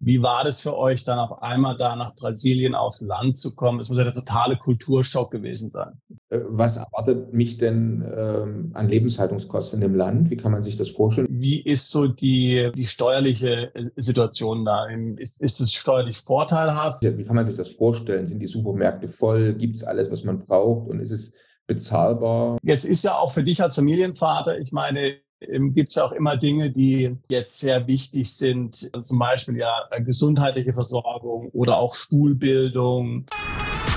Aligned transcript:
Wie 0.00 0.22
war 0.22 0.44
das 0.44 0.60
für 0.60 0.76
euch, 0.76 1.04
dann 1.04 1.18
auf 1.18 1.42
einmal 1.42 1.76
da 1.76 1.96
nach 1.96 2.14
Brasilien 2.14 2.74
aufs 2.74 3.00
Land 3.00 3.36
zu 3.36 3.56
kommen? 3.56 3.80
Es 3.80 3.88
muss 3.88 3.98
ja 3.98 4.04
der 4.04 4.14
totale 4.14 4.56
Kulturschock 4.56 5.30
gewesen 5.30 5.70
sein. 5.70 6.00
Äh, 6.30 6.40
was 6.48 6.76
erwartet 6.76 7.32
mich 7.32 7.56
denn 7.56 8.04
ähm, 8.16 8.70
an 8.74 8.88
Lebenshaltungskosten 8.88 9.82
in 9.82 9.88
dem 9.88 9.96
Land? 9.96 10.30
Wie 10.30 10.36
kann 10.36 10.52
man 10.52 10.62
sich 10.62 10.76
das 10.76 10.88
vorstellen? 10.88 11.26
Wie 11.30 11.60
ist 11.60 11.90
so 11.90 12.06
die, 12.06 12.70
die 12.76 12.86
steuerliche 12.86 13.74
äh, 13.74 13.90
Situation 13.96 14.64
da? 14.64 14.86
Ist, 15.16 15.40
ist 15.40 15.60
es 15.60 15.72
steuerlich 15.72 16.18
vorteilhaft? 16.18 17.02
Wie 17.02 17.24
kann 17.24 17.36
man 17.36 17.46
sich 17.46 17.56
das 17.56 17.68
vorstellen? 17.68 18.26
Sind 18.26 18.40
die 18.40 18.46
Supermärkte 18.46 19.08
voll? 19.08 19.54
Gibt 19.54 19.76
es 19.76 19.84
alles, 19.84 20.10
was 20.10 20.22
man 20.22 20.38
braucht? 20.38 20.88
Und 20.88 21.00
ist 21.00 21.10
es 21.10 21.32
bezahlbar? 21.66 22.58
Jetzt 22.62 22.84
ist 22.84 23.04
ja 23.04 23.16
auch 23.16 23.32
für 23.32 23.42
dich 23.42 23.62
als 23.62 23.74
Familienvater, 23.74 24.58
ich 24.58 24.72
meine, 24.72 25.16
gibt 25.40 25.88
es 25.88 25.98
auch 25.98 26.12
immer 26.12 26.36
Dinge, 26.36 26.70
die 26.70 27.16
jetzt 27.28 27.58
sehr 27.58 27.86
wichtig 27.86 28.32
sind, 28.32 28.90
zum 29.00 29.18
Beispiel 29.18 29.56
ja 29.56 29.88
gesundheitliche 29.98 30.72
Versorgung 30.72 31.48
oder 31.52 31.78
auch 31.78 31.94
Schulbildung. 31.94 33.26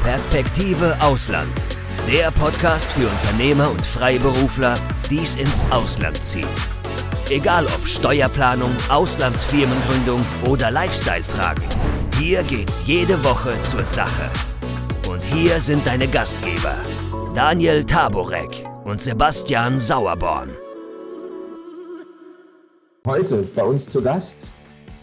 Perspektive 0.04 0.98
Ausland. 1.02 1.52
Der 2.12 2.32
Podcast 2.32 2.92
für 2.92 3.08
Unternehmer 3.08 3.70
und 3.70 3.86
Freiberufler, 3.86 4.78
die 5.10 5.20
es 5.20 5.36
ins 5.36 5.64
Ausland 5.72 6.18
zieht. 6.24 6.48
Egal 7.30 7.66
ob 7.66 7.88
Steuerplanung, 7.88 8.76
Auslandsfirmengründung 8.90 10.26
oder 10.50 10.70
Lifestyle-Fragen. 10.72 11.64
Hier 12.20 12.44
geht's 12.44 12.86
jede 12.86 13.24
Woche 13.24 13.54
zur 13.64 13.84
Sache. 13.84 14.30
Und 15.10 15.22
hier 15.22 15.60
sind 15.60 15.86
deine 15.88 16.08
Gastgeber, 16.08 16.76
Daniel 17.34 17.84
Taborek 17.84 18.68
und 18.84 19.02
Sebastian 19.02 19.80
Sauerborn. 19.80 20.61
Heute 23.08 23.42
bei 23.56 23.64
uns 23.64 23.90
zu 23.90 24.00
Gast 24.00 24.52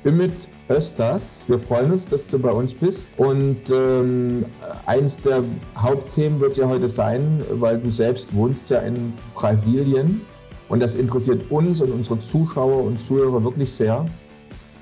Ümit 0.04 0.48
Östers. 0.68 1.42
Wir 1.48 1.58
freuen 1.58 1.90
uns, 1.90 2.06
dass 2.06 2.28
du 2.28 2.38
bei 2.38 2.52
uns 2.52 2.72
bist. 2.72 3.10
Und 3.16 3.58
ähm, 3.72 4.46
eins 4.86 5.18
der 5.20 5.42
Hauptthemen 5.76 6.38
wird 6.38 6.56
ja 6.56 6.68
heute 6.68 6.88
sein, 6.88 7.42
weil 7.54 7.80
du 7.80 7.90
selbst 7.90 8.32
wohnst 8.36 8.70
ja 8.70 8.78
in 8.82 9.12
Brasilien. 9.34 10.20
Und 10.68 10.80
das 10.80 10.94
interessiert 10.94 11.50
uns 11.50 11.80
und 11.80 11.90
unsere 11.90 12.20
Zuschauer 12.20 12.84
und 12.84 13.00
Zuhörer 13.00 13.42
wirklich 13.42 13.72
sehr. 13.72 14.04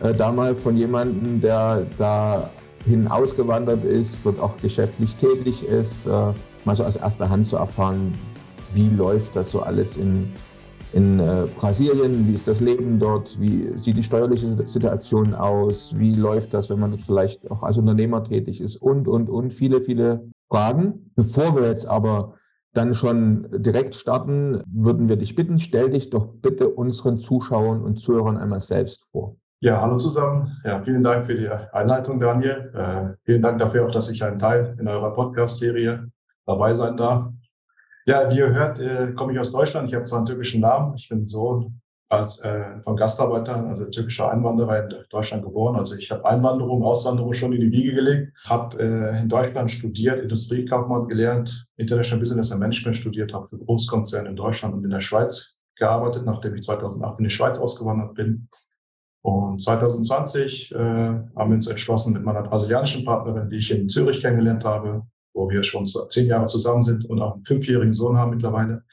Äh, 0.00 0.12
da 0.12 0.30
mal 0.30 0.54
von 0.54 0.76
jemandem, 0.76 1.40
der 1.40 1.86
dahin 1.96 3.08
ausgewandert 3.08 3.82
ist, 3.82 4.26
dort 4.26 4.38
auch 4.40 4.58
geschäftlich 4.58 5.16
tätig 5.16 5.64
ist, 5.64 6.04
äh, 6.04 6.10
mal 6.66 6.76
so 6.76 6.84
aus 6.84 6.96
erster 6.96 7.30
Hand 7.30 7.46
zu 7.46 7.56
erfahren, 7.56 8.12
wie 8.74 8.90
läuft 8.90 9.36
das 9.36 9.52
so 9.52 9.60
alles 9.60 9.96
in 9.96 10.30
in 10.96 11.20
äh, 11.20 11.46
Brasilien, 11.56 12.26
wie 12.26 12.32
ist 12.32 12.48
das 12.48 12.62
Leben 12.62 12.98
dort, 12.98 13.38
wie 13.38 13.76
sieht 13.76 13.98
die 13.98 14.02
steuerliche 14.02 14.46
Situation 14.66 15.34
aus, 15.34 15.94
wie 15.98 16.14
läuft 16.14 16.54
das, 16.54 16.70
wenn 16.70 16.80
man 16.80 16.90
dort 16.92 17.02
vielleicht 17.02 17.50
auch 17.50 17.62
als 17.62 17.76
Unternehmer 17.76 18.24
tätig 18.24 18.62
ist 18.62 18.76
und, 18.76 19.06
und, 19.06 19.28
und 19.28 19.52
viele, 19.52 19.82
viele 19.82 20.26
Fragen. 20.50 21.10
Bevor 21.14 21.54
wir 21.54 21.68
jetzt 21.68 21.86
aber 21.86 22.34
dann 22.72 22.94
schon 22.94 23.46
direkt 23.52 23.94
starten, 23.94 24.62
würden 24.72 25.10
wir 25.10 25.16
dich 25.16 25.34
bitten, 25.34 25.58
stell 25.58 25.90
dich 25.90 26.08
doch 26.08 26.28
bitte 26.40 26.70
unseren 26.70 27.18
Zuschauern 27.18 27.82
und 27.82 27.96
Zuhörern 28.00 28.38
einmal 28.38 28.62
selbst 28.62 29.06
vor. 29.12 29.36
Ja, 29.60 29.82
hallo 29.82 29.96
zusammen. 29.98 30.56
Ja, 30.64 30.82
vielen 30.82 31.02
Dank 31.02 31.26
für 31.26 31.34
die 31.34 31.48
Einleitung, 31.72 32.20
Daniel. 32.20 32.72
Äh, 32.74 33.14
vielen 33.24 33.42
Dank 33.42 33.58
dafür 33.58 33.86
auch, 33.86 33.90
dass 33.90 34.10
ich 34.10 34.24
ein 34.24 34.38
Teil 34.38 34.74
in 34.80 34.88
eurer 34.88 35.12
Podcast-Serie 35.12 36.08
dabei 36.46 36.72
sein 36.72 36.96
darf. 36.96 37.28
Ja, 38.08 38.30
wie 38.30 38.38
ihr 38.38 38.54
hört, 38.54 38.78
äh, 38.78 39.12
komme 39.14 39.32
ich 39.32 39.38
aus 39.40 39.50
Deutschland. 39.50 39.88
Ich 39.88 39.94
habe 39.94 40.04
zwar 40.04 40.20
einen 40.20 40.26
türkischen 40.26 40.60
Namen. 40.60 40.94
Ich 40.94 41.08
bin 41.08 41.26
Sohn 41.26 41.80
als 42.08 42.38
äh, 42.44 42.80
von 42.82 42.96
Gastarbeitern, 42.96 43.66
also 43.66 43.84
türkischer 43.86 44.30
Einwanderer 44.30 44.84
in 44.84 44.94
Deutschland 45.10 45.42
geboren. 45.42 45.74
Also 45.74 45.96
ich 45.96 46.12
habe 46.12 46.24
Einwanderung, 46.24 46.84
Auswanderung 46.84 47.32
schon 47.32 47.52
in 47.52 47.62
die 47.62 47.72
Wiege 47.72 47.94
gelegt. 47.94 48.32
Habe 48.44 48.78
äh, 48.78 49.22
in 49.22 49.28
Deutschland 49.28 49.72
studiert, 49.72 50.20
Industriekaufmann 50.20 51.08
gelernt, 51.08 51.66
International 51.76 52.20
Business 52.20 52.52
and 52.52 52.60
Management 52.60 52.96
studiert, 52.96 53.34
habe 53.34 53.46
für 53.46 53.58
Großkonzerne 53.58 54.28
in 54.28 54.36
Deutschland 54.36 54.72
und 54.74 54.84
in 54.84 54.90
der 54.90 55.00
Schweiz 55.00 55.58
gearbeitet, 55.74 56.24
nachdem 56.24 56.54
ich 56.54 56.62
2008 56.62 57.18
in 57.18 57.24
die 57.24 57.30
Schweiz 57.30 57.58
ausgewandert 57.58 58.14
bin. 58.14 58.48
Und 59.22 59.60
2020 59.60 60.72
äh, 60.72 60.78
haben 60.78 61.34
wir 61.34 61.54
uns 61.56 61.66
entschlossen, 61.66 62.12
mit 62.12 62.22
meiner 62.22 62.42
brasilianischen 62.42 63.04
Partnerin, 63.04 63.50
die 63.50 63.56
ich 63.56 63.72
in 63.72 63.88
Zürich 63.88 64.20
kennengelernt 64.20 64.64
habe, 64.64 65.02
wo 65.36 65.50
wir 65.50 65.62
schon 65.62 65.84
zehn 65.84 66.26
Jahre 66.26 66.46
zusammen 66.46 66.82
sind 66.82 67.04
und 67.04 67.20
auch 67.20 67.34
einen 67.34 67.44
fünfjährigen 67.44 67.94
Sohn 67.94 68.16
haben 68.16 68.30
mittlerweile, 68.30 68.84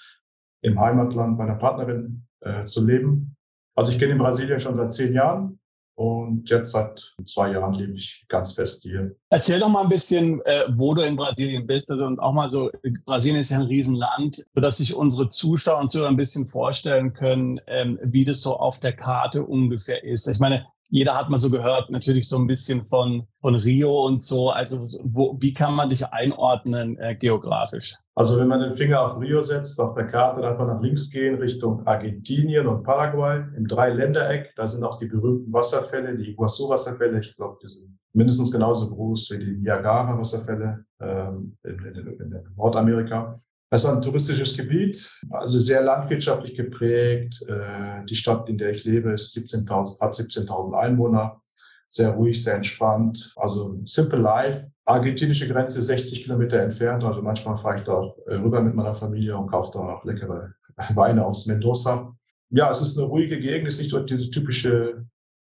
im 0.62 0.80
Heimatland 0.80 1.38
meiner 1.38 1.56
Partnerin 1.56 2.26
äh, 2.42 2.66
zu 2.66 2.86
leben. 2.86 3.36
Also 3.76 3.92
ich 3.92 4.00
kenne 4.00 4.16
Brasilien 4.16 4.60
schon 4.60 4.76
seit 4.76 4.92
zehn 4.92 5.14
Jahren 5.14 5.60
und 5.96 6.50
jetzt 6.50 6.72
seit 6.72 7.16
zwei 7.26 7.52
Jahren 7.52 7.74
lebe 7.74 7.94
ich 7.94 8.26
ganz 8.28 8.54
fest 8.54 8.84
hier. 8.84 9.16
Erzähl 9.30 9.60
doch 9.60 9.70
mal 9.70 9.84
ein 9.84 9.90
bisschen, 9.90 10.42
äh, 10.46 10.64
wo 10.76 10.94
du 10.94 11.02
in 11.02 11.16
Brasilien 11.16 11.66
bist. 11.66 11.90
Also 11.90 12.06
und 12.06 12.20
auch 12.20 12.34
mal 12.34 12.50
so, 12.50 12.70
Brasilien 13.06 13.40
ist 13.40 13.52
ja 13.52 13.60
ein 13.60 13.66
Riesenland, 13.66 14.46
sodass 14.54 14.78
sich 14.78 14.96
unsere 14.96 15.30
Zuschauer 15.30 15.82
und 15.82 15.90
Zuhörer 15.90 16.10
ein 16.10 16.18
bisschen 16.18 16.48
vorstellen 16.48 17.14
können, 17.14 17.60
ähm, 17.68 18.00
wie 18.04 18.26
das 18.26 18.42
so 18.42 18.58
auf 18.58 18.80
der 18.80 18.94
Karte 18.94 19.44
ungefähr 19.44 20.04
ist. 20.04 20.28
Ich 20.28 20.40
meine, 20.40 20.66
jeder 20.94 21.16
hat 21.16 21.28
mal 21.32 21.38
so 21.38 21.50
gehört, 21.50 21.90
natürlich 21.90 22.30
so 22.30 22.38
ein 22.38 22.46
bisschen 22.46 22.86
von, 22.86 23.26
von 23.42 23.56
Rio 23.56 24.06
und 24.06 24.22
so. 24.22 24.52
Also 24.52 24.86
wo, 25.04 25.36
wie 25.40 25.52
kann 25.52 25.74
man 25.74 25.90
dich 25.90 26.06
einordnen 26.06 27.00
äh, 27.00 27.16
geografisch? 27.16 27.98
Also 28.14 28.40
wenn 28.40 28.48
man 28.48 28.60
den 28.60 28.74
Finger 28.74 29.02
auf 29.02 29.20
Rio 29.20 29.42
setzt, 29.42 29.82
auf 29.82 29.96
der 29.96 30.06
Karte, 30.06 30.42
dann 30.42 30.52
hat 30.52 30.60
man 30.60 30.68
nach 30.68 30.82
links 30.84 31.10
gehen 31.10 31.40
Richtung 31.40 31.84
Argentinien 31.88 32.68
und 32.68 32.84
Paraguay 32.84 33.44
im 33.58 33.68
Dreiländereck. 33.68 34.54
Da 34.56 34.68
sind 34.68 34.84
auch 34.84 35.00
die 35.00 35.08
berühmten 35.08 35.52
Wasserfälle, 35.52 36.16
die 36.16 36.30
Iguazu-Wasserfälle. 36.30 37.22
Ich 37.22 37.36
glaube, 37.36 37.58
die 37.64 37.70
sind 37.70 37.98
mindestens 38.14 38.52
genauso 38.52 38.94
groß 38.94 39.32
wie 39.32 39.40
die 39.40 39.58
Niagara-Wasserfälle 39.58 40.86
ähm, 41.02 41.58
in, 41.64 41.86
in, 41.86 42.08
in 42.20 42.44
Nordamerika. 42.56 43.42
Das 43.74 43.86
ist 43.86 43.90
ein 43.90 44.04
touristisches 44.04 44.56
Gebiet, 44.56 45.20
also 45.32 45.58
sehr 45.58 45.82
landwirtschaftlich 45.82 46.56
geprägt. 46.56 47.44
Äh, 47.48 48.06
die 48.06 48.16
Stadt, 48.16 48.48
in 48.48 48.60
der 48.60 48.70
ich 48.70 48.86
lebe, 48.86 49.14
ist 49.14 49.36
17.000, 49.36 50.00
hat 50.00 50.14
17.000 50.14 50.78
Einwohner. 50.78 51.42
Sehr 51.88 52.12
ruhig, 52.12 52.44
sehr 52.44 52.54
entspannt. 52.54 53.34
Also 53.36 53.80
simple 53.84 54.20
life. 54.20 54.68
Argentinische 54.86 55.48
Grenze 55.48 55.82
60 55.82 56.22
Kilometer 56.22 56.60
entfernt. 56.60 57.04
Also 57.04 57.24
manchmal 57.24 57.58
fahre 57.58 57.80
ich 57.80 57.84
da 57.84 57.94
auch 57.94 58.16
äh, 58.28 58.36
rüber 58.36 58.62
mit 58.62 58.76
meiner 58.76 58.94
Familie 58.94 59.36
und 59.36 59.50
kaufe 59.50 59.72
da 59.74 59.80
auch 59.80 60.06
leckere 60.06 60.54
Weine 60.94 61.26
aus 61.26 61.48
Mendoza. 61.48 62.16
Ja, 62.52 62.70
es 62.70 62.80
ist 62.80 62.96
eine 63.00 63.08
ruhige 63.08 63.40
Gegend, 63.40 63.68
es 63.68 63.74
ist 63.74 63.80
nicht 63.80 63.90
so 63.90 64.00
diese 64.02 64.30
typische 64.30 65.08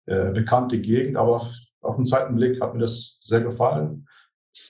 äh, 0.07 0.31
bekannte 0.31 0.81
Gegend, 0.81 1.17
aber 1.17 1.43
auf 1.81 1.97
den 1.97 2.05
zweiten 2.05 2.37
Blick 2.37 2.61
hat 2.61 2.75
mir 2.75 2.81
das 2.81 3.19
sehr 3.23 3.41
gefallen. 3.41 4.07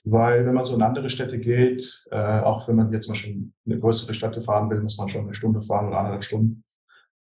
Weil 0.03 0.45
wenn 0.45 0.53
man 0.53 0.63
so 0.63 0.75
in 0.75 0.81
andere 0.81 1.09
Städte 1.09 1.39
geht, 1.39 2.05
äh, 2.11 2.39
auch 2.39 2.67
wenn 2.67 2.75
man 2.75 2.91
jetzt 2.91 3.07
mal 3.07 3.15
schon 3.15 3.53
eine 3.65 3.79
größere 3.79 4.13
Städte 4.13 4.41
fahren 4.41 4.69
will, 4.69 4.81
muss 4.81 4.97
man 4.97 5.09
schon 5.09 5.21
eine 5.21 5.33
Stunde 5.33 5.61
fahren 5.61 5.87
oder 5.87 5.99
eineinhalb 5.99 6.23
Stunden. 6.23 6.63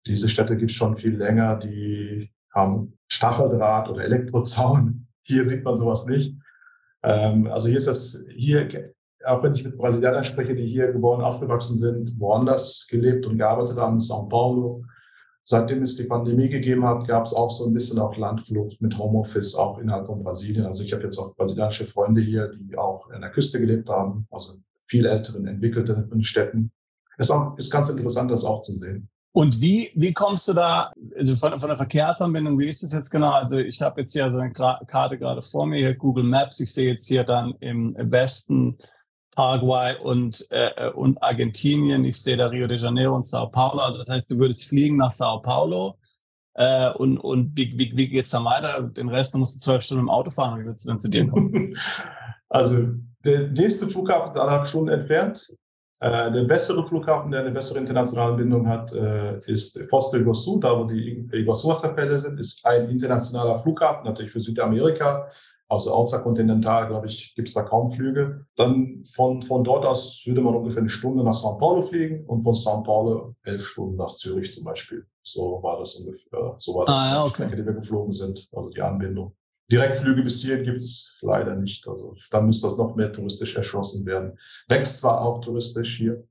Diese 0.06 0.30
Städte 0.30 0.58
gibt 0.58 0.72
es 0.72 0.78
schon 0.78 0.98
viel 0.98 1.16
länger, 1.16 1.58
die 1.58 2.32
haben 2.54 2.98
Stacheldraht 3.12 3.90
oder 3.90 4.04
Elektrozaun. 4.04 5.08
Hier 5.24 5.44
sieht 5.44 5.64
man 5.64 5.76
sowas 5.76 6.06
nicht. 6.06 6.36
Ähm, 7.04 7.48
also 7.48 7.68
hier 7.68 7.78
ist 7.78 7.88
das, 7.88 8.26
hier, 8.36 8.68
auch 9.24 9.44
wenn 9.44 9.54
ich 9.54 9.64
mit 9.64 9.78
Brasilianern 9.78 10.24
spreche, 10.24 10.56
die 10.56 10.66
hier 10.66 10.92
geboren, 10.92 11.22
aufgewachsen 11.22 11.78
sind, 11.78 12.20
woanders 12.20 12.88
gelebt 12.90 13.26
und 13.26 13.38
gearbeitet 13.38 13.78
haben, 13.78 13.96
in 13.96 14.00
São 14.00 14.28
Paulo, 14.28 14.84
Seitdem 15.52 15.82
es 15.82 15.96
die 15.96 16.04
Pandemie 16.04 16.48
gegeben 16.48 16.86
hat, 16.86 17.08
gab 17.08 17.26
es 17.26 17.34
auch 17.34 17.50
so 17.50 17.66
ein 17.66 17.74
bisschen 17.74 17.98
auch 17.98 18.16
Landflucht 18.16 18.80
mit 18.84 18.96
Homeoffice 19.00 19.56
auch 19.56 19.80
innerhalb 19.80 20.06
von 20.06 20.24
Brasilien. 20.24 20.68
Also 20.68 20.84
ich 20.84 20.94
habe 20.94 21.02
jetzt 21.02 21.18
auch 21.18 21.36
brasilianische 21.36 21.88
Freunde 21.88 22.22
hier, 22.22 22.52
die 22.54 22.78
auch 22.78 23.10
an 23.10 23.22
der 23.22 23.32
Küste 23.32 23.60
gelebt 23.60 23.90
haben, 23.90 24.28
also 24.30 24.60
viel 24.84 25.08
älteren, 25.08 25.48
entwickelten 25.48 26.24
Städten. 26.24 26.72
Es 27.18 27.32
ist 27.58 27.72
ganz 27.72 27.90
interessant, 27.90 28.30
das 28.30 28.46
auch 28.46 28.62
zu 28.62 28.74
sehen. 28.74 29.10
Und 29.32 29.60
wie, 29.60 29.90
wie 29.96 30.14
kommst 30.14 30.48
du 30.48 30.54
da, 30.54 30.92
also 31.18 31.36
von, 31.36 31.60
von 31.60 31.70
der 31.70 31.78
Verkehrsanbindung, 31.78 32.60
wie 32.60 32.68
ist 32.68 32.84
das 32.84 32.94
jetzt 32.94 33.10
genau? 33.10 33.32
Also 33.32 33.58
ich 33.58 33.82
habe 33.82 34.02
jetzt 34.02 34.14
hier 34.14 34.30
so 34.30 34.38
eine 34.38 34.54
Karte 34.54 35.18
gerade 35.18 35.42
vor 35.42 35.66
mir, 35.66 35.80
hier 35.80 35.96
Google 35.96 36.26
Maps. 36.26 36.60
Ich 36.60 36.72
sehe 36.72 36.94
jetzt 36.94 37.08
hier 37.08 37.24
dann 37.24 37.56
im 37.60 37.96
Westen 37.98 38.78
Paraguay 39.40 39.96
und, 40.04 40.46
äh, 40.50 40.90
und 40.90 41.24
Argentinien. 41.24 42.04
Ich 42.04 42.22
sehe 42.22 42.36
da 42.36 42.48
Rio 42.48 42.68
de 42.68 42.78
Janeiro 42.78 43.16
und 43.16 43.26
Sao 43.26 43.48
Paulo. 43.48 43.80
Also 43.80 44.04
das 44.04 44.10
heißt, 44.10 44.30
du 44.30 44.38
würdest 44.38 44.68
fliegen 44.68 44.98
nach 44.98 45.12
Sao 45.12 45.42
Paulo. 45.42 45.98
Äh, 46.56 46.90
und 46.96 47.20
und 47.20 47.58
wie, 47.58 47.72
wie, 47.78 47.96
wie 47.96 48.10
geht 48.10 48.26
es 48.26 48.32
dann 48.32 48.44
weiter? 48.44 48.82
Den 48.82 49.08
Rest 49.08 49.34
musst 49.36 49.56
du 49.56 49.60
zwölf 49.62 49.82
Stunden 49.82 50.04
im 50.04 50.10
Auto 50.10 50.30
fahren. 50.30 50.60
Wie 50.60 50.66
willst 50.66 50.86
du 50.86 50.90
denn 50.90 51.00
zu 51.00 51.10
dir 51.10 51.26
kommen? 51.28 51.74
Also 52.52 52.80
der 53.24 53.50
nächste 53.50 53.86
Flughafen 53.86 54.32
ist 54.32 54.36
anderthalb 54.36 54.68
Stunden 54.68 54.90
entfernt. 54.90 55.56
Äh, 56.02 56.32
der 56.32 56.46
bessere 56.46 56.86
Flughafen, 56.88 57.30
der 57.30 57.42
eine 57.42 57.52
bessere 57.52 57.78
internationale 57.78 58.36
Bindung 58.36 58.68
hat, 58.68 58.92
äh, 58.94 59.40
ist 59.46 59.80
Foz 59.88 60.10
do 60.10 60.18
Iguaçu, 60.18 60.60
da 60.60 60.76
wo 60.76 60.86
die 60.86 61.30
Iguaçu-Wasserfälle 61.32 62.20
sind, 62.20 62.40
ist 62.40 62.66
ein 62.66 62.90
internationaler 62.90 63.60
Flughafen, 63.60 64.06
natürlich 64.06 64.32
für 64.32 64.40
Südamerika. 64.40 65.30
Also 65.72 65.94
außerkontinental, 65.94 66.88
glaube 66.88 67.06
ich, 67.06 67.36
gibt 67.36 67.48
es 67.48 67.54
da 67.54 67.62
kaum 67.62 67.92
Flüge. 67.92 68.46
Dann 68.56 69.04
von, 69.14 69.44
von 69.44 69.64
dort 69.64 69.86
aus 69.86 70.24
würde 70.26 70.42
man 70.42 70.56
ungefähr 70.56 70.82
eine 70.82 70.90
Stunde 70.90 71.24
nach 71.24 71.36
São 71.36 71.60
Paulo 71.60 71.84
fliegen 71.84 72.26
und 72.26 72.42
von 72.42 72.56
São 72.56 72.84
Paulo 72.84 73.36
elf 73.44 73.64
Stunden 73.64 73.96
nach 73.96 74.08
Zürich 74.08 74.52
zum 74.52 74.64
Beispiel. 74.64 75.06
So 75.22 75.62
war 75.62 75.78
das 75.78 75.94
ungefähr, 75.96 76.56
so 76.58 76.74
war 76.74 76.86
das 76.88 76.96
ah, 76.96 77.12
ja, 77.12 77.22
okay. 77.22 77.34
Strecke, 77.34 77.56
die 77.58 77.66
wir 77.68 77.74
geflogen 77.74 78.12
sind, 78.12 78.50
also 78.52 78.70
die 78.70 78.82
Anbindung. 78.82 79.36
Direktflüge 79.72 80.24
bis 80.24 80.42
hierhin 80.42 80.66
gibt's 80.66 81.20
leider 81.22 81.56
nicht. 81.56 81.88
Also 81.88 82.16
dann 82.32 82.48
müsste 82.48 82.66
das 82.66 82.78
noch 82.78 82.96
mehr 82.96 83.14
touristisch 83.14 83.56
erschlossen 83.56 84.08
werden. 84.08 84.40
Wächst 84.68 85.00
zwar 85.00 85.22
auch 85.22 85.40
touristisch 85.40 85.98
hier. 85.98 86.28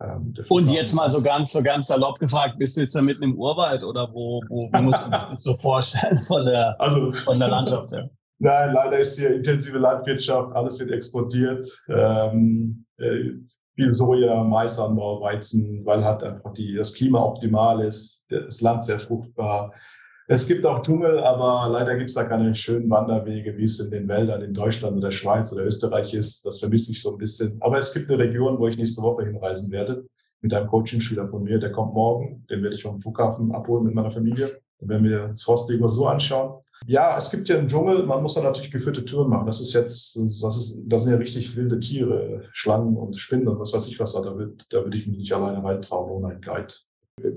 Ähm, 0.00 0.34
und 0.48 0.70
jetzt 0.70 0.92
mal 0.94 1.08
so 1.08 1.22
ganz, 1.22 1.52
so 1.52 1.62
ganz 1.62 1.86
salopp 1.86 2.18
gefragt, 2.18 2.58
bist 2.58 2.76
du 2.76 2.80
jetzt 2.80 2.96
da 2.96 3.00
mitten 3.00 3.22
im 3.22 3.38
Urwald 3.38 3.84
oder 3.84 4.12
wo, 4.12 4.42
wo, 4.48 4.68
wo 4.70 4.82
muss 4.82 5.00
man 5.00 5.20
sich 5.20 5.30
das 5.30 5.42
so 5.44 5.56
vorstellen 5.56 6.18
von 6.24 6.44
der, 6.44 6.78
also, 6.80 7.12
von 7.24 7.38
der 7.38 7.48
Landschaft? 7.48 7.92
Ja? 7.92 8.10
Nein, 8.38 8.72
leider 8.74 8.98
ist 8.98 9.18
hier 9.18 9.34
intensive 9.34 9.78
Landwirtschaft, 9.78 10.54
alles 10.54 10.78
wird 10.78 10.90
exportiert. 10.90 11.66
Ähm, 11.88 12.84
äh, 12.98 13.32
viel 13.74 13.92
Soja, 13.92 14.42
Maisanbau, 14.42 15.20
Weizen, 15.20 15.84
weil 15.84 16.04
halt 16.04 16.22
einfach 16.22 16.52
die, 16.52 16.74
das 16.74 16.94
Klima 16.94 17.22
optimal 17.22 17.80
ist, 17.80 18.26
das 18.30 18.60
Land 18.60 18.84
sehr 18.84 18.98
fruchtbar. 18.98 19.72
Es 20.28 20.48
gibt 20.48 20.66
auch 20.66 20.82
Dschungel, 20.82 21.20
aber 21.20 21.70
leider 21.70 21.96
gibt 21.96 22.08
es 22.08 22.16
da 22.16 22.24
keine 22.24 22.52
schönen 22.54 22.90
Wanderwege, 22.90 23.56
wie 23.56 23.64
es 23.64 23.78
in 23.78 23.90
den 23.92 24.08
Wäldern 24.08 24.42
in 24.42 24.54
Deutschland 24.54 24.96
oder 24.96 25.12
Schweiz 25.12 25.52
oder 25.52 25.64
Österreich 25.64 26.14
ist. 26.14 26.44
Das 26.44 26.58
vermisse 26.58 26.90
ich 26.92 27.00
so 27.00 27.12
ein 27.12 27.18
bisschen. 27.18 27.56
Aber 27.60 27.78
es 27.78 27.94
gibt 27.94 28.10
eine 28.10 28.18
Region, 28.18 28.58
wo 28.58 28.66
ich 28.66 28.76
nächste 28.76 29.02
Woche 29.02 29.24
hinreisen 29.24 29.70
werde 29.70 30.04
mit 30.40 30.52
einem 30.52 30.66
Coaching-Schüler 30.66 31.28
von 31.28 31.44
mir. 31.44 31.60
Der 31.60 31.70
kommt 31.70 31.94
morgen. 31.94 32.44
Den 32.50 32.62
werde 32.62 32.74
ich 32.74 32.82
vom 32.82 32.98
Flughafen 32.98 33.52
abholen 33.52 33.84
mit 33.84 33.94
meiner 33.94 34.10
Familie. 34.10 34.48
Wenn 34.80 35.02
wir 35.04 35.28
das 35.28 35.42
Forstleger 35.42 35.88
so 35.88 36.06
anschauen. 36.06 36.60
Ja, 36.86 37.16
es 37.16 37.30
gibt 37.30 37.48
ja 37.48 37.56
einen 37.56 37.68
Dschungel, 37.68 38.04
man 38.04 38.22
muss 38.22 38.34
da 38.34 38.42
natürlich 38.42 38.70
geführte 38.70 39.04
Touren 39.04 39.30
machen. 39.30 39.46
Das 39.46 39.60
ist 39.60 39.72
jetzt, 39.72 40.16
das 40.16 40.56
ist, 40.56 40.82
das 40.86 41.04
sind 41.04 41.12
ja 41.12 41.18
richtig 41.18 41.56
wilde 41.56 41.78
Tiere, 41.78 42.42
Schlangen 42.52 42.96
und 42.96 43.16
Spinnen 43.16 43.48
und 43.48 43.58
was 43.58 43.72
weiß 43.72 43.88
ich 43.88 43.98
was 43.98 44.12
da. 44.12 44.20
Da, 44.20 44.32
da 44.32 44.84
würde 44.84 44.96
ich 44.96 45.06
mich 45.06 45.18
nicht 45.18 45.32
alleine 45.32 45.64
reintrauen 45.64 46.10
ohne 46.10 46.28
einen 46.28 46.40
Guide. 46.40 46.74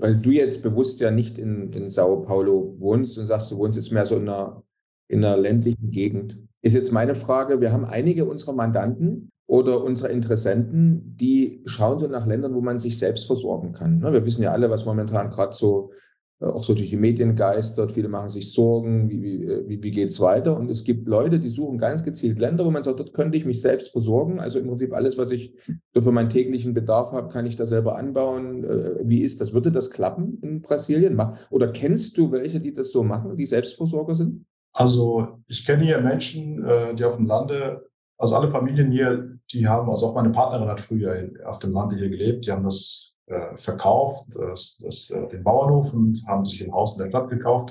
Weil 0.00 0.16
du 0.16 0.30
jetzt 0.30 0.62
bewusst 0.62 1.00
ja 1.00 1.10
nicht 1.10 1.38
in, 1.38 1.72
in 1.72 1.88
Sao 1.88 2.20
Paulo 2.20 2.74
wohnst 2.78 3.18
und 3.18 3.24
sagst, 3.24 3.50
du 3.50 3.56
wohnst 3.56 3.78
jetzt 3.78 3.92
mehr 3.92 4.04
so 4.04 4.16
in 4.16 4.28
einer, 4.28 4.62
in 5.08 5.24
einer 5.24 5.38
ländlichen 5.38 5.90
Gegend. 5.90 6.38
Ist 6.60 6.74
jetzt 6.74 6.92
meine 6.92 7.14
Frage, 7.14 7.62
wir 7.62 7.72
haben 7.72 7.86
einige 7.86 8.26
unserer 8.26 8.52
Mandanten 8.52 9.30
oder 9.46 9.82
unsere 9.82 10.12
Interessenten, 10.12 11.16
die 11.16 11.62
schauen 11.64 11.98
so 11.98 12.06
nach 12.06 12.26
Ländern, 12.26 12.54
wo 12.54 12.60
man 12.60 12.78
sich 12.78 12.98
selbst 12.98 13.26
versorgen 13.26 13.72
kann. 13.72 13.98
Ne, 13.98 14.12
wir 14.12 14.26
wissen 14.26 14.42
ja 14.42 14.52
alle, 14.52 14.68
was 14.68 14.84
momentan 14.84 15.30
gerade 15.30 15.54
so 15.54 15.92
auch 16.40 16.64
so 16.64 16.72
durch 16.72 16.88
die 16.88 16.96
Medien 16.96 17.36
geistert. 17.36 17.92
Viele 17.92 18.08
machen 18.08 18.30
sich 18.30 18.52
Sorgen, 18.52 19.10
wie, 19.10 19.22
wie, 19.22 19.44
äh, 19.44 19.64
wie 19.68 19.90
geht 19.90 20.08
es 20.08 20.20
weiter? 20.20 20.56
Und 20.56 20.70
es 20.70 20.84
gibt 20.84 21.06
Leute, 21.06 21.38
die 21.38 21.50
suchen 21.50 21.78
ganz 21.78 22.02
gezielt 22.02 22.38
Länder, 22.38 22.64
wo 22.64 22.70
man 22.70 22.82
sagt, 22.82 22.98
dort 22.98 23.12
könnte 23.12 23.36
ich 23.36 23.44
mich 23.44 23.60
selbst 23.60 23.92
versorgen. 23.92 24.40
Also 24.40 24.58
im 24.58 24.66
Prinzip 24.66 24.94
alles, 24.94 25.18
was 25.18 25.30
ich 25.30 25.54
so 25.92 26.00
für 26.00 26.12
meinen 26.12 26.30
täglichen 26.30 26.72
Bedarf 26.72 27.12
habe, 27.12 27.28
kann 27.28 27.44
ich 27.44 27.56
da 27.56 27.66
selber 27.66 27.96
anbauen. 27.96 28.64
Äh, 28.64 29.00
wie 29.04 29.22
ist 29.22 29.40
das? 29.40 29.52
Würde 29.52 29.70
das 29.70 29.90
klappen 29.90 30.38
in 30.42 30.62
Brasilien? 30.62 31.20
Oder 31.50 31.68
kennst 31.68 32.16
du 32.16 32.32
welche, 32.32 32.60
die 32.60 32.72
das 32.72 32.90
so 32.90 33.02
machen, 33.02 33.36
die 33.36 33.46
Selbstversorger 33.46 34.14
sind? 34.14 34.46
Also 34.72 35.42
ich 35.46 35.66
kenne 35.66 35.84
hier 35.84 36.00
Menschen, 36.00 36.64
die 36.96 37.04
auf 37.04 37.16
dem 37.16 37.26
Lande, 37.26 37.82
also 38.16 38.36
alle 38.36 38.48
Familien 38.48 38.92
hier, 38.92 39.36
die 39.52 39.66
haben, 39.66 39.90
also 39.90 40.06
auch 40.06 40.14
meine 40.14 40.30
Partnerin 40.30 40.68
hat 40.68 40.78
früher 40.78 41.28
auf 41.44 41.58
dem 41.58 41.72
Lande 41.72 41.96
hier 41.96 42.08
gelebt, 42.08 42.46
die 42.46 42.52
haben 42.52 42.62
das 42.62 43.09
äh, 43.30 43.56
verkauft, 43.56 44.28
das, 44.34 44.78
das, 44.82 45.10
äh, 45.10 45.28
den 45.28 45.44
Bauernhof 45.44 45.94
und 45.94 46.22
haben 46.26 46.44
sich 46.44 46.64
ein 46.64 46.72
Haus 46.72 46.96
in 46.96 47.04
der 47.04 47.10
Stadt 47.10 47.30
gekauft. 47.30 47.70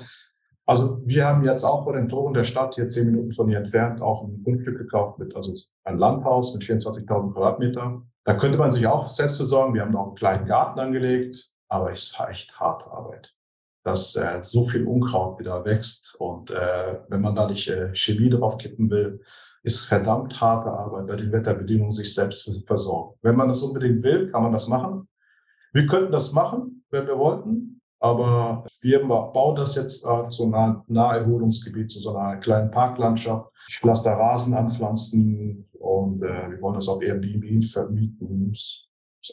Also 0.66 1.00
wir 1.04 1.26
haben 1.26 1.44
jetzt 1.44 1.64
auch 1.64 1.84
vor 1.84 1.94
den 1.94 2.08
Toren 2.08 2.32
der 2.32 2.44
Stadt, 2.44 2.76
hier 2.76 2.88
zehn 2.88 3.06
Minuten 3.10 3.32
von 3.32 3.48
hier 3.48 3.58
entfernt, 3.58 4.00
auch 4.00 4.24
ein 4.24 4.42
Grundstück 4.44 4.78
gekauft 4.78 5.18
mit, 5.18 5.34
also 5.34 5.52
ein 5.84 5.98
Landhaus 5.98 6.54
mit 6.54 6.64
24.000 6.64 7.06
Quadratmeter. 7.06 8.02
Da 8.24 8.34
könnte 8.34 8.58
man 8.58 8.70
sich 8.70 8.86
auch 8.86 9.08
selbst 9.08 9.38
versorgen. 9.38 9.74
Wir 9.74 9.82
haben 9.82 9.92
noch 9.92 10.06
einen 10.06 10.14
kleinen 10.14 10.46
Garten 10.46 10.78
angelegt, 10.78 11.50
aber 11.68 11.92
es 11.92 12.04
ist 12.04 12.20
echt 12.28 12.60
harte 12.60 12.90
Arbeit. 12.90 13.34
Dass 13.82 14.14
äh, 14.14 14.38
so 14.42 14.64
viel 14.64 14.86
Unkraut 14.86 15.40
wieder 15.40 15.64
wächst 15.64 16.14
und 16.20 16.50
äh, 16.50 17.00
wenn 17.08 17.20
man 17.20 17.34
da 17.34 17.48
nicht 17.48 17.68
äh, 17.68 17.92
Chemie 17.94 18.30
drauf 18.30 18.58
kippen 18.58 18.90
will, 18.90 19.20
ist 19.62 19.86
verdammt 19.86 20.40
harte 20.40 20.70
Arbeit 20.70 21.06
bei 21.06 21.16
den 21.16 21.32
Wetterbedingungen 21.32 21.92
sich 21.92 22.14
selbst 22.14 22.48
versorgen. 22.66 23.18
Wenn 23.22 23.36
man 23.36 23.48
das 23.48 23.62
unbedingt 23.62 24.02
will, 24.02 24.30
kann 24.30 24.42
man 24.42 24.52
das 24.52 24.68
machen. 24.68 25.08
Wir 25.72 25.86
könnten 25.86 26.12
das 26.12 26.32
machen, 26.32 26.84
wenn 26.90 27.06
wir 27.06 27.18
wollten, 27.18 27.80
aber 28.00 28.64
wir 28.80 29.06
bauen 29.06 29.56
das 29.56 29.76
jetzt 29.76 30.06
äh, 30.06 30.28
zu 30.28 30.52
einem 30.52 30.82
Naherholungsgebiet, 30.88 31.90
zu 31.90 31.98
so 31.98 32.16
einer 32.16 32.38
kleinen 32.38 32.70
Parklandschaft. 32.70 33.48
Ich 33.68 33.82
lasse 33.82 34.04
da 34.04 34.16
Rasen 34.16 34.54
anpflanzen 34.54 35.68
und 35.72 36.22
äh, 36.22 36.50
wir 36.50 36.60
wollen 36.60 36.74
das 36.74 36.88
auf 36.88 37.02
Airbnb 37.02 37.64
vermieten 37.64 38.54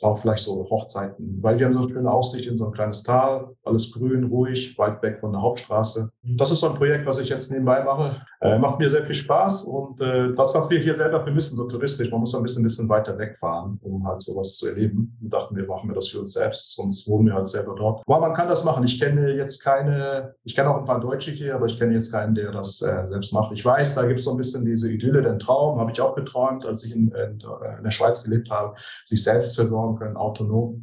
auch 0.01 0.17
vielleicht 0.17 0.43
so 0.43 0.67
Hochzeiten, 0.69 1.39
weil 1.41 1.57
wir 1.57 1.65
haben 1.65 1.73
so 1.73 1.81
eine 1.81 1.89
schöne 1.89 2.11
Aussicht 2.11 2.47
in 2.47 2.57
so 2.57 2.65
ein 2.65 2.71
kleines 2.71 3.03
Tal, 3.03 3.55
alles 3.63 3.93
grün, 3.93 4.25
ruhig, 4.25 4.77
weit 4.77 5.01
weg 5.01 5.19
von 5.21 5.31
der 5.31 5.41
Hauptstraße. 5.41 6.11
Das 6.23 6.51
ist 6.51 6.59
so 6.59 6.69
ein 6.69 6.75
Projekt, 6.75 7.05
was 7.05 7.19
ich 7.19 7.29
jetzt 7.29 7.51
nebenbei 7.51 7.83
mache. 7.83 8.21
Äh, 8.41 8.59
macht 8.59 8.79
mir 8.79 8.89
sehr 8.89 9.05
viel 9.05 9.15
Spaß 9.15 9.65
und 9.65 9.99
äh, 10.01 10.33
das, 10.35 10.53
was 10.53 10.69
wir 10.69 10.79
hier 10.79 10.95
selber 10.95 11.23
vermissen, 11.23 11.55
so 11.55 11.65
touristisch, 11.65 12.11
man 12.11 12.19
muss 12.19 12.35
ein 12.35 12.43
bisschen, 12.43 12.61
ein 12.61 12.65
bisschen 12.65 12.89
weiter 12.89 13.17
wegfahren, 13.17 13.79
um 13.81 14.05
halt 14.05 14.21
sowas 14.21 14.57
zu 14.57 14.67
erleben. 14.67 15.17
Und 15.21 15.33
dachten 15.33 15.55
wir, 15.55 15.65
machen 15.65 15.89
wir 15.89 15.95
das 15.95 16.09
für 16.09 16.19
uns 16.19 16.33
selbst, 16.33 16.75
sonst 16.75 17.07
wohnen 17.09 17.27
wir 17.27 17.33
halt 17.33 17.47
selber 17.47 17.73
dort. 17.75 18.03
Aber 18.05 18.19
man 18.19 18.33
kann 18.35 18.47
das 18.47 18.65
machen. 18.65 18.83
Ich 18.83 18.99
kenne 18.99 19.31
jetzt 19.33 19.63
keine, 19.63 20.35
ich 20.43 20.55
kenne 20.55 20.69
auch 20.69 20.77
ein 20.77 20.85
paar 20.85 20.99
Deutsche 20.99 21.31
hier, 21.31 21.55
aber 21.55 21.65
ich 21.65 21.79
kenne 21.79 21.93
jetzt 21.93 22.11
keinen, 22.11 22.35
der 22.35 22.51
das 22.51 22.81
äh, 22.81 23.07
selbst 23.07 23.33
macht. 23.33 23.53
Ich 23.53 23.65
weiß, 23.65 23.95
da 23.95 24.05
gibt 24.05 24.19
es 24.19 24.25
so 24.25 24.31
ein 24.31 24.37
bisschen 24.37 24.65
diese 24.65 24.91
Idylle, 24.91 25.21
den 25.21 25.39
Traum, 25.39 25.79
habe 25.79 25.91
ich 25.91 26.01
auch 26.01 26.13
geträumt, 26.13 26.65
als 26.65 26.83
ich 26.83 26.93
in, 26.95 27.11
in, 27.11 27.39
in 27.77 27.83
der 27.83 27.91
Schweiz 27.91 28.23
gelebt 28.23 28.51
habe, 28.51 28.75
sich 29.05 29.23
selbst 29.23 29.55
versorgen 29.55 29.76
versorgen 29.77 29.97
können, 29.97 30.17
autonom. 30.17 30.81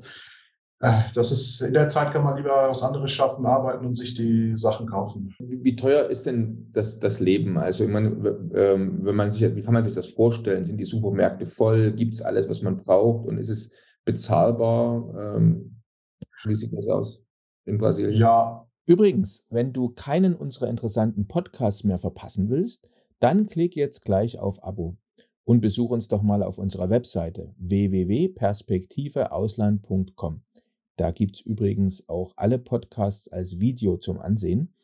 Äh, 0.81 1.03
das 1.15 1.33
ist, 1.33 1.61
in 1.63 1.75
der 1.75 1.89
Zeit 1.89 2.13
kann 2.13 2.25
man 2.25 2.37
lieber 2.37 2.69
was 2.69 2.83
anderes 2.83 3.13
schaffen, 3.13 3.47
arbeiten 3.47 3.87
und 3.87 3.95
sich 3.95 4.15
die 4.15 4.55
Sachen 4.57 4.87
kaufen. 4.87 5.35
Wie, 5.39 5.77
teuer 5.77 6.09
ist 6.09 6.27
denn 6.27 6.69
das, 6.73 6.99
das 6.99 7.21
Leben? 7.21 7.59
Also, 7.59 7.85
ich 7.85 7.91
meine, 7.91 8.09
ähm, 8.55 9.05
wenn 9.05 9.17
man 9.17 9.31
sich, 9.31 9.55
wie 9.55 9.63
kann 9.63 9.75
man 9.75 9.85
sich 9.85 9.95
das 9.95 10.11
vorstellen? 10.11 10.65
Sind 10.65 10.79
die 10.79 10.85
Supermärkte 10.85 11.47
voll? 11.47 11.93
Gibt 11.93 12.15
es 12.15 12.23
alles, 12.23 12.49
was 12.49 12.63
man 12.63 12.79
braucht? 12.79 13.27
Und 13.27 13.39
ist 13.39 13.51
es 13.51 13.73
bezahlbar? 14.05 15.37
Ähm, 15.37 15.81
wie 16.45 16.55
sieht 16.55 16.73
das 16.73 16.89
aus 16.89 17.23
in 17.65 17.79
Brasilien? 17.79 18.21
Ja. 18.21 18.67
Übrigens, 18.87 19.47
wenn 19.49 19.73
du 19.73 19.89
keinen 19.89 20.35
unserer 20.35 20.69
interessanten 20.69 21.27
Podcasts 21.27 21.85
mehr 21.85 21.99
verpassen 21.99 22.51
willst, 22.51 22.87
dann 23.19 23.47
klick 23.47 23.77
jetzt 23.77 24.05
gleich 24.05 24.39
auf 24.39 24.63
Abo 24.63 24.99
und 25.45 25.61
besuch 25.61 25.91
uns 25.91 26.09
doch 26.09 26.23
mal 26.23 26.43
auf 26.43 26.59
unserer 26.59 26.91
Webseite 26.91 27.55
www.perspektiveausland.com. 27.59 30.43
Da 30.97 31.11
gibt's 31.11 31.41
übrigens 31.41 32.09
auch 32.09 32.33
alle 32.37 32.59
Podcasts 32.59 33.29
als 33.29 33.61
Video 33.61 33.97
zum 33.97 34.21
Ansehen 34.21 34.75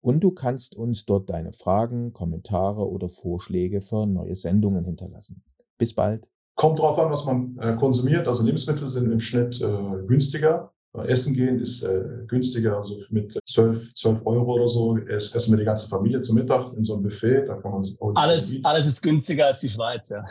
und 0.00 0.20
du 0.20 0.32
kannst 0.32 0.76
uns 0.76 1.06
dort 1.06 1.30
deine 1.30 1.52
Fragen, 1.52 2.12
Kommentare 2.12 2.90
oder 2.90 3.08
Vorschläge 3.08 3.80
für 3.80 4.06
neue 4.06 4.34
Sendungen 4.34 4.84
hinterlassen. 4.84 5.44
Bis 5.78 5.94
bald. 5.94 6.26
Kommt 6.54 6.80
drauf 6.80 6.98
an, 6.98 7.10
was 7.10 7.24
man 7.24 7.56
äh, 7.58 7.76
konsumiert. 7.76 8.28
Also 8.28 8.44
Lebensmittel 8.44 8.88
sind 8.88 9.10
im 9.10 9.20
Schnitt 9.20 9.62
äh, 9.62 10.06
günstiger 10.06 10.74
Essen 11.06 11.34
gehen 11.34 11.58
ist 11.58 11.82
äh, 11.84 12.04
günstiger, 12.26 12.76
also 12.76 12.96
mit 13.08 13.32
12, 13.48 13.94
12 13.94 14.26
Euro 14.26 14.54
oder 14.54 14.68
so 14.68 14.98
essen 14.98 15.52
wir 15.52 15.58
die 15.58 15.64
ganze 15.64 15.88
Familie 15.88 16.20
zum 16.20 16.36
Mittag 16.36 16.74
in 16.76 16.84
so 16.84 16.94
einem 16.94 17.04
Buffet. 17.04 17.46
Da 17.46 17.54
kann 17.54 17.72
man 17.72 18.14
alles, 18.14 18.60
alles 18.62 18.86
ist 18.86 19.02
günstiger 19.02 19.46
als 19.46 19.60
die 19.60 19.70
Schweiz, 19.70 20.10
ja. 20.10 20.22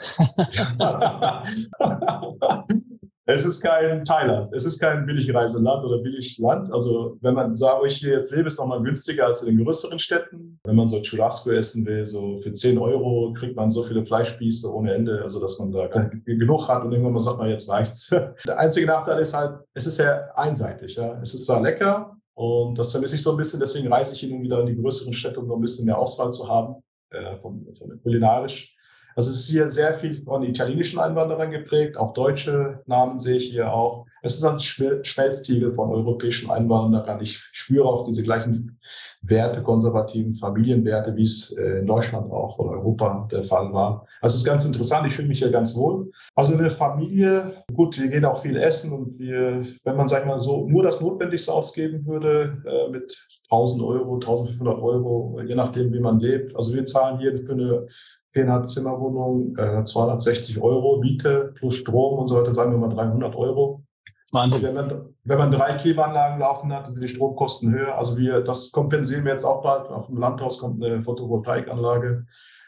Es 3.26 3.46
ist 3.46 3.62
kein 3.62 4.04
Thailand, 4.04 4.52
es 4.54 4.66
ist 4.66 4.80
kein 4.80 5.06
Billigreiseland 5.06 5.86
oder 5.86 6.00
Billigland. 6.00 6.74
Also 6.74 7.18
wenn 7.22 7.36
man 7.36 7.56
sagt, 7.56 7.82
wo 7.82 7.86
ich 7.86 7.98
hier 7.98 8.16
jetzt 8.16 8.34
lebe, 8.34 8.48
ist 8.48 8.60
nochmal 8.60 8.82
günstiger 8.82 9.28
als 9.28 9.44
in 9.44 9.56
den 9.56 9.64
größeren 9.64 10.00
Städten. 10.00 10.60
Wenn 10.64 10.76
man 10.76 10.88
so 10.88 11.00
Churrasco 11.02 11.52
essen 11.52 11.86
will, 11.86 12.04
so 12.06 12.40
für 12.42 12.52
10 12.52 12.80
Euro 12.80 13.34
kriegt 13.34 13.56
man 13.56 13.70
so 13.70 13.84
viele 13.84 14.04
Fleischspieße 14.04 14.74
ohne 14.74 14.96
Ende, 14.96 15.22
also 15.22 15.40
dass 15.40 15.60
man 15.60 15.72
da 15.72 15.88
genug 16.26 16.68
hat 16.68 16.84
und 16.84 16.92
irgendwann 16.92 17.14
mal 17.14 17.20
sagt 17.20 17.38
man, 17.38 17.50
jetzt 17.50 17.70
reicht's. 17.70 18.10
Der 18.46 18.58
einzige 18.58 18.88
Nachteil 18.88 19.22
ist 19.22 19.36
halt, 19.36 19.60
es 19.76 19.86
ist 19.86 19.98
sehr 19.98 20.36
einseitig. 20.38 20.96
Ja. 20.96 21.20
Es 21.22 21.36
ist 21.36 21.46
zwar 21.46 21.62
lecker 21.62 22.18
und 22.34 22.78
das 22.78 22.92
vermisse 22.92 23.18
ich 23.18 23.24
so 23.24 23.32
ein 23.32 23.38
bisschen, 23.38 23.60
deswegen 23.60 23.94
reise 23.94 24.16
ich 24.16 24.22
hin 24.22 24.42
wieder 24.42 24.62
in 24.62 24.66
die 24.66 24.76
größeren 24.76 25.14
Städte, 25.14 25.40
um 25.40 25.48
noch 25.48 25.58
ein 25.58 25.62
bisschen 25.62 25.86
mehr 25.86 25.98
Auswahl 26.00 26.32
zu 26.32 26.50
haben, 26.50 26.82
äh, 27.12 27.38
von, 27.38 27.68
von 27.78 28.02
kulinarisch. 28.02 28.76
Also 29.16 29.30
es 29.30 29.42
ist 29.42 29.50
hier 29.50 29.70
sehr 29.70 29.94
viel 29.96 30.24
von 30.24 30.44
italienischen 30.44 31.00
Einwanderern 31.00 31.52
geprägt, 31.52 31.98
auch 31.98 32.14
deutsche 32.14 32.82
Namen 32.86 33.18
sehe 33.18 33.38
ich 33.38 33.52
hier 33.52 33.72
auch. 33.74 34.06
Es 34.24 34.36
ist 34.36 34.46
ein 34.46 34.60
Schmelztiegel 34.60 35.74
von 35.74 35.90
europäischen 35.90 36.52
Einwanderern. 36.52 37.22
Ich 37.22 37.38
spüre 37.52 37.86
auch 37.86 38.06
diese 38.06 38.24
gleichen 38.24 38.80
Werte, 39.24 39.64
konservativen 39.64 40.34
Familienwerte, 40.34 41.16
wie 41.16 41.24
es 41.24 41.56
äh, 41.58 41.80
in 41.80 41.88
Deutschland 41.88 42.32
auch 42.32 42.60
oder 42.60 42.72
Europa 42.72 43.28
der 43.32 43.44
Fall 43.44 43.72
war. 43.74 44.06
Also 44.22 44.36
es 44.36 44.42
ist 44.42 44.46
ganz 44.46 44.66
interessant, 44.66 45.08
ich 45.08 45.16
fühle 45.16 45.28
mich 45.28 45.40
hier 45.40 45.52
ganz 45.52 45.76
wohl. 45.76 46.12
Also 46.36 46.56
eine 46.56 46.70
Familie, 46.70 47.64
gut, 47.74 48.00
wir 48.00 48.10
gehen 48.10 48.26
auch 48.26 48.38
viel 48.38 48.58
essen 48.58 48.94
und 48.94 49.20
wir, 49.20 49.64
wenn 49.84 49.96
man, 49.96 50.08
sag 50.08 50.22
ich 50.22 50.28
mal, 50.28 50.40
so 50.40 50.68
nur 50.68 50.84
das 50.84 51.02
Notwendigste 51.02 51.54
ausgeben 51.54 52.06
würde, 52.06 52.64
äh, 52.66 52.92
mit 52.92 53.16
1000 53.50 53.84
Euro, 53.84 54.16
1500 54.16 54.80
Euro, 54.80 55.40
je 55.46 55.56
nachdem, 55.56 55.92
wie 55.94 56.00
man 56.00 56.20
lebt. 56.20 56.56
Also 56.56 56.74
wir 56.74 56.86
zahlen 56.86 57.20
hier 57.20 57.38
für 57.38 57.54
eine 57.54 57.88
viereinhalb 58.30 58.70
Zimmerwohnung 58.70 59.56
äh, 59.58 59.84
260 59.84 60.62
Euro 60.62 61.00
Miete 61.00 61.52
plus 61.56 61.76
Strom 61.76 62.20
und 62.20 62.28
so 62.28 62.38
weiter, 62.38 62.54
sagen 62.54 62.72
wir 62.72 62.78
mal 62.78 62.94
300 62.94 63.36
Euro. 63.36 63.84
Wahnsinn. 64.32 64.64
Wenn 64.64 64.76
man, 64.76 65.16
wenn 65.24 65.38
man 65.38 65.52
drei 65.52 65.74
Klimaanlagen 65.74 66.40
laufen 66.40 66.74
hat, 66.74 66.90
sind 66.90 67.04
die 67.04 67.10
Stromkosten 67.10 67.74
höher. 67.74 67.98
Also 67.98 68.18
wir, 68.18 68.42
das 68.42 68.72
kompensieren 68.72 69.26
wir 69.26 69.34
jetzt 69.34 69.46
auch 69.46 69.62
bald. 69.62 69.90
Auf 69.90 70.08
dem 70.08 70.18
Landhaus 70.18 70.60
kommt 70.60 70.84
eine 70.84 71.02
Photovoltaikanlage. 71.02 72.26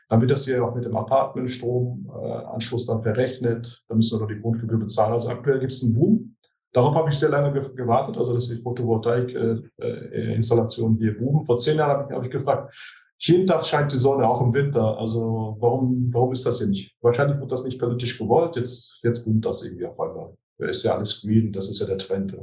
Dann 0.09 0.21
wird 0.21 0.31
das 0.31 0.45
hier 0.45 0.63
auch 0.63 0.75
mit 0.75 0.85
dem 0.85 0.95
Apartmentstromanschluss 0.95 2.85
dann 2.85 3.01
verrechnet. 3.01 3.83
Da 3.87 3.95
müssen 3.95 4.17
wir 4.17 4.23
noch 4.23 4.31
die 4.33 4.41
Grundgebühr 4.41 4.77
bezahlen. 4.77 5.13
Also 5.13 5.29
aktuell 5.29 5.59
gibt 5.59 5.71
es 5.71 5.83
einen 5.83 5.95
Boom. 5.95 6.35
Darauf 6.73 6.93
habe 6.95 7.09
ich 7.09 7.17
sehr 7.17 7.29
lange 7.29 7.53
gewartet, 7.53 8.17
also 8.17 8.33
dass 8.33 8.49
die 8.49 8.61
Photovoltaik-Installationen 8.61 10.97
hier 10.97 11.17
boomen. 11.17 11.45
Vor 11.45 11.55
zehn 11.57 11.77
Jahren 11.77 11.91
habe 11.91 12.07
ich, 12.09 12.15
hab 12.15 12.25
ich 12.25 12.31
gefragt, 12.31 12.75
jeden 13.19 13.47
Tag 13.47 13.63
scheint 13.63 13.91
die 13.91 13.97
Sonne, 13.97 14.27
auch 14.27 14.41
im 14.41 14.53
Winter. 14.53 14.97
Also 14.97 15.55
warum, 15.59 16.09
warum 16.11 16.31
ist 16.31 16.43
das 16.45 16.57
hier 16.57 16.67
nicht? 16.67 16.95
Wahrscheinlich 17.01 17.39
wird 17.39 17.51
das 17.51 17.63
nicht 17.63 17.79
politisch 17.79 18.17
gewollt. 18.17 18.55
Jetzt, 18.55 18.99
jetzt 19.03 19.23
boomt 19.23 19.45
das 19.45 19.63
irgendwie 19.63 19.85
auf 19.85 19.99
einmal. 19.99 20.33
Ist 20.59 20.83
ja 20.83 20.95
alles 20.95 21.21
green, 21.21 21.51
das 21.51 21.69
ist 21.69 21.79
ja 21.79 21.87
der 21.87 21.97
Trend. 21.97 22.37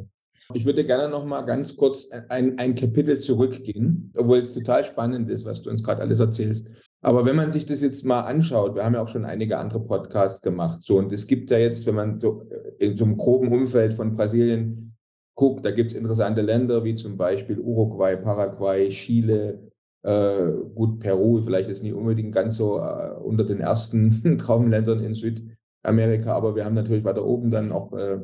Ich 0.53 0.65
würde 0.65 0.85
gerne 0.85 1.09
noch 1.09 1.25
mal 1.25 1.43
ganz 1.43 1.77
kurz 1.77 2.11
ein, 2.29 2.59
ein 2.59 2.75
Kapitel 2.75 3.19
zurückgehen, 3.19 4.13
obwohl 4.17 4.39
es 4.39 4.53
total 4.53 4.85
spannend 4.85 5.31
ist, 5.31 5.45
was 5.45 5.63
du 5.63 5.71
uns 5.71 5.85
gerade 5.85 6.03
alles 6.03 6.19
erzählst. 6.19 6.69
Aber 7.03 7.25
wenn 7.25 7.37
man 7.37 7.53
sich 7.53 7.67
das 7.67 7.83
jetzt 7.83 8.05
mal 8.05 8.23
anschaut, 8.23 8.75
wir 8.75 8.85
haben 8.85 8.95
ja 8.95 9.03
auch 9.03 9.09
schon 9.09 9.25
einige 9.25 9.59
andere 9.59 9.85
Podcasts 9.85 10.43
gemacht, 10.43 10.83
so 10.83 10.99
und 10.99 11.13
es 11.13 11.27
gibt 11.27 11.51
ja 11.51 11.59
jetzt, 11.59 11.87
wenn 11.87 11.95
man 11.95 12.19
so 12.19 12.49
äh, 12.51 12.85
in 12.85 12.97
so 12.97 13.05
einem 13.05 13.17
groben 13.17 13.53
Umfeld 13.53 13.95
von 13.95 14.13
Brasilien 14.13 14.97
guckt, 15.35 15.65
da 15.65 15.71
gibt 15.71 15.93
es 15.93 15.97
interessante 15.97 16.43
Länder 16.43 16.85
wie 16.85 16.95
zum 16.95 17.17
Beispiel 17.17 17.59
Uruguay, 17.59 18.17
Paraguay, 18.17 18.89
Chile, 18.89 19.71
äh, 20.03 20.51
gut, 20.75 21.01
Peru, 21.01 21.41
vielleicht 21.43 21.71
ist 21.71 21.83
nie 21.83 21.93
unbedingt 21.93 22.35
ganz 22.35 22.57
so 22.57 22.79
äh, 22.79 23.13
unter 23.23 23.45
den 23.45 23.61
ersten 23.61 24.39
Traumländern 24.39 25.03
in 25.03 25.15
Südamerika, 25.83 26.35
aber 26.35 26.55
wir 26.55 26.65
haben 26.65 26.75
natürlich 26.75 27.05
weiter 27.05 27.25
oben 27.25 27.51
dann 27.51 27.73
auch 27.73 27.93
äh, 27.93 28.19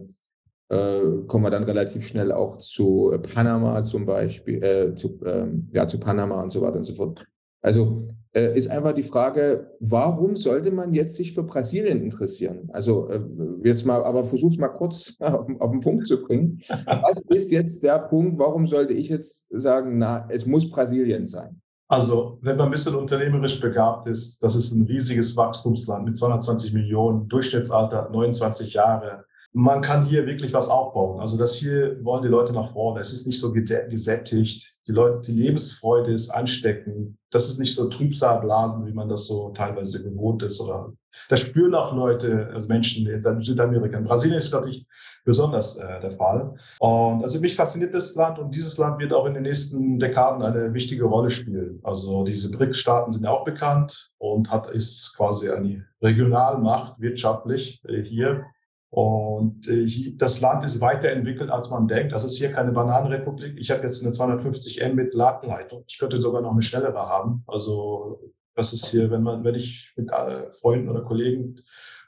äh, 0.69 1.23
kommen 1.27 1.45
wir 1.45 1.51
dann 1.51 1.65
relativ 1.65 2.07
schnell 2.07 2.33
auch 2.33 2.57
zu 2.59 3.17
Panama 3.35 3.85
zum 3.85 4.05
Beispiel, 4.05 4.63
äh, 4.63 4.95
zu, 4.95 5.21
ähm, 5.25 5.69
ja, 5.73 5.87
zu 5.87 5.99
Panama 5.99 6.43
und 6.43 6.51
so 6.51 6.61
weiter 6.61 6.77
und 6.77 6.85
so 6.85 6.95
fort. 6.95 7.25
Also 7.63 8.07
äh, 8.33 8.57
ist 8.57 8.69
einfach 8.69 8.93
die 8.93 9.03
Frage, 9.03 9.71
warum 9.81 10.37
sollte 10.37 10.71
man 10.71 10.93
jetzt 10.93 11.17
sich 11.17 11.35
für 11.35 11.43
Brasilien 11.43 12.03
interessieren? 12.03 12.69
Also 12.73 13.09
äh, 13.09 13.21
jetzt 13.65 13.87
mal, 13.87 14.05
aber 14.05 14.27
versuch's 14.27 14.59
mal 14.59 14.69
kurz 14.69 15.17
auf, 15.21 15.47
auf, 15.59 15.71
den 15.71 15.81
Punkt 15.81 16.07
zu 16.07 16.23
bringen. 16.23 16.63
Was 16.69 17.21
ist 17.29 17.51
jetzt 17.51 17.83
der 17.83 17.99
Punkt, 17.99 18.39
warum 18.39 18.67
sollte 18.67 18.93
ich 18.93 19.09
jetzt 19.09 19.49
sagen, 19.51 19.99
na, 19.99 20.29
es 20.31 20.47
muss 20.47 20.71
Brasilien 20.71 21.27
sein? 21.27 21.61
Also, 21.89 22.39
wenn 22.43 22.57
man 22.57 22.67
ein 22.67 22.73
bisschen 22.73 22.97
unternehmerisch 22.97 23.61
begabt 23.61 24.07
ist, 24.09 24.43
das 24.43 24.57
ist 24.57 24.73
ein 24.73 24.87
riesiges 24.87 25.37
Wachstumsland 25.37 26.05
mit 26.05 26.17
220 26.17 26.73
Millionen, 26.73 27.29
Durchschnittsalter 27.29 28.11
29 28.11 28.75
Jahre, 28.75 29.25
man 29.59 29.81
kann 29.81 30.05
hier 30.05 30.27
wirklich 30.27 30.53
was 30.53 30.69
aufbauen. 30.69 31.19
Also 31.19 31.39
das 31.39 31.55
hier 31.55 32.05
wollen 32.05 32.23
die 32.23 32.29
Leute 32.29 32.53
nach 32.53 32.73
vorne. 32.73 33.01
Es 33.01 33.13
ist 33.15 33.27
nicht 33.27 33.41
so 33.41 33.55
gesättigt. 33.55 34.77
Die 34.87 34.93
Leute, 34.93 35.23
die 35.23 35.33
Lebensfreude 35.33 36.13
ist 36.13 36.29
ansteckend. 36.29 37.17
Das 37.31 37.49
ist 37.49 37.59
nicht 37.59 37.75
so 37.75 37.89
Trübsalblasen, 37.89 38.85
wie 38.87 38.93
man 38.93 39.09
das 39.09 39.27
so 39.27 39.51
teilweise 39.51 40.03
gewohnt 40.05 40.43
ist. 40.43 40.61
Oder 40.61 40.93
das 41.31 41.41
spüren 41.41 41.75
auch 41.75 41.95
Leute, 41.95 42.51
also 42.53 42.69
Menschen 42.69 43.09
in 43.09 43.41
Südamerika. 43.41 43.97
In 43.97 44.05
Brasilien 44.05 44.37
ist 44.37 44.53
natürlich 44.53 44.87
besonders 45.27 45.79
äh, 45.79 46.01
der 46.01 46.13
Fall. 46.13 46.55
Und 46.79 47.23
also 47.23 47.41
mich 47.41 47.57
fasziniert 47.57 47.93
das 47.93 48.15
Land 48.15 48.39
und 48.39 48.55
dieses 48.55 48.79
Land 48.79 48.99
wird 48.99 49.13
auch 49.13 49.27
in 49.27 49.35
den 49.35 49.43
nächsten 49.43 49.99
Dekaden 49.99 50.43
eine 50.43 50.73
wichtige 50.73 51.05
Rolle 51.05 51.29
spielen. 51.29 51.81
Also 51.83 52.25
diese 52.25 52.51
BRICS-Staaten 52.53 53.11
sind 53.11 53.25
ja 53.25 53.31
auch 53.31 53.45
bekannt 53.45 54.13
und 54.17 54.51
hat 54.51 54.71
ist 54.71 55.15
quasi 55.17 55.51
eine 55.51 55.85
Regionalmacht 56.01 56.99
wirtschaftlich 57.01 57.83
äh, 57.87 58.03
hier 58.03 58.47
und 58.91 59.69
äh, 59.69 60.15
das 60.17 60.41
Land 60.41 60.65
ist 60.65 60.81
weiterentwickelt, 60.81 61.51
als 61.51 61.71
man 61.71 61.89
denkt. 61.89 62.13
Das 62.13 62.25
ist 62.25 62.39
hier 62.39 62.53
keine 62.53 62.73
Bananenrepublik. 62.73 63.59
Ich 63.59 63.71
habe 63.71 63.83
jetzt 63.83 64.03
eine 64.03 64.13
250 64.13 64.81
M 64.81 64.95
mit 64.95 65.13
Ladenleitung. 65.13 65.85
Ich 65.89 65.99
könnte 65.99 66.23
sogar 66.23 66.41
noch 66.41 66.53
eine 66.53 66.63
schnellere 66.63 67.01
haben. 67.01 67.43
Also 67.47 68.21
das 68.55 68.73
ist 68.73 68.87
hier, 68.87 69.11
wenn 69.11 69.23
man, 69.23 69.45
wenn 69.45 69.55
ich 69.55 69.93
mit 69.97 70.11
äh, 70.11 70.51
Freunden 70.51 70.89
oder 70.89 71.03
Kollegen 71.03 71.57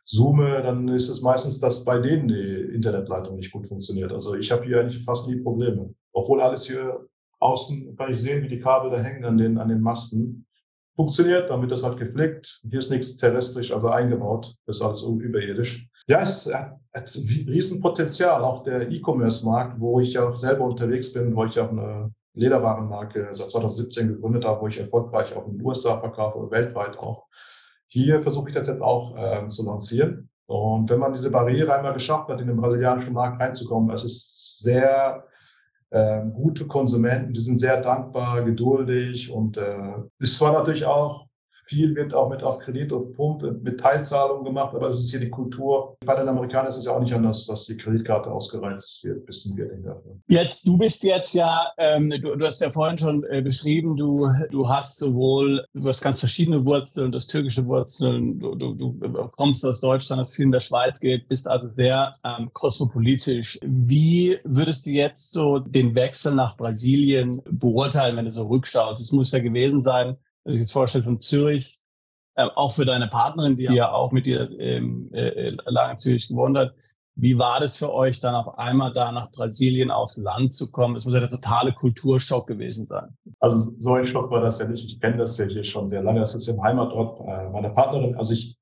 zoome, 0.09 0.63
dann 0.63 0.89
ist 0.89 1.09
es 1.09 1.21
meistens, 1.21 1.61
dass 1.61 1.85
bei 1.85 1.99
denen 1.99 2.29
die 2.29 2.75
Internetleitung 2.75 3.37
nicht 3.37 3.53
gut 3.53 3.69
funktioniert. 3.69 4.11
Also 4.11 4.35
ich 4.35 4.51
habe 4.51 4.65
hier 4.65 4.81
eigentlich 4.81 5.05
fast 5.05 5.29
nie 5.29 5.37
Probleme. 5.37 5.95
Obwohl 6.13 6.41
alles 6.41 6.67
hier 6.67 7.07
außen 7.41 7.95
kann 7.97 8.11
ich 8.11 8.21
sehen, 8.21 8.43
wie 8.43 8.49
die 8.49 8.59
Kabel 8.59 8.91
da 8.91 8.99
hängen 8.99 9.25
an 9.25 9.37
den, 9.37 9.59
an 9.59 9.69
den 9.69 9.81
Masten. 9.81 10.47
Funktioniert, 10.97 11.51
wird 11.51 11.71
das 11.71 11.85
halt 11.85 11.99
gepflegt. 11.99 12.61
Hier 12.69 12.79
ist 12.79 12.91
nichts 12.91 13.17
terrestrisch, 13.19 13.73
also 13.73 13.89
eingebaut. 13.89 14.57
Das 14.67 14.77
ist 14.77 14.83
alles 14.83 15.03
überirdisch. 15.03 15.89
Ja, 16.09 16.23
es 16.23 16.53
hat 16.53 16.81
ein 16.93 17.05
Riesenpotenzial, 17.47 18.43
auch 18.43 18.65
der 18.65 18.91
E-Commerce-Markt, 18.91 19.79
wo 19.79 20.01
ich 20.01 20.19
auch 20.19 20.35
selber 20.35 20.65
unterwegs 20.65 21.13
bin, 21.13 21.37
wo 21.37 21.45
ich 21.45 21.61
auch 21.61 21.71
eine 21.71 22.13
Lederwarenmarke 22.35 23.29
seit 23.33 23.51
2017 23.51 24.09
gegründet 24.09 24.45
habe, 24.45 24.63
wo 24.63 24.67
ich 24.67 24.81
erfolgreich 24.81 25.37
auch 25.37 25.47
in 25.47 25.59
den 25.59 25.67
USA 25.67 26.01
verkaufe, 26.01 26.51
weltweit 26.51 26.99
auch. 26.99 27.27
Hier 27.89 28.21
versuche 28.21 28.51
ich 28.51 28.55
das 28.55 28.69
jetzt 28.69 28.83
auch 28.83 29.15
ähm, 29.19 29.51
zu 29.51 29.67
lancieren. 29.67 30.29
Und 30.47 30.89
wenn 30.89 30.99
man 30.99 31.13
diese 31.13 31.31
Barriere 31.31 31.75
einmal 31.75 31.93
geschafft 31.93 32.29
hat, 32.29 32.41
in 32.41 32.47
den 32.47 32.57
brasilianischen 32.57 33.13
Markt 33.13 33.41
reinzukommen, 33.41 33.91
es 33.91 34.05
ist 34.05 34.61
sehr 34.61 35.25
äh, 35.91 36.23
gute 36.33 36.67
Konsumenten, 36.67 37.33
die 37.33 37.41
sind 37.41 37.59
sehr 37.59 37.81
dankbar, 37.81 38.43
geduldig 38.43 39.33
und 39.33 39.57
äh, 39.57 39.95
ist 40.19 40.39
zwar 40.39 40.53
natürlich 40.53 40.87
auch 40.87 41.28
viel 41.69 41.95
wird 41.95 42.15
auch 42.15 42.31
mit 42.31 42.43
auf 42.43 42.59
Kredit, 42.59 42.93
auf 42.93 43.13
Pump, 43.15 43.43
mit 43.63 43.79
Teilzahlungen 43.79 44.45
gemacht, 44.45 44.75
aber 44.75 44.89
es 44.89 44.99
ist 44.99 45.11
hier 45.11 45.21
die 45.21 45.29
Kultur. 45.29 45.97
Bei 46.05 46.17
den 46.17 46.29
Amerikanern 46.29 46.69
ist 46.69 46.79
es 46.79 46.87
ja 46.87 46.93
auch 46.93 47.01
nicht 47.01 47.13
anders, 47.13 47.47
dass 47.47 47.67
die 47.67 47.77
Kreditkarte 47.77 48.31
ausgereizt 48.31 49.05
wird, 49.05 49.27
bis 49.27 49.43
zum 49.43 49.57
Geld 49.57 49.69
Jetzt, 50.29 50.67
du 50.67 50.79
bist 50.79 51.05
jetzt 51.05 51.35
ja, 51.35 51.71
ähm, 51.77 52.11
du, 52.11 52.37
du, 52.37 52.45
hast 52.45 52.61
ja 52.61 52.71
vorhin 52.71 52.99
schon 52.99 53.23
äh, 53.25 53.43
beschrieben, 53.43 53.97
du, 53.97 54.27
du 54.51 54.69
hast 54.69 54.99
sowohl, 54.99 55.65
du 55.75 55.87
hast 55.87 56.03
ganz 56.03 56.21
verschiedene 56.21 56.65
Wurzeln, 56.65 57.13
das 57.13 57.27
türkische 57.27 57.67
Wurzeln, 57.67 58.39
du, 58.39 58.55
du, 58.55 58.75
du 58.75 59.29
kommst 59.37 59.65
aus 59.65 59.81
Deutschland, 59.81 60.21
hast 60.21 60.35
viel 60.35 60.47
in 60.47 60.53
der 60.53 60.61
Schweiz 60.61 61.01
gelebt, 61.01 61.29
bist 61.29 61.49
also 61.49 61.69
sehr 61.77 62.15
ähm, 62.25 62.51
kosmopolitisch. 62.53 63.61
Wie 63.65 64.39
würdest 64.45 64.87
du 64.87 64.91
jetzt 64.91 65.33
so 65.33 65.59
den 65.59 65.95
Wechsel 65.95 66.35
nach 66.35 66.57
Brasilien 66.57 67.43
beurteilen, 67.51 68.17
wenn 68.17 68.25
du 68.25 68.33
so 68.33 68.47
rückschaust? 68.47 69.01
Es 69.01 69.13
muss 69.13 69.33
ja 69.33 69.41
gewesen 69.41 69.83
sein, 69.83 70.17
wenn 70.49 70.55
ich 70.55 70.61
jetzt 70.61 70.73
vorstelle, 70.73 71.05
von 71.05 71.21
Zürich, 71.21 71.79
äh, 72.35 72.47
auch 72.55 72.73
für 72.73 72.87
deine 72.87 73.07
Partnerin, 73.07 73.59
die 73.59 73.65
ja 73.65 73.93
auch 73.93 74.13
mit 74.13 74.25
dir 74.25 74.49
ähm, 74.59 75.11
äh, 75.13 75.55
lange 75.67 75.93
in 75.93 75.99
Zürich 75.99 76.29
gewohnt 76.29 76.57
hat. 76.57 76.75
Wie 77.17 77.37
war 77.37 77.61
das 77.61 77.77
für 77.77 77.93
euch, 77.93 78.21
dann 78.21 78.35
auf 78.35 78.57
einmal 78.57 78.95
da 78.95 79.13
nach 79.13 79.31
Brasilien 79.31 79.91
aufs 79.91 80.17
Land 80.17 80.55
zu 80.55 80.71
kommen? 80.71 80.95
Das 80.95 81.05
muss 81.05 81.13
ja 81.13 81.21
der 81.21 81.29
totale 81.29 81.75
Kulturschock 81.75 82.47
gewesen 82.47 82.87
sein. 82.87 83.15
Also 83.41 83.73
so 83.77 83.93
ein 83.93 84.07
Schock 84.07 84.31
war 84.31 84.41
das 84.41 84.59
ja 84.59 84.67
nicht. 84.67 84.87
Ich 84.87 84.99
kenne 84.99 85.19
das 85.19 85.37
ja 85.37 85.45
hier 85.45 85.65
schon 85.65 85.91
sehr 85.91 86.03
lange. 86.03 86.21
Das 86.21 86.35
ist 86.35 86.49
im 86.49 86.63
Heimatort 86.63 87.21
äh, 87.29 87.51
meiner 87.51 87.71
Partnerin. 87.71 88.17
Also 88.17 88.33
ich, 88.33 88.57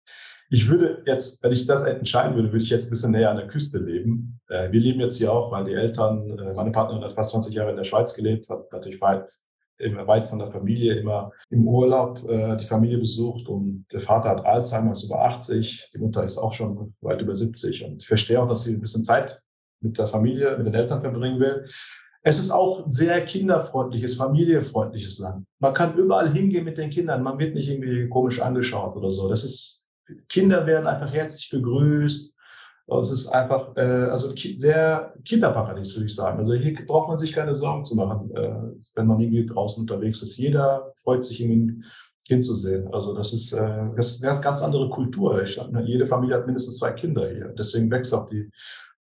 ich 0.50 0.68
würde 0.68 1.04
jetzt, 1.06 1.44
wenn 1.44 1.52
ich 1.52 1.66
das 1.66 1.84
entscheiden 1.84 2.34
würde, 2.34 2.50
würde 2.50 2.64
ich 2.64 2.70
jetzt 2.70 2.88
ein 2.88 2.90
bisschen 2.90 3.12
näher 3.12 3.30
an 3.30 3.36
der 3.36 3.46
Küste 3.46 3.78
leben. 3.78 4.40
Äh, 4.48 4.72
wir 4.72 4.80
leben 4.80 4.98
jetzt 4.98 5.18
hier 5.18 5.32
auch, 5.32 5.52
weil 5.52 5.66
die 5.66 5.74
Eltern, 5.74 6.36
äh, 6.36 6.52
meine 6.54 6.72
Partnerin 6.72 7.04
hat 7.04 7.12
fast 7.12 7.30
20 7.30 7.54
Jahre 7.54 7.70
in 7.70 7.76
der 7.76 7.84
Schweiz 7.84 8.16
gelebt, 8.16 8.48
hat 8.50 8.72
natürlich 8.72 9.00
weit 9.00 9.30
immer 9.78 10.06
weit 10.06 10.28
von 10.28 10.38
der 10.38 10.50
Familie, 10.50 10.94
immer 10.94 11.30
im 11.50 11.66
Urlaub 11.66 12.22
äh, 12.28 12.56
die 12.56 12.66
Familie 12.66 12.98
besucht 12.98 13.48
und 13.48 13.86
der 13.92 14.00
Vater 14.00 14.30
hat 14.30 14.44
Alzheimer, 14.44 14.92
ist 14.92 15.04
über 15.04 15.22
80, 15.22 15.90
die 15.94 15.98
Mutter 15.98 16.24
ist 16.24 16.38
auch 16.38 16.52
schon 16.52 16.94
weit 17.00 17.20
über 17.20 17.34
70 17.34 17.84
und 17.84 18.02
ich 18.02 18.08
verstehe 18.08 18.40
auch, 18.40 18.48
dass 18.48 18.64
sie 18.64 18.74
ein 18.74 18.80
bisschen 18.80 19.04
Zeit 19.04 19.40
mit 19.80 19.98
der 19.98 20.06
Familie, 20.06 20.56
mit 20.56 20.66
den 20.66 20.74
Eltern 20.74 21.00
verbringen 21.00 21.40
will. 21.40 21.66
Es 22.22 22.38
ist 22.38 22.50
auch 22.50 22.84
ein 22.84 22.90
sehr 22.90 23.24
kinderfreundliches, 23.24 24.16
familienfreundliches 24.16 25.18
Land. 25.20 25.46
Man 25.60 25.74
kann 25.74 25.94
überall 25.94 26.32
hingehen 26.32 26.64
mit 26.64 26.78
den 26.78 26.90
Kindern, 26.90 27.22
man 27.22 27.38
wird 27.38 27.54
nicht 27.54 27.68
irgendwie 27.68 28.08
komisch 28.08 28.40
angeschaut 28.40 28.96
oder 28.96 29.10
so. 29.10 29.28
Das 29.28 29.44
ist, 29.44 29.88
Kinder 30.28 30.66
werden 30.66 30.86
einfach 30.86 31.12
herzlich 31.12 31.50
begrüßt. 31.50 32.35
Es 32.88 33.10
ist 33.10 33.28
einfach, 33.28 33.76
äh, 33.76 33.80
also 33.80 34.32
sehr 34.36 35.12
Kinderparadies, 35.24 35.96
würde 35.96 36.06
ich 36.06 36.14
sagen. 36.14 36.38
Also 36.38 36.54
hier 36.54 36.74
braucht 36.86 37.08
man 37.08 37.18
sich 37.18 37.32
keine 37.32 37.54
Sorgen 37.54 37.84
zu 37.84 37.96
machen, 37.96 38.30
äh, 38.36 38.54
wenn 38.94 39.06
man 39.06 39.18
irgendwie 39.18 39.44
draußen 39.44 39.82
unterwegs 39.82 40.22
ist. 40.22 40.36
Jeder 40.36 40.92
freut 41.02 41.24
sich, 41.24 41.40
irgendwie 41.40 41.72
ein 41.72 41.84
Kind 42.24 42.44
zu 42.44 42.54
sehen. 42.54 42.92
Also 42.92 43.12
das 43.14 43.32
ist, 43.32 43.52
äh, 43.52 43.86
das 43.96 44.12
ist 44.12 44.24
eine 44.24 44.40
ganz 44.40 44.62
andere 44.62 44.88
Kultur. 44.88 45.42
Ich, 45.42 45.56
ne, 45.56 45.82
jede 45.84 46.06
Familie 46.06 46.36
hat 46.36 46.46
mindestens 46.46 46.78
zwei 46.78 46.92
Kinder 46.92 47.28
hier. 47.28 47.52
Deswegen 47.58 47.90
wächst 47.90 48.14
auch 48.14 48.26
die 48.26 48.50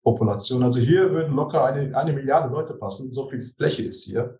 Population. 0.01 0.63
Also 0.63 0.79
hier 0.79 1.11
würden 1.11 1.35
locker 1.35 1.65
eine, 1.65 1.95
eine 1.95 2.13
Milliarde 2.13 2.53
Leute 2.53 2.75
passen. 2.75 3.11
So 3.11 3.29
viel 3.29 3.41
Fläche 3.57 3.83
ist 3.83 4.05
hier. 4.05 4.39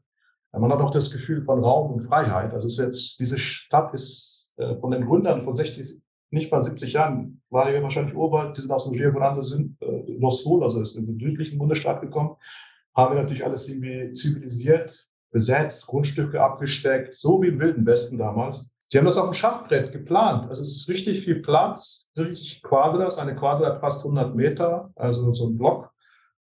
Man 0.54 0.72
hat 0.72 0.80
auch 0.80 0.92
das 0.92 1.12
Gefühl 1.12 1.44
von 1.44 1.64
Raum 1.64 1.94
und 1.94 2.02
Freiheit. 2.02 2.54
Also 2.54 2.68
es 2.68 2.74
ist 2.74 2.86
jetzt, 2.86 3.20
diese 3.20 3.40
Stadt 3.40 3.94
ist 3.94 4.54
äh, 4.58 4.78
von 4.78 4.92
den 4.92 5.06
Gründern 5.06 5.42
vor 5.42 5.54
60, 5.54 6.00
nicht 6.34 6.52
mal 6.52 6.62
70 6.62 6.94
Jahren, 6.94 7.42
war 7.50 7.70
hier 7.70 7.84
wahrscheinlich 7.84 8.16
Urwald, 8.16 8.58
die 8.58 8.62
sind 8.62 8.72
aus 8.72 8.90
dem 8.90 9.00
Rio 9.00 9.14
Grande 9.14 9.44
sind, 9.44 9.78
äh, 9.82 10.04
Los 10.20 10.44
Sul, 10.44 10.64
also 10.64 10.82
ist 10.82 10.98
in 10.98 11.06
den 11.06 11.20
südlichen 11.20 11.58
Bundesstaat 11.60 12.02
gekommen, 12.02 12.36
haben 12.96 13.16
wir 13.16 13.22
natürlich 13.22 13.46
alles 13.46 13.70
irgendwie 13.70 14.14
zivilisiert, 14.14 15.08
besetzt, 15.32 15.88
Grundstücke 15.88 16.42
abgesteckt, 16.42 17.14
so 17.14 17.42
wie 17.42 17.48
im 17.48 17.60
Wilden 17.60 17.86
Westen 17.86 18.18
damals. 18.18 18.72
Sie 18.88 18.98
haben 19.00 19.06
das 19.06 19.18
auf 19.18 19.30
dem 19.30 19.34
Schachbrett 19.34 19.92
geplant. 19.92 20.48
Also 20.50 20.62
es 20.62 20.76
ist 20.76 20.90
richtig 20.90 21.24
viel 21.24 21.42
Platz, 21.42 22.08
richtig 22.16 22.62
Quadras. 22.62 23.18
Eine 23.18 23.36
Quadra 23.36 23.68
hat 23.68 23.80
fast 23.80 24.06
100 24.06 24.36
Meter, 24.36 24.92
also 24.96 25.32
so 25.32 25.48
ein 25.48 25.58
Block. 25.58 25.92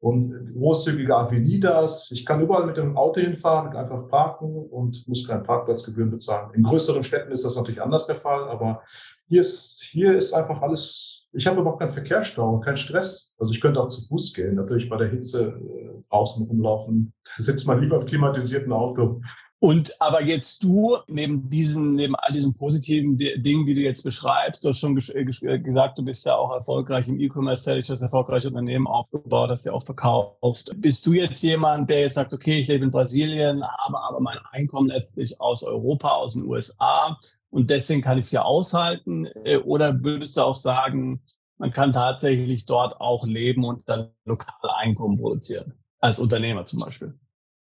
und 0.00 0.54
großzügige 0.54 1.14
Avenidas. 1.14 2.10
Ich 2.12 2.24
kann 2.24 2.40
überall 2.40 2.66
mit 2.66 2.76
dem 2.76 2.96
Auto 2.96 3.20
hinfahren, 3.20 3.76
einfach 3.76 4.06
parken 4.08 4.54
und 4.70 5.06
muss 5.08 5.26
keine 5.26 5.42
Parkplatzgebühren 5.42 6.10
bezahlen. 6.10 6.54
In 6.54 6.62
größeren 6.62 7.02
Städten 7.02 7.32
ist 7.32 7.44
das 7.44 7.56
natürlich 7.56 7.82
anders 7.82 8.06
der 8.06 8.14
Fall, 8.14 8.48
aber 8.48 8.82
hier 9.28 9.40
ist, 9.40 9.82
hier 9.82 10.16
ist 10.16 10.32
einfach 10.32 10.60
alles, 10.62 11.26
ich 11.32 11.46
habe 11.46 11.60
überhaupt 11.60 11.80
keinen 11.80 11.90
Verkehrsstau, 11.90 12.60
keinen 12.60 12.76
Stress. 12.76 13.34
Also 13.38 13.52
ich 13.52 13.60
könnte 13.60 13.80
auch 13.80 13.88
zu 13.88 14.06
Fuß 14.06 14.34
gehen, 14.34 14.54
natürlich 14.54 14.88
bei 14.88 14.96
der 14.96 15.10
Hitze 15.10 15.60
äh, 15.60 16.02
draußen 16.10 16.46
rumlaufen. 16.46 17.12
Da 17.24 17.42
sitzt 17.42 17.66
man 17.66 17.80
lieber 17.80 18.00
im 18.00 18.06
klimatisierten 18.06 18.72
Auto. 18.72 19.20
Und 19.60 19.92
aber 19.98 20.22
jetzt 20.22 20.62
du, 20.62 20.98
neben 21.08 21.48
diesen, 21.48 21.96
neben 21.96 22.14
all 22.14 22.32
diesen 22.32 22.54
positiven 22.54 23.18
Dingen, 23.18 23.66
die 23.66 23.74
du 23.74 23.80
jetzt 23.80 24.04
beschreibst, 24.04 24.62
du 24.62 24.68
hast 24.68 24.78
schon 24.78 24.96
äh, 24.96 25.20
äh, 25.20 25.58
gesagt, 25.58 25.98
du 25.98 26.04
bist 26.04 26.24
ja 26.24 26.36
auch 26.36 26.54
erfolgreich 26.54 27.08
im 27.08 27.18
E-Commerce, 27.18 27.64
tätig, 27.64 27.90
hast 27.90 28.00
erfolgreiche 28.00 28.48
Unternehmen 28.48 28.86
aufgebaut, 28.86 29.50
hast 29.50 29.64
ja 29.64 29.72
auch 29.72 29.84
verkauft. 29.84 30.70
Bist 30.76 31.04
du 31.06 31.12
jetzt 31.12 31.42
jemand, 31.42 31.90
der 31.90 32.02
jetzt 32.02 32.14
sagt, 32.14 32.32
okay, 32.32 32.60
ich 32.60 32.68
lebe 32.68 32.84
in 32.84 32.92
Brasilien, 32.92 33.64
habe 33.64 34.00
aber 34.00 34.20
mein 34.20 34.38
Einkommen 34.52 34.88
letztlich 34.88 35.40
aus 35.40 35.64
Europa, 35.64 36.10
aus 36.10 36.34
den 36.34 36.46
USA 36.46 37.18
und 37.50 37.70
deswegen 37.70 38.02
kann 38.02 38.18
ich 38.18 38.24
es 38.24 38.30
ja 38.30 38.42
aushalten? 38.42 39.26
Äh, 39.44 39.58
oder 39.58 40.02
würdest 40.02 40.36
du 40.36 40.42
auch 40.42 40.54
sagen, 40.54 41.22
man 41.58 41.72
kann 41.72 41.92
tatsächlich 41.92 42.66
dort 42.66 43.00
auch 43.00 43.26
leben 43.26 43.64
und 43.64 43.88
dann 43.88 44.10
lokale 44.24 44.74
Einkommen 44.76 45.18
produzieren? 45.18 45.74
Als 46.00 46.20
Unternehmer 46.20 46.64
zum 46.64 46.80
Beispiel. 46.80 47.18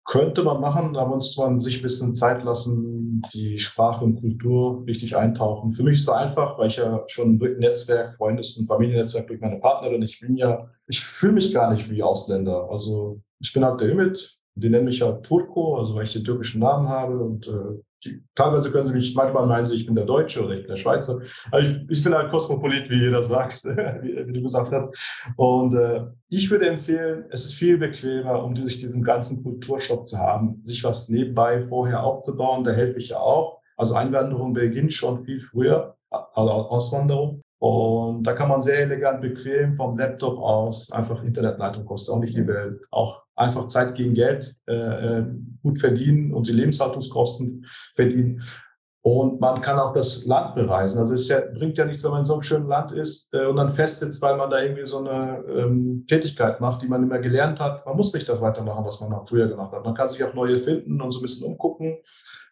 Könnte 0.04 0.42
man 0.42 0.60
machen, 0.60 0.94
da 0.94 1.04
muss 1.04 1.36
man 1.36 1.58
sich 1.58 1.78
ein 1.78 1.82
bisschen 1.82 2.14
Zeit 2.14 2.42
lassen, 2.42 3.22
die 3.34 3.58
Sprache 3.58 4.04
und 4.04 4.20
Kultur 4.20 4.84
richtig 4.86 5.16
eintauchen. 5.16 5.72
Für 5.72 5.82
mich 5.82 5.98
ist 5.98 6.02
es 6.02 6.08
einfach, 6.08 6.58
weil 6.58 6.68
ich 6.68 6.76
ja 6.76 7.04
schon 7.08 7.38
durch 7.38 7.58
Netzwerk, 7.58 8.16
Freundes- 8.16 8.56
und 8.56 8.66
Familiennetzwerk 8.66 9.26
durch 9.26 9.40
meine 9.40 9.58
Partnerin, 9.58 10.02
ich 10.02 10.18
bin 10.20 10.36
ja, 10.36 10.70
ich 10.86 11.00
fühle 11.00 11.34
mich 11.34 11.52
gar 11.52 11.72
nicht 11.72 11.90
wie 11.90 12.02
Ausländer. 12.02 12.68
Also 12.70 13.20
ich 13.38 13.52
bin 13.52 13.64
halt 13.64 13.80
der 13.80 13.90
Ümit, 13.90 14.38
die 14.60 14.70
nennen 14.70 14.86
mich 14.86 15.00
ja 15.00 15.12
Turko, 15.12 15.76
also 15.76 15.94
weil 15.94 16.04
ich 16.04 16.12
den 16.12 16.24
türkischen 16.24 16.60
Namen 16.60 16.88
habe 16.88 17.18
und 17.18 17.48
äh, 17.48 17.82
die, 18.04 18.22
teilweise 18.34 18.70
können 18.70 18.84
sie 18.84 18.94
mich, 18.94 19.14
manchmal 19.14 19.46
meinen 19.46 19.66
sie, 19.66 19.74
ich 19.74 19.86
bin 19.86 19.94
der 19.94 20.04
Deutsche 20.04 20.44
oder 20.44 20.54
ich 20.54 20.60
bin 20.60 20.68
der 20.68 20.76
Schweizer. 20.76 21.20
Also 21.50 21.68
ich, 21.68 21.76
ich 21.88 22.04
bin 22.04 22.14
halt 22.14 22.30
Kosmopolit, 22.30 22.88
wie 22.90 23.00
jeder 23.00 23.22
sagt, 23.22 23.64
wie, 23.64 24.26
wie, 24.26 24.32
du 24.32 24.42
gesagt 24.42 24.72
hast. 24.72 24.94
Und 25.36 25.74
äh, 25.74 26.04
ich 26.28 26.50
würde 26.50 26.68
empfehlen, 26.68 27.24
es 27.30 27.46
ist 27.46 27.54
viel 27.54 27.76
bequemer, 27.76 28.44
um 28.44 28.54
sich 28.54 28.78
diesen 28.78 29.02
ganzen 29.02 29.42
Kulturschock 29.42 30.06
zu 30.06 30.18
haben, 30.18 30.60
sich 30.62 30.84
was 30.84 31.08
nebenbei 31.08 31.62
vorher 31.62 32.04
aufzubauen. 32.04 32.62
Da 32.62 32.70
helfe 32.70 32.98
ich 32.98 33.08
ja 33.08 33.18
auch. 33.18 33.58
Also 33.76 33.94
Einwanderung 33.94 34.52
beginnt 34.52 34.92
schon 34.92 35.24
viel 35.24 35.40
früher, 35.40 35.96
also 36.10 36.50
Auswanderung. 36.50 37.42
Und 37.60 38.22
da 38.24 38.34
kann 38.34 38.48
man 38.48 38.62
sehr 38.62 38.80
elegant, 38.80 39.20
bequem 39.20 39.74
vom 39.76 39.98
Laptop 39.98 40.38
aus, 40.38 40.92
einfach 40.92 41.24
Internetleitung 41.24 41.84
kostet 41.84 42.14
auch 42.14 42.20
nicht 42.20 42.36
die 42.36 42.46
Welt, 42.46 42.80
auch 42.92 43.24
einfach 43.38 43.68
Zeit 43.68 43.94
gegen 43.94 44.14
Geld 44.14 44.56
äh, 44.66 44.74
äh, 45.18 45.26
gut 45.62 45.78
verdienen 45.78 46.34
und 46.34 46.48
die 46.48 46.52
Lebenshaltungskosten 46.52 47.66
verdienen. 47.94 48.42
Und 49.00 49.40
man 49.40 49.60
kann 49.60 49.78
auch 49.78 49.94
das 49.94 50.26
Land 50.26 50.56
bereisen. 50.56 50.98
Also 50.98 51.14
es 51.14 51.28
ja, 51.28 51.40
bringt 51.40 51.78
ja 51.78 51.86
nichts, 51.86 52.04
wenn 52.04 52.10
man 52.10 52.20
in 52.20 52.24
so 52.24 52.34
einem 52.34 52.42
schönen 52.42 52.66
Land 52.66 52.92
ist 52.92 53.32
äh, 53.32 53.46
und 53.46 53.56
dann 53.56 53.70
festsitzt, 53.70 54.20
weil 54.20 54.36
man 54.36 54.50
da 54.50 54.60
irgendwie 54.60 54.84
so 54.84 54.98
eine 54.98 55.44
ähm, 55.48 56.04
Tätigkeit 56.06 56.60
macht, 56.60 56.82
die 56.82 56.88
man 56.88 57.04
immer 57.04 57.18
gelernt 57.18 57.60
hat. 57.60 57.86
Man 57.86 57.96
muss 57.96 58.12
nicht 58.12 58.28
das 58.28 58.42
weitermachen, 58.42 58.84
was 58.84 59.00
man 59.00 59.24
früher 59.24 59.48
gemacht 59.48 59.72
hat. 59.72 59.84
Man 59.84 59.94
kann 59.94 60.08
sich 60.08 60.22
auch 60.24 60.34
neue 60.34 60.58
finden 60.58 61.00
und 61.00 61.10
so 61.10 61.20
ein 61.20 61.22
bisschen 61.22 61.50
umgucken 61.50 61.98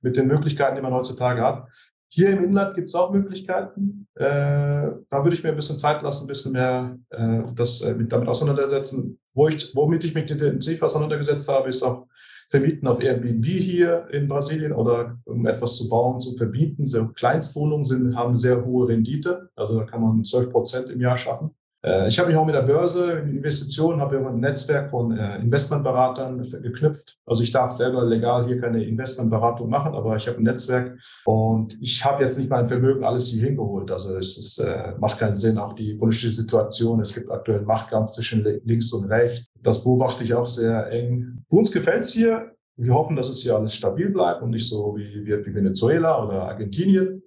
mit 0.00 0.16
den 0.16 0.28
Möglichkeiten, 0.28 0.76
die 0.76 0.82
man 0.82 0.94
heutzutage 0.94 1.42
hat. 1.42 1.66
Hier 2.08 2.30
im 2.30 2.44
Inland 2.44 2.74
gibt 2.74 2.88
es 2.88 2.94
auch 2.94 3.12
Möglichkeiten. 3.12 4.06
Äh, 4.14 4.24
da 4.24 5.22
würde 5.22 5.34
ich 5.34 5.42
mir 5.42 5.50
ein 5.50 5.56
bisschen 5.56 5.78
Zeit 5.78 6.02
lassen, 6.02 6.24
ein 6.24 6.28
bisschen 6.28 6.52
mehr 6.52 6.98
äh, 7.10 7.42
das, 7.54 7.82
äh, 7.82 7.94
damit 8.06 8.28
auseinandersetzen. 8.28 9.18
Wo 9.34 9.48
ich, 9.48 9.74
womit 9.74 10.04
ich 10.04 10.14
mich 10.14 10.30
intensiv 10.30 10.82
auseinandergesetzt 10.82 11.48
habe, 11.48 11.68
ist 11.68 11.82
auch 11.82 12.06
Vermieten 12.48 12.86
auf 12.86 13.02
Airbnb 13.02 13.44
hier 13.44 14.06
in 14.12 14.28
Brasilien 14.28 14.72
oder 14.72 15.18
um 15.24 15.46
etwas 15.46 15.76
zu 15.76 15.88
bauen, 15.88 16.20
zu 16.20 16.36
verbieten. 16.36 16.86
So 16.86 17.08
Kleinstwohnungen 17.08 17.84
sind, 17.84 18.16
haben 18.16 18.36
sehr 18.36 18.64
hohe 18.64 18.88
Rendite. 18.88 19.50
Also 19.56 19.78
da 19.78 19.84
kann 19.84 20.00
man 20.00 20.22
12 20.22 20.50
Prozent 20.52 20.90
im 20.90 21.00
Jahr 21.00 21.18
schaffen. 21.18 21.50
Äh, 21.86 22.08
ich 22.08 22.18
habe 22.18 22.28
mich 22.28 22.36
auch 22.36 22.44
mit 22.44 22.54
der 22.54 22.62
Börse, 22.62 23.12
Investitionen, 23.12 24.00
habe 24.00 24.18
ein 24.18 24.40
Netzwerk 24.40 24.90
von 24.90 25.16
äh, 25.16 25.38
Investmentberatern 25.38 26.42
geknüpft. 26.62 27.16
Also 27.24 27.42
ich 27.42 27.52
darf 27.52 27.70
selber 27.70 28.04
legal 28.04 28.44
hier 28.46 28.60
keine 28.60 28.82
Investmentberatung 28.82 29.70
machen, 29.70 29.94
aber 29.94 30.16
ich 30.16 30.26
habe 30.26 30.38
ein 30.38 30.42
Netzwerk 30.42 30.98
und 31.24 31.78
ich 31.80 32.04
habe 32.04 32.24
jetzt 32.24 32.38
nicht 32.38 32.50
mein 32.50 32.66
Vermögen 32.66 33.04
alles 33.04 33.28
hier 33.28 33.46
hingeholt. 33.46 33.90
Also 33.92 34.16
es 34.16 34.36
ist, 34.36 34.58
äh, 34.58 34.94
macht 34.98 35.18
keinen 35.18 35.36
Sinn, 35.36 35.58
auch 35.58 35.74
die 35.74 35.94
politische 35.94 36.32
Situation. 36.32 37.00
Es 37.00 37.14
gibt 37.14 37.30
aktuell 37.30 37.58
einen 37.58 37.66
Machtkampf 37.66 38.10
zwischen 38.10 38.44
links 38.64 38.92
und 38.92 39.08
rechts. 39.08 39.46
Das 39.62 39.84
beobachte 39.84 40.24
ich 40.24 40.34
auch 40.34 40.48
sehr 40.48 40.90
eng. 40.90 41.44
Uns 41.48 41.70
gefällt 41.70 42.02
es 42.02 42.12
hier. 42.12 42.52
Wir 42.78 42.92
hoffen, 42.92 43.16
dass 43.16 43.30
es 43.30 43.42
hier 43.42 43.56
alles 43.56 43.74
stabil 43.74 44.10
bleibt 44.10 44.42
und 44.42 44.50
nicht 44.50 44.68
so 44.68 44.94
wie, 44.96 45.24
wie, 45.24 45.46
wie 45.46 45.54
Venezuela 45.54 46.22
oder 46.22 46.42
Argentinien. 46.42 47.22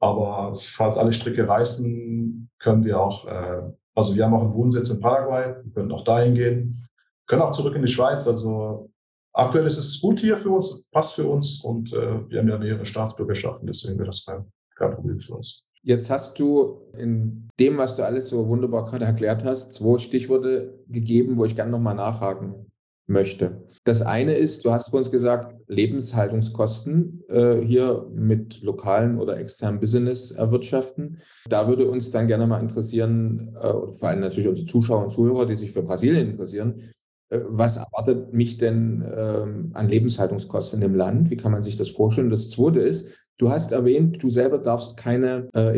Aber 0.00 0.52
falls 0.54 0.98
alle 0.98 1.12
Stricke 1.12 1.46
reißen, 1.48 2.50
können 2.58 2.84
wir 2.84 3.00
auch 3.00 3.26
äh, 3.26 3.62
also 3.94 4.14
wir 4.14 4.24
haben 4.24 4.34
auch 4.34 4.42
einen 4.42 4.54
Wohnsitz 4.54 4.90
in 4.90 5.00
Paraguay, 5.00 5.54
wir 5.62 5.72
können 5.72 5.92
auch 5.92 6.04
dahin 6.04 6.34
gehen, 6.34 6.88
können 7.26 7.42
auch 7.42 7.50
zurück 7.50 7.74
in 7.76 7.82
die 7.82 7.92
Schweiz. 7.92 8.26
Also 8.26 8.90
aktuell 9.32 9.66
ist 9.66 9.78
es 9.78 10.00
gut 10.00 10.20
hier 10.20 10.36
für 10.36 10.50
uns, 10.50 10.86
passt 10.90 11.14
für 11.14 11.26
uns 11.26 11.62
und 11.62 11.92
äh, 11.92 12.28
wir 12.28 12.40
haben 12.40 12.48
ja 12.48 12.58
mehrere 12.58 12.86
Staatsbürgerschaften, 12.86 13.66
deswegen 13.66 13.98
wäre 13.98 14.06
das 14.06 14.24
kein, 14.24 14.44
kein 14.76 14.94
Problem 14.94 15.20
für 15.20 15.34
uns. 15.34 15.70
Jetzt 15.84 16.10
hast 16.10 16.38
du 16.38 16.80
in 16.96 17.48
dem, 17.58 17.76
was 17.76 17.96
du 17.96 18.04
alles 18.04 18.28
so 18.28 18.46
wunderbar 18.46 18.84
gerade 18.84 19.04
erklärt 19.04 19.42
hast, 19.44 19.72
zwei 19.72 19.98
Stichworte 19.98 20.78
gegeben, 20.88 21.36
wo 21.36 21.44
ich 21.44 21.56
gerne 21.56 21.72
nochmal 21.72 21.96
nachhaken 21.96 22.70
möchte. 23.08 23.66
Das 23.84 24.00
eine 24.00 24.34
ist, 24.34 24.64
du 24.64 24.70
hast 24.70 24.94
uns 24.94 25.10
gesagt, 25.10 25.54
Lebenshaltungskosten 25.72 27.22
äh, 27.28 27.56
hier 27.56 28.06
mit 28.14 28.62
lokalen 28.62 29.18
oder 29.18 29.38
externen 29.38 29.80
Business 29.80 30.30
erwirtschaften. 30.30 31.18
Da 31.48 31.68
würde 31.68 31.88
uns 31.88 32.10
dann 32.10 32.26
gerne 32.26 32.46
mal 32.46 32.60
interessieren, 32.60 33.56
äh, 33.56 33.92
vor 33.92 34.08
allem 34.08 34.20
natürlich 34.20 34.48
unsere 34.48 34.66
Zuschauer 34.66 35.04
und 35.04 35.10
Zuhörer, 35.10 35.46
die 35.46 35.54
sich 35.54 35.72
für 35.72 35.82
Brasilien 35.82 36.30
interessieren, 36.30 36.82
äh, 37.30 37.40
was 37.48 37.76
erwartet 37.78 38.32
mich 38.32 38.58
denn 38.58 39.04
ähm, 39.16 39.70
an 39.74 39.88
Lebenshaltungskosten 39.88 40.80
dem 40.80 40.94
Land? 40.94 41.30
Wie 41.30 41.36
kann 41.36 41.52
man 41.52 41.62
sich 41.62 41.76
das 41.76 41.88
vorstellen? 41.88 42.30
Das 42.30 42.50
zweite 42.50 42.80
ist, 42.80 43.26
du 43.38 43.50
hast 43.50 43.72
erwähnt, 43.72 44.22
du 44.22 44.30
selber 44.30 44.58
darfst 44.58 44.96
keine 44.96 45.48
äh, 45.54 45.76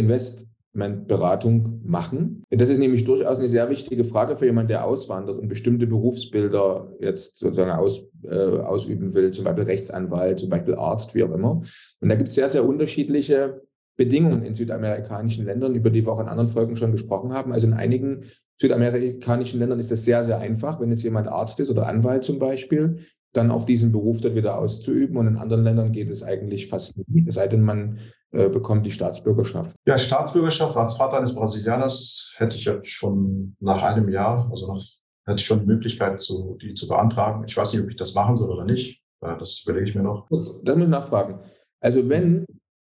Invest 0.75 1.07
Beratung 1.07 1.81
machen? 1.85 2.45
Das 2.51 2.71
ist 2.71 2.79
nämlich 2.79 3.05
durchaus 3.05 3.39
eine 3.39 3.49
sehr 3.49 3.71
wichtige 3.71 4.05
Frage 4.05 4.37
für 4.37 4.47
jemanden, 4.47 4.69
der 4.69 4.85
auswandert 4.85 5.39
und 5.39 5.49
bestimmte 5.49 5.87
Berufsbilder 5.87 6.93
jetzt 7.01 7.39
sozusagen 7.39 7.71
aus, 7.71 8.05
äh, 8.25 8.35
ausüben 8.35 9.15
will, 9.15 9.31
zum 9.31 9.45
Beispiel 9.45 9.65
Rechtsanwalt, 9.65 10.41
zum 10.41 10.51
Beispiel 10.51 10.75
Arzt, 10.75 11.15
wie 11.15 11.25
auch 11.25 11.33
immer. 11.33 11.63
Und 12.01 12.09
da 12.09 12.15
gibt 12.15 12.29
es 12.29 12.35
sehr, 12.35 12.49
sehr 12.49 12.67
unterschiedliche 12.67 13.63
Bedingungen 13.97 14.43
in 14.43 14.55
südamerikanischen 14.55 15.45
Ländern, 15.45 15.75
über 15.75 15.91
die 15.91 16.05
wir 16.05 16.13
auch 16.13 16.21
in 16.21 16.27
anderen 16.27 16.49
Folgen 16.49 16.75
schon 16.75 16.91
gesprochen 16.91 17.33
haben. 17.33 17.53
Also 17.53 17.69
in 17.69 17.75
einigen 17.75 18.25
südamerikanischen 18.61 19.61
Ländern 19.61 19.79
ist 19.79 19.93
das 19.93 20.05
sehr, 20.05 20.25
sehr 20.25 20.39
einfach, 20.39 20.81
wenn 20.81 20.91
jetzt 20.91 21.05
jemand 21.05 21.29
Arzt 21.29 21.61
ist 21.61 21.71
oder 21.71 21.87
Anwalt 21.87 22.25
zum 22.25 22.41
Beispiel, 22.41 22.99
dann 23.37 23.51
auch 23.51 23.67
diesen 23.67 23.93
Beruf 23.93 24.21
dort 24.21 24.35
wieder 24.35 24.59
auszuüben. 24.59 25.17
Und 25.17 25.27
in 25.27 25.37
anderen 25.37 25.65
Ländern 25.65 25.93
geht 25.93 26.09
es 26.09 26.23
eigentlich 26.23 26.69
fast 26.69 26.99
nie, 27.09 27.25
es 27.27 27.35
sei 27.35 27.49
denn, 27.49 27.63
man 27.63 27.99
äh, 28.31 28.49
bekommt 28.49 28.87
die 28.87 28.91
Staatsbürgerschaft. 28.91 29.77
Ja, 29.87 29.99
Staatsbürgerschaft 29.99 30.77
als 30.77 30.97
Vater 30.97 31.19
eines 31.19 31.35
Brasilianers 31.35 32.35
hätte 32.37 32.57
ich 32.57 32.65
jetzt 32.65 32.89
schon 32.89 33.57
nach 33.61 33.83
einem 33.83 34.09
Jahr, 34.09 34.49
also 34.51 34.73
nach, 34.73 34.83
hätte 35.27 35.39
ich 35.39 35.47
schon 35.47 35.61
die 35.61 35.67
Möglichkeit, 35.67 36.21
zu, 36.21 36.57
die 36.61 36.75
zu 36.75 36.89
beantragen. 36.89 37.45
Ich 37.47 37.57
weiß 37.57 37.73
nicht, 37.73 37.83
ob 37.83 37.91
ich 37.91 37.97
das 37.97 38.15
machen 38.15 38.37
soll 38.37 38.51
oder 38.51 38.65
nicht. 38.65 39.03
Das 39.21 39.63
überlege 39.65 39.89
ich 39.89 39.95
mir 39.95 40.03
noch. 40.03 40.29
Kurz, 40.29 40.61
dann 40.63 40.79
muss 40.79 40.87
ich 40.87 40.91
nachfragen. 40.91 41.41
Also 41.81 42.09
wenn, 42.09 42.45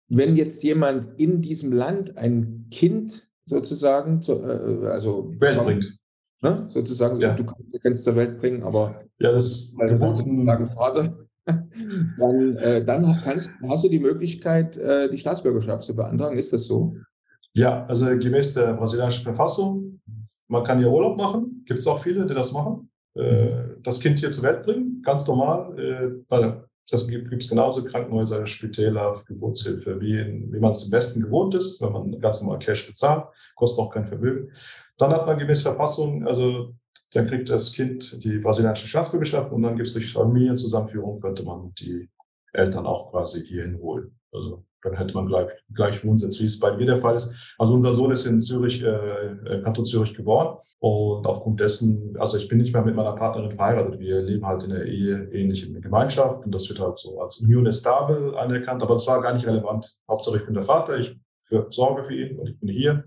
wenn 0.09 0.35
jetzt 0.35 0.63
jemand 0.63 1.19
in 1.19 1.41
diesem 1.41 1.73
Land 1.73 2.17
ein 2.17 2.67
Kind 2.71 3.27
sozusagen, 3.45 4.21
zu, 4.21 4.33
äh, 4.33 4.87
also 4.87 5.33
Welt 5.39 5.63
bringt. 5.63 5.98
Ne, 6.41 6.67
sozusagen, 6.69 7.19
ja. 7.19 7.33
du 7.33 7.43
kannst, 7.43 7.83
kannst 7.83 8.03
zur 8.05 8.15
Welt 8.15 8.37
bringen, 8.37 8.63
aber 8.63 9.03
ja, 9.19 9.31
das 9.33 9.73
weil 9.77 9.97
du 9.97 10.15
sozusagen 10.15 10.67
Vater, 10.67 11.13
dann, 11.45 12.55
äh, 12.57 12.83
dann 12.83 13.19
kannst, 13.21 13.57
hast 13.67 13.83
du 13.83 13.89
die 13.89 13.99
Möglichkeit, 13.99 14.77
äh, 14.77 15.09
die 15.09 15.17
Staatsbürgerschaft 15.17 15.83
zu 15.83 15.95
beantragen. 15.95 16.37
Ist 16.37 16.53
das 16.53 16.65
so? 16.65 16.95
Ja, 17.53 17.85
also 17.85 18.05
gemäß 18.05 18.53
der 18.53 18.73
brasilianischen 18.73 19.23
Verfassung, 19.23 19.99
man 20.47 20.63
kann 20.63 20.79
hier 20.79 20.89
Urlaub 20.89 21.17
machen. 21.17 21.63
Gibt 21.65 21.79
es 21.79 21.87
auch 21.87 22.01
viele, 22.01 22.25
die 22.25 22.33
das 22.33 22.53
machen. 22.53 22.89
Äh, 23.15 23.75
das 23.83 23.99
Kind 23.99 24.19
hier 24.19 24.31
zur 24.31 24.45
Welt 24.45 24.63
bringen, 24.63 25.01
ganz 25.03 25.27
normal. 25.27 25.77
Äh, 25.77 26.23
weil 26.29 26.68
das 26.89 27.07
gibt 27.07 27.31
es 27.33 27.49
genauso 27.49 27.83
Krankenhäuser, 27.83 28.45
Spitäler, 28.45 29.21
Geburtshilfe, 29.27 29.99
wie, 30.01 30.19
in, 30.19 30.51
wie 30.51 30.59
man 30.59 30.71
es 30.71 30.85
im 30.85 30.91
Westen 30.91 31.21
gewohnt 31.21 31.55
ist, 31.55 31.81
wenn 31.81 31.91
man 31.91 32.19
ganz 32.19 32.41
normal 32.41 32.59
Cash 32.59 32.87
bezahlt, 32.87 33.25
kostet 33.55 33.85
auch 33.85 33.93
kein 33.93 34.07
Vermögen. 34.07 34.51
Dann 34.97 35.11
hat 35.11 35.25
man 35.25 35.37
gemäß 35.37 35.61
Verfassung, 35.61 36.27
also 36.27 36.73
dann 37.13 37.27
kriegt 37.27 37.49
das 37.49 37.71
Kind 37.71 38.23
die 38.23 38.37
brasilianische 38.37 38.87
Staatsbürgerschaft 38.87 39.51
und 39.51 39.61
dann 39.63 39.75
gibt 39.75 39.87
es 39.87 39.93
durch 39.93 40.13
Familienzusammenführung, 40.13 41.19
könnte 41.19 41.43
man 41.43 41.73
die 41.79 42.09
Eltern 42.53 42.85
auch 42.85 43.11
quasi 43.11 43.45
hierhin 43.45 43.79
holen. 43.79 44.15
Also 44.31 44.65
dann 44.81 44.93
hätte 44.93 45.13
man 45.13 45.27
gleich, 45.27 45.47
gleich 45.73 46.05
Wohnsitz, 46.05 46.39
wie 46.41 46.45
es 46.45 46.59
bei 46.59 46.75
mir 46.75 46.85
der 46.85 46.97
Fall 46.97 47.15
ist. 47.15 47.55
Also 47.57 47.73
unser 47.73 47.95
Sohn 47.95 48.11
ist 48.11 48.25
in 48.25 48.39
Zürich, 48.41 48.81
äh, 48.81 49.61
Kanton 49.63 49.85
Zürich 49.85 50.13
geboren. 50.15 50.57
Und 50.79 51.27
aufgrund 51.27 51.59
dessen, 51.59 52.15
also 52.19 52.37
ich 52.37 52.47
bin 52.47 52.57
nicht 52.57 52.73
mehr 52.73 52.83
mit 52.83 52.95
meiner 52.95 53.13
Partnerin 53.13 53.51
verheiratet. 53.51 53.99
Wir 53.99 54.21
leben 54.21 54.45
halt 54.45 54.63
in 54.63 54.69
der 54.69 54.85
Ehe 54.85 55.29
ähnlich 55.33 55.67
in 55.67 55.73
der 55.73 55.81
Gemeinschaft 55.81 56.45
und 56.45 56.55
das 56.55 56.69
wird 56.69 56.79
halt 56.79 56.97
so 56.97 57.19
als 57.21 57.41
Union 57.41 57.65
Estable 57.65 58.37
anerkannt. 58.37 58.81
Aber 58.81 58.93
das 58.93 59.05
war 59.07 59.21
gar 59.21 59.33
nicht 59.33 59.45
relevant. 59.45 59.97
Hauptsache 60.07 60.37
ich 60.37 60.45
bin 60.45 60.53
der 60.53 60.63
Vater, 60.63 60.97
ich 60.97 61.19
für, 61.41 61.67
sorge 61.69 62.05
für 62.05 62.15
ihn 62.15 62.39
und 62.39 62.47
ich 62.47 62.59
bin 62.59 62.69
hier. 62.69 63.03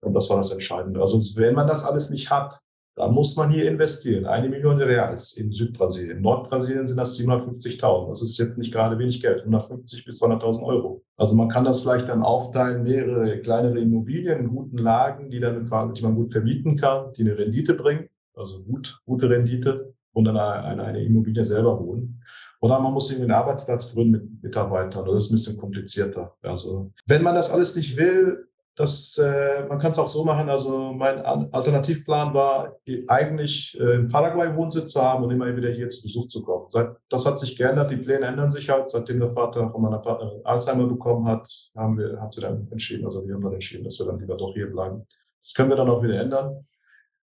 Und 0.00 0.14
das 0.14 0.30
war 0.30 0.36
das 0.36 0.52
Entscheidende. 0.52 1.00
Also 1.00 1.18
wenn 1.40 1.54
man 1.54 1.66
das 1.66 1.84
alles 1.84 2.10
nicht 2.10 2.30
hat, 2.30 2.60
da 2.98 3.08
muss 3.08 3.36
man 3.36 3.50
hier 3.50 3.70
investieren. 3.70 4.26
Eine 4.26 4.48
Million 4.48 4.80
Reals 4.80 5.36
in 5.36 5.52
Südbrasilien. 5.52 6.16
In 6.16 6.22
Nordbrasilien 6.22 6.86
sind 6.86 6.96
das 6.96 7.16
750.000. 7.18 8.08
Das 8.08 8.22
ist 8.22 8.36
jetzt 8.38 8.58
nicht 8.58 8.72
gerade 8.72 8.98
wenig 8.98 9.22
Geld. 9.22 9.40
150 9.40 10.04
bis 10.04 10.20
200.000 10.20 10.64
Euro. 10.64 11.04
Also 11.16 11.36
man 11.36 11.48
kann 11.48 11.64
das 11.64 11.82
vielleicht 11.82 12.08
dann 12.08 12.22
aufteilen, 12.22 12.82
mehrere 12.82 13.40
kleinere 13.40 13.78
Immobilien 13.78 14.40
in 14.40 14.48
guten 14.48 14.78
Lagen, 14.78 15.30
die 15.30 15.38
dann 15.38 15.64
quasi, 15.66 15.92
die 15.92 16.02
man 16.02 16.16
gut 16.16 16.32
vermieten 16.32 16.74
kann, 16.74 17.12
die 17.12 17.22
eine 17.22 17.38
Rendite 17.38 17.74
bringen. 17.74 18.08
Also 18.34 18.62
gut, 18.64 19.00
gute 19.06 19.30
Rendite. 19.30 19.94
Und 20.12 20.24
dann 20.24 20.36
eine, 20.36 20.82
eine 20.82 21.04
Immobilie 21.04 21.44
selber 21.44 21.78
holen. 21.78 22.20
Oder 22.60 22.80
man 22.80 22.92
muss 22.92 23.10
irgendwie 23.10 23.30
einen 23.30 23.40
Arbeitsplatz 23.40 23.92
gründen 23.92 24.10
mit 24.10 24.42
Mitarbeitern. 24.42 25.06
Das 25.06 25.24
ist 25.24 25.30
ein 25.30 25.34
bisschen 25.34 25.58
komplizierter. 25.58 26.34
Also, 26.42 26.90
wenn 27.06 27.22
man 27.22 27.36
das 27.36 27.52
alles 27.52 27.76
nicht 27.76 27.96
will, 27.96 28.47
das, 28.78 29.18
äh, 29.18 29.66
man 29.68 29.80
kann 29.80 29.90
es 29.90 29.98
auch 29.98 30.06
so 30.06 30.24
machen. 30.24 30.48
Also 30.48 30.92
mein 30.92 31.18
Alternativplan 31.20 32.32
war 32.32 32.78
eigentlich 33.08 33.76
äh, 33.80 33.96
in 33.96 34.08
Paraguay 34.08 34.54
Wohnsitz 34.54 34.92
zu 34.92 35.02
haben 35.02 35.24
und 35.24 35.32
immer 35.32 35.54
wieder 35.56 35.70
hier 35.70 35.90
zu 35.90 36.04
Besuch 36.04 36.28
zu 36.28 36.44
kommen. 36.44 36.66
Seit, 36.68 36.90
das 37.08 37.26
hat 37.26 37.40
sich 37.40 37.56
geändert. 37.56 37.90
Die 37.90 37.96
Pläne 37.96 38.26
ändern 38.26 38.52
sich 38.52 38.70
halt. 38.70 38.88
Seitdem 38.88 39.18
der 39.18 39.30
Vater 39.30 39.68
von 39.68 39.82
meiner 39.82 39.98
Partnerin 39.98 40.42
Alzheimer 40.44 40.86
bekommen 40.86 41.26
hat, 41.26 41.48
haben 41.76 41.98
wir, 41.98 42.20
haben 42.20 42.30
sie 42.30 42.40
dann 42.40 42.68
entschieden, 42.70 43.04
also 43.04 43.26
wir 43.26 43.34
haben 43.34 43.42
dann 43.42 43.54
entschieden, 43.54 43.82
dass 43.82 43.98
wir 43.98 44.06
dann 44.06 44.20
lieber 44.20 44.36
doch 44.36 44.54
hier 44.54 44.70
bleiben. 44.70 45.04
Das 45.42 45.54
können 45.54 45.70
wir 45.70 45.76
dann 45.76 45.90
auch 45.90 46.02
wieder 46.02 46.20
ändern, 46.20 46.64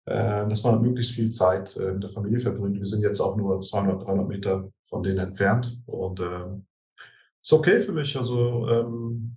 äh, 0.06 0.48
dass 0.48 0.64
man 0.64 0.80
möglichst 0.80 1.12
viel 1.12 1.28
Zeit 1.28 1.76
äh, 1.76 1.92
mit 1.92 2.02
der 2.02 2.10
Familie 2.10 2.40
verbringt. 2.40 2.78
Wir 2.78 2.86
sind 2.86 3.02
jetzt 3.02 3.20
auch 3.20 3.36
nur 3.36 3.60
200, 3.60 4.06
300 4.06 4.26
Meter 4.26 4.70
von 4.84 5.02
denen 5.02 5.18
entfernt 5.18 5.82
und 5.84 6.18
äh, 6.20 6.46
ist 7.42 7.52
okay 7.52 7.78
für 7.78 7.92
mich. 7.92 8.16
Also 8.16 8.68
ähm, 8.70 9.36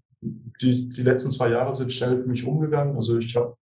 die, 0.61 0.89
die 0.89 1.03
letzten 1.03 1.31
zwei 1.31 1.49
Jahre 1.49 1.75
sind 1.75 1.91
schnell 1.91 2.21
für 2.21 2.27
mich 2.27 2.45
umgegangen. 2.45 2.95
Also 2.95 3.17
ich 3.17 3.35
habe 3.35 3.55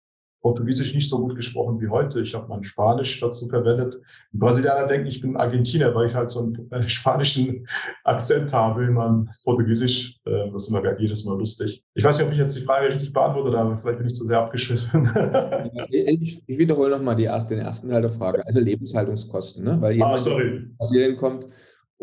Portugiesisch 0.43 0.93
nicht 0.93 1.09
so 1.09 1.19
gut 1.19 1.37
gesprochen 1.37 1.79
wie 1.79 1.87
heute. 1.87 2.19
Ich 2.19 2.35
habe 2.35 2.49
mein 2.49 2.63
Spanisch 2.63 3.17
dazu 3.21 3.47
verwendet. 3.47 3.97
Die 4.33 4.37
Brasilianer 4.37 4.87
denken, 4.87 5.07
ich 5.07 5.21
bin 5.21 5.37
Argentinier, 5.37 5.95
weil 5.95 6.07
ich 6.07 6.13
halt 6.13 6.29
so 6.31 6.41
einen 6.41 6.69
äh, 6.69 6.87
spanischen 6.89 7.65
Akzent 8.03 8.51
habe 8.51 8.83
in 8.83 8.93
meinem 8.93 9.29
Portugiesisch. 9.45 10.19
Äh, 10.25 10.51
das 10.51 10.67
ist 10.67 10.75
immer 10.75 10.99
jedes 10.99 11.23
Mal 11.25 11.37
lustig. 11.37 11.81
Ich 11.93 12.03
weiß 12.03 12.17
nicht, 12.17 12.27
ob 12.27 12.33
ich 12.33 12.39
jetzt 12.39 12.57
die 12.57 12.65
Frage 12.65 12.89
richtig 12.89 13.13
beantwortet 13.13 13.55
habe. 13.55 13.77
Vielleicht 13.77 13.99
bin 13.99 14.07
ich 14.07 14.15
zu 14.15 14.25
sehr 14.25 14.39
abgeschwiffen. 14.39 15.09
ich, 15.89 16.43
ich 16.45 16.57
wiederhole 16.57 16.89
nochmal 16.89 17.15
die 17.15 17.23
erste, 17.23 17.55
den 17.55 17.63
ersten 17.63 17.87
Teil 17.87 18.01
der 18.01 18.11
Frage. 18.11 18.45
Also 18.45 18.59
Lebenshaltungskosten, 18.59 19.63
ne? 19.63 19.77
weil 19.79 19.93
jemand, 19.93 20.15
ah, 20.15 20.17
sorry. 20.17 20.67
aus 20.77 20.89
Brasilien 20.89 21.15
kommt 21.15 21.45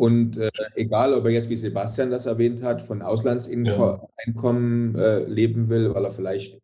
und 0.00 0.38
äh, 0.38 0.48
egal, 0.76 1.12
ob 1.12 1.26
er 1.26 1.30
jetzt, 1.32 1.50
wie 1.50 1.56
Sebastian 1.56 2.10
das 2.10 2.24
erwähnt 2.24 2.62
hat, 2.62 2.80
von 2.80 3.02
Auslandseinkommen 3.02 4.94
ja. 4.96 5.02
äh, 5.02 5.24
leben 5.26 5.68
will, 5.68 5.94
weil 5.94 6.06
er 6.06 6.10
vielleicht 6.10 6.58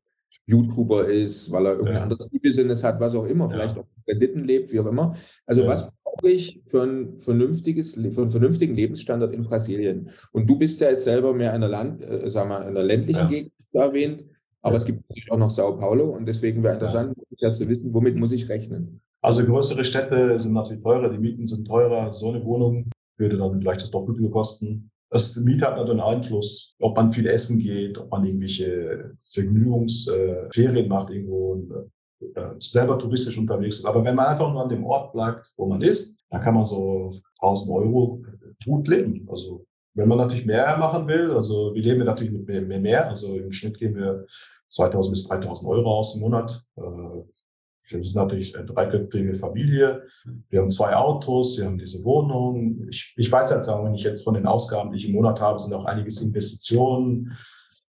YouTuber 0.46 1.05
ist, 1.05 1.53
weil 1.53 1.66
er 1.66 1.72
irgendein 1.72 1.96
ja. 1.96 2.03
anderes 2.05 2.31
Business 2.42 2.83
hat, 2.83 2.99
was 2.99 3.14
auch 3.14 3.27
immer, 3.27 3.51
vielleicht 3.51 3.77
auch 3.77 3.85
Krediten 4.07 4.42
lebt, 4.42 4.72
wie 4.72 4.81
auch 4.81 4.87
immer. 4.87 5.14
Also 5.44 5.64
ja. 5.64 5.68
was 5.68 5.90
brauche 6.03 6.31
ich 6.31 6.62
für 6.68 6.85
ein 6.85 7.20
vernünftiges, 7.20 7.92
für 7.96 8.22
einen 8.22 8.31
vernünftigen 8.31 8.75
Lebensstandard 8.75 9.35
in 9.35 9.44
Brasilien? 9.44 10.09
Und 10.33 10.49
du 10.49 10.57
bist 10.57 10.81
ja 10.81 10.88
jetzt 10.88 11.05
selber 11.05 11.35
mehr 11.35 11.55
in 11.55 11.61
der 11.61 11.68
Land, 11.68 12.03
äh, 12.03 12.31
sagen 12.31 12.49
wir, 12.49 12.66
in 12.66 12.75
der 12.75 12.85
ländlichen 12.85 13.29
Gegend 13.29 13.53
erwähnt, 13.75 14.25
aber 14.62 14.77
es 14.77 14.87
gibt 14.87 15.07
natürlich 15.11 15.31
auch 15.31 15.37
noch 15.37 15.51
Sao 15.51 15.77
Paulo 15.77 16.07
und 16.07 16.25
deswegen 16.25 16.62
wäre 16.62 16.72
interessant, 16.72 17.14
ja. 17.37 17.53
zu 17.53 17.68
wissen, 17.68 17.92
womit 17.92 18.16
muss 18.16 18.33
ich 18.33 18.49
rechnen? 18.49 19.03
Also 19.20 19.44
größere 19.44 19.85
Städte 19.85 20.38
sind 20.38 20.55
natürlich 20.55 20.83
teurer, 20.83 21.11
die 21.11 21.18
Mieten 21.18 21.44
sind 21.44 21.66
teurer. 21.66 22.11
So 22.12 22.31
eine 22.31 22.42
Wohnung 22.42 22.88
würde 23.19 23.39
dann 23.39 23.61
vielleicht 23.61 23.83
das 23.83 23.91
Doppelte 23.91 24.29
kosten. 24.31 24.91
Das 25.11 25.37
Miet 25.37 25.63
hat 25.63 25.77
natürlich 25.77 26.03
einen 26.03 26.17
Einfluss, 26.17 26.75
ob 26.81 26.97
man 26.97 27.11
viel 27.11 27.27
essen 27.27 27.59
geht, 27.59 27.97
ob 27.99 28.11
man 28.11 28.25
irgendwelche 28.25 29.13
Vergnügungsferien 29.21 30.87
äh, 30.87 30.89
macht 30.89 31.11
irgendwo 31.11 31.63
äh, 32.21 32.55
selber 32.59 32.99
touristisch 32.99 33.39
unterwegs 33.39 33.79
ist. 33.79 33.87
Aber 33.87 34.05
wenn 34.05 34.17
man 34.17 34.27
einfach 34.27 34.51
nur 34.51 34.63
an 34.63 34.69
dem 34.69 34.85
Ort 34.85 35.13
bleibt, 35.13 35.53
wo 35.57 35.67
man 35.67 35.81
ist, 35.81 36.21
dann 36.31 36.41
kann 36.41 36.55
man 36.55 36.65
so 36.65 37.11
1000 37.41 37.77
Euro 37.77 38.23
gut 38.65 38.89
leben. 38.89 39.27
Also 39.31 39.65
wenn 39.95 40.09
man 40.09 40.19
natürlich 40.19 40.47
mehr 40.47 40.77
machen 40.77 41.07
will, 41.07 41.33
also 41.33 41.75
wir 41.75 41.83
leben 41.83 42.05
natürlich 42.05 42.33
mit 42.33 42.47
mehr, 42.47 42.63
mehr, 42.63 42.81
mehr. 42.81 43.09
Also 43.09 43.37
im 43.37 43.53
Schnitt 43.53 43.79
gehen 43.79 43.95
wir 43.95 44.27
2000 44.69 45.13
bis 45.13 45.29
3000 45.29 45.71
Euro 45.71 45.99
aus 45.99 46.17
im 46.17 46.23
Monat. 46.23 46.65
Wir 47.88 48.03
sind 48.03 48.16
natürlich 48.16 48.57
eine 48.57 48.66
dreiköpfige 48.66 49.35
Familie. 49.35 50.03
Wir 50.49 50.61
haben 50.61 50.70
zwei 50.70 50.94
Autos, 50.96 51.59
wir 51.59 51.66
haben 51.66 51.79
diese 51.79 52.03
Wohnung. 52.05 52.88
Ich, 52.88 53.14
ich 53.16 53.31
weiß 53.31 53.51
jetzt 53.51 53.68
auch, 53.68 53.85
wenn 53.85 53.94
ich 53.94 54.03
jetzt 54.03 54.25
von 54.25 54.35
den 54.35 54.46
Ausgaben, 54.46 54.90
die 54.90 54.96
ich 54.96 55.09
im 55.09 55.14
Monat 55.14 55.40
habe, 55.40 55.59
sind 55.59 55.75
auch 55.75 55.85
einiges 55.85 56.20
Investitionen. 56.20 57.37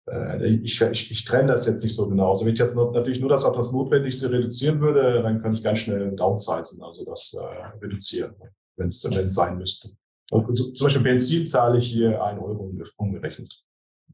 Äh, 0.09 0.47
ich, 0.47 0.81
ich, 0.81 1.11
ich 1.11 1.25
trenne 1.25 1.49
das 1.49 1.67
jetzt 1.67 1.83
nicht 1.83 1.95
so 1.95 2.09
genau. 2.09 2.31
Also 2.31 2.45
wenn 2.45 2.53
ich 2.53 2.59
jetzt 2.59 2.75
natürlich 2.75 3.19
nur 3.19 3.29
das 3.29 3.45
auf 3.45 3.55
das 3.55 3.71
Notwendigste 3.71 4.31
reduzieren 4.31 4.81
würde, 4.81 5.21
dann 5.21 5.41
kann 5.41 5.53
ich 5.53 5.63
ganz 5.63 5.79
schnell 5.79 6.15
downsizen, 6.15 6.83
also 6.83 7.05
das 7.05 7.37
äh, 7.39 7.83
reduzieren, 7.83 8.33
wenn 8.77 8.87
es 8.87 9.01
sein 9.01 9.57
müsste. 9.57 9.89
Also, 10.31 10.71
zum 10.71 10.85
Beispiel 10.85 11.03
Benzin 11.03 11.45
zahle 11.45 11.77
ich 11.77 11.85
hier 11.85 12.23
ein 12.23 12.39
Euro 12.39 12.71
umgerechnet. 12.97 13.63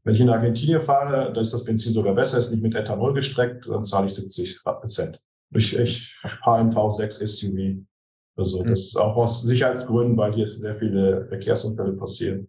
Wenn 0.04 0.14
ich 0.14 0.20
in 0.20 0.28
Argentinien 0.28 0.80
fahre, 0.80 1.32
da 1.32 1.40
ist 1.40 1.54
das 1.54 1.64
Benzin 1.64 1.92
sogar 1.92 2.14
besser, 2.14 2.38
ist 2.38 2.50
nicht 2.50 2.62
mit 2.62 2.74
Ethanol 2.74 3.14
gestreckt, 3.14 3.68
dann 3.68 3.84
zahle 3.84 4.06
ich 4.06 4.14
70 4.14 4.62
Prozent 4.62 5.20
ich, 5.54 5.76
ich 5.78 6.14
HMV6 6.22 7.26
SUV. 7.26 7.84
Also 8.36 8.62
mhm. 8.62 8.68
das 8.68 8.80
ist 8.80 8.96
auch 8.96 9.16
aus 9.16 9.42
Sicherheitsgründen, 9.42 10.16
weil 10.16 10.32
hier 10.32 10.48
sehr 10.48 10.76
viele 10.76 11.26
Verkehrsunfälle 11.26 11.92
passieren. 11.92 12.48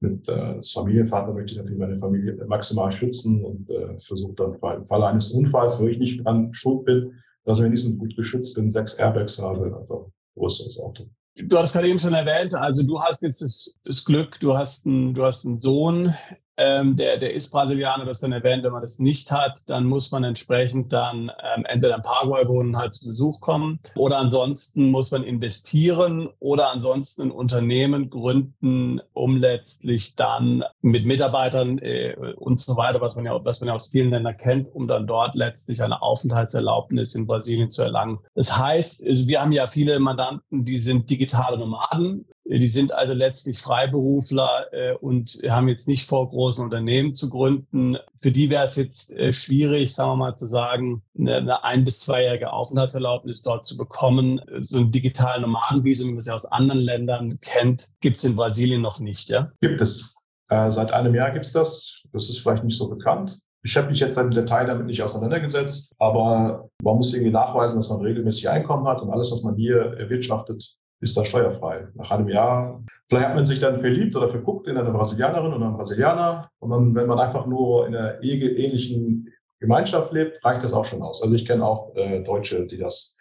Mit 0.00 0.28
äh, 0.28 0.32
als 0.32 0.72
Familienvater 0.72 1.32
möchte 1.32 1.52
ich 1.52 1.58
natürlich 1.58 1.78
meine 1.78 1.96
Familie 1.96 2.34
maximal 2.46 2.90
schützen 2.90 3.44
und 3.44 3.68
äh, 3.70 3.98
versuche 3.98 4.34
dann 4.34 4.54
im 4.76 4.84
Fall 4.84 5.02
eines 5.02 5.32
Unfalls, 5.32 5.80
wo 5.80 5.86
ich 5.88 5.98
nicht 5.98 6.24
dran 6.24 6.52
schuld 6.54 6.84
bin, 6.84 7.14
dass 7.44 7.58
ich 7.58 7.64
wenigstens 7.64 7.98
gut 7.98 8.16
geschützt 8.16 8.54
bin, 8.54 8.70
sechs 8.70 8.94
Airbags 8.94 9.42
habe, 9.42 9.76
einfach 9.76 9.96
ein 9.96 10.12
größeres 10.36 10.78
Auto. 10.80 11.04
Du 11.34 11.56
hast 11.56 11.72
gerade 11.72 11.88
eben 11.88 11.98
schon 11.98 12.14
erwähnt, 12.14 12.54
also 12.54 12.84
du 12.84 13.00
hast 13.00 13.22
jetzt 13.22 13.42
das, 13.42 13.76
das 13.84 14.04
Glück, 14.04 14.38
du 14.40 14.56
hast, 14.56 14.86
einen, 14.86 15.14
du 15.14 15.24
hast 15.24 15.46
einen 15.46 15.60
Sohn, 15.60 16.14
ähm, 16.58 16.96
der, 16.96 17.18
der 17.18 17.32
ist 17.32 17.50
Brasilianer, 17.50 18.04
das 18.04 18.20
dann 18.20 18.32
erwähnt, 18.32 18.64
wenn 18.64 18.72
man 18.72 18.82
das 18.82 18.98
nicht 18.98 19.30
hat, 19.30 19.60
dann 19.68 19.84
muss 19.84 20.10
man 20.10 20.24
entsprechend 20.24 20.92
dann 20.92 21.30
ähm, 21.54 21.64
entweder 21.66 21.96
in 21.96 22.02
Paraguay 22.02 22.46
wohnen, 22.46 22.76
halt 22.76 22.94
zu 22.94 23.06
Besuch 23.06 23.40
kommen 23.40 23.78
oder 23.94 24.18
ansonsten 24.18 24.90
muss 24.90 25.10
man 25.10 25.22
investieren 25.22 26.28
oder 26.40 26.72
ansonsten 26.72 27.22
ein 27.22 27.30
Unternehmen 27.30 28.10
gründen, 28.10 29.00
um 29.12 29.36
letztlich 29.36 30.16
dann 30.16 30.64
mit 30.82 31.06
Mitarbeitern 31.06 31.78
äh, 31.78 32.16
und 32.36 32.58
so 32.58 32.76
weiter, 32.76 33.00
was 33.00 33.16
man 33.16 33.24
ja, 33.24 33.44
was 33.44 33.60
man 33.60 33.68
ja 33.68 33.74
aus 33.74 33.90
vielen 33.90 34.10
Ländern 34.10 34.36
kennt, 34.36 34.74
um 34.74 34.88
dann 34.88 35.06
dort 35.06 35.34
letztlich 35.34 35.82
eine 35.82 36.02
Aufenthaltserlaubnis 36.02 37.14
in 37.14 37.26
Brasilien 37.26 37.70
zu 37.70 37.82
erlangen. 37.82 38.18
Das 38.34 38.58
heißt, 38.58 39.04
wir 39.28 39.40
haben 39.40 39.52
ja 39.52 39.66
viele 39.66 39.98
Mandanten, 40.00 40.64
die 40.64 40.78
sind 40.78 41.08
digitale 41.08 41.58
Nomaden, 41.58 42.26
die 42.50 42.68
sind 42.68 42.92
also 42.92 43.12
letztlich 43.12 43.58
Freiberufler 43.60 44.66
äh, 44.72 44.94
und 44.94 45.38
haben 45.48 45.68
jetzt 45.68 45.86
nicht 45.86 46.06
vor, 46.06 46.28
großen 46.28 46.64
Unternehmen 46.64 47.12
zu 47.12 47.28
gründen. 47.28 47.98
Für 48.16 48.32
die 48.32 48.48
wäre 48.48 48.64
es 48.64 48.76
jetzt 48.76 49.12
äh, 49.14 49.32
schwierig, 49.32 49.94
sagen 49.94 50.12
wir 50.12 50.16
mal, 50.16 50.34
zu 50.34 50.46
sagen, 50.46 51.02
eine, 51.18 51.62
ein- 51.62 51.84
bis 51.84 52.00
zweijährige 52.00 52.52
Aufenthaltserlaubnis 52.52 53.42
dort 53.42 53.66
zu 53.66 53.76
bekommen. 53.76 54.40
So 54.58 54.78
ein 54.78 54.90
digitalen 54.90 55.42
Nomadenvisum, 55.42 56.08
wie 56.08 56.12
man 56.12 56.18
es 56.18 56.26
ja 56.26 56.34
aus 56.34 56.46
anderen 56.46 56.80
Ländern 56.80 57.38
kennt, 57.40 57.88
gibt 58.00 58.16
es 58.16 58.24
in 58.24 58.36
Brasilien 58.36 58.80
noch 58.80 58.98
nicht, 59.00 59.28
ja? 59.28 59.50
Gibt 59.60 59.80
es. 59.80 60.16
Äh, 60.48 60.70
seit 60.70 60.90
einem 60.92 61.14
Jahr 61.14 61.30
gibt 61.32 61.44
es 61.44 61.52
das. 61.52 62.02
Das 62.12 62.30
ist 62.30 62.38
vielleicht 62.40 62.64
nicht 62.64 62.78
so 62.78 62.88
bekannt. 62.88 63.38
Ich 63.62 63.76
habe 63.76 63.88
mich 63.88 64.00
jetzt 64.00 64.16
im 64.16 64.30
Detail 64.30 64.66
damit 64.66 64.86
nicht 64.86 65.02
auseinandergesetzt, 65.02 65.94
aber 65.98 66.70
man 66.82 66.96
muss 66.96 67.12
irgendwie 67.12 67.32
nachweisen, 67.32 67.76
dass 67.78 67.90
man 67.90 68.00
regelmäßig 68.00 68.48
Einkommen 68.48 68.86
hat 68.86 69.02
und 69.02 69.10
alles, 69.10 69.30
was 69.32 69.42
man 69.42 69.56
hier 69.56 69.94
erwirtschaftet, 69.98 70.76
ist 71.00 71.16
das 71.16 71.28
steuerfrei. 71.28 71.88
Nach 71.94 72.10
einem 72.10 72.28
Jahr, 72.28 72.82
vielleicht 73.06 73.28
hat 73.28 73.36
man 73.36 73.46
sich 73.46 73.60
dann 73.60 73.78
verliebt 73.78 74.16
oder 74.16 74.28
verguckt 74.28 74.66
in 74.66 74.76
eine 74.76 74.90
Brasilianerin 74.90 75.52
oder 75.52 75.66
einen 75.66 75.76
Brasilianer. 75.76 76.50
Und 76.58 76.70
dann, 76.70 76.94
wenn 76.94 77.06
man 77.06 77.18
einfach 77.18 77.46
nur 77.46 77.86
in 77.86 77.94
einer 77.94 78.22
ähnlichen 78.22 79.32
Gemeinschaft 79.60 80.12
lebt, 80.12 80.44
reicht 80.44 80.62
das 80.62 80.74
auch 80.74 80.84
schon 80.84 81.02
aus. 81.02 81.22
Also 81.22 81.34
ich 81.34 81.46
kenne 81.46 81.64
auch 81.64 81.94
äh, 81.96 82.22
Deutsche, 82.22 82.66
die 82.66 82.78
das, 82.78 83.18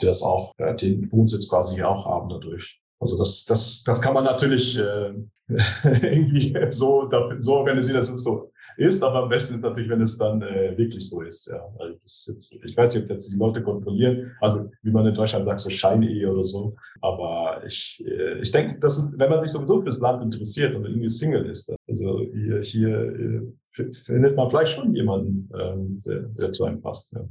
die 0.00 0.06
das 0.06 0.22
auch, 0.22 0.52
äh, 0.58 0.74
den 0.74 1.10
Wohnsitz 1.12 1.48
quasi 1.48 1.76
hier 1.76 1.88
auch 1.88 2.06
haben 2.06 2.28
dadurch. 2.28 2.80
Also 2.98 3.18
das, 3.18 3.44
das, 3.44 3.82
das 3.84 4.00
kann 4.00 4.14
man 4.14 4.24
natürlich 4.24 4.78
äh, 4.78 5.12
irgendwie 5.84 6.56
so, 6.70 7.10
so 7.38 7.54
organisieren, 7.54 7.96
dass 7.96 8.10
es 8.10 8.24
so 8.24 8.50
ist, 8.76 9.02
aber 9.02 9.24
am 9.24 9.28
besten 9.28 9.54
ist 9.56 9.62
natürlich, 9.62 9.90
wenn 9.90 10.00
es 10.00 10.18
dann 10.18 10.42
äh, 10.42 10.76
wirklich 10.76 11.08
so 11.08 11.22
ist. 11.22 11.50
Ja. 11.50 11.62
Also 11.78 11.94
das 11.94 12.04
ist 12.04 12.28
jetzt, 12.28 12.64
ich 12.64 12.76
weiß 12.76 12.94
nicht, 12.94 13.04
ob 13.04 13.10
jetzt 13.10 13.32
die 13.32 13.38
Leute 13.38 13.62
kontrollieren, 13.62 14.32
also 14.40 14.70
wie 14.82 14.90
man 14.90 15.06
in 15.06 15.14
Deutschland 15.14 15.44
sagt, 15.44 15.60
so 15.60 15.70
Schein-Ehe 15.70 16.30
oder 16.30 16.42
so. 16.42 16.74
Aber 17.00 17.62
ich, 17.66 18.04
äh, 18.06 18.38
ich 18.40 18.52
denke, 18.52 18.78
dass 18.78 19.12
wenn 19.16 19.30
man 19.30 19.42
sich 19.42 19.52
sowieso 19.52 19.80
für 19.80 19.86
das 19.86 19.98
Land 19.98 20.22
interessiert 20.22 20.74
und 20.74 20.84
irgendwie 20.84 21.08
Single 21.08 21.46
ist, 21.46 21.72
Also 21.88 22.20
hier, 22.32 22.60
hier 22.62 22.88
äh, 22.88 23.92
findet 23.92 24.36
man 24.36 24.50
vielleicht 24.50 24.72
schon 24.72 24.94
jemanden, 24.94 25.50
ähm, 25.58 25.98
der, 26.06 26.20
der 26.22 26.52
zu 26.52 26.64
einem 26.64 26.80
passt. 26.80 27.14
Ja. 27.14 27.24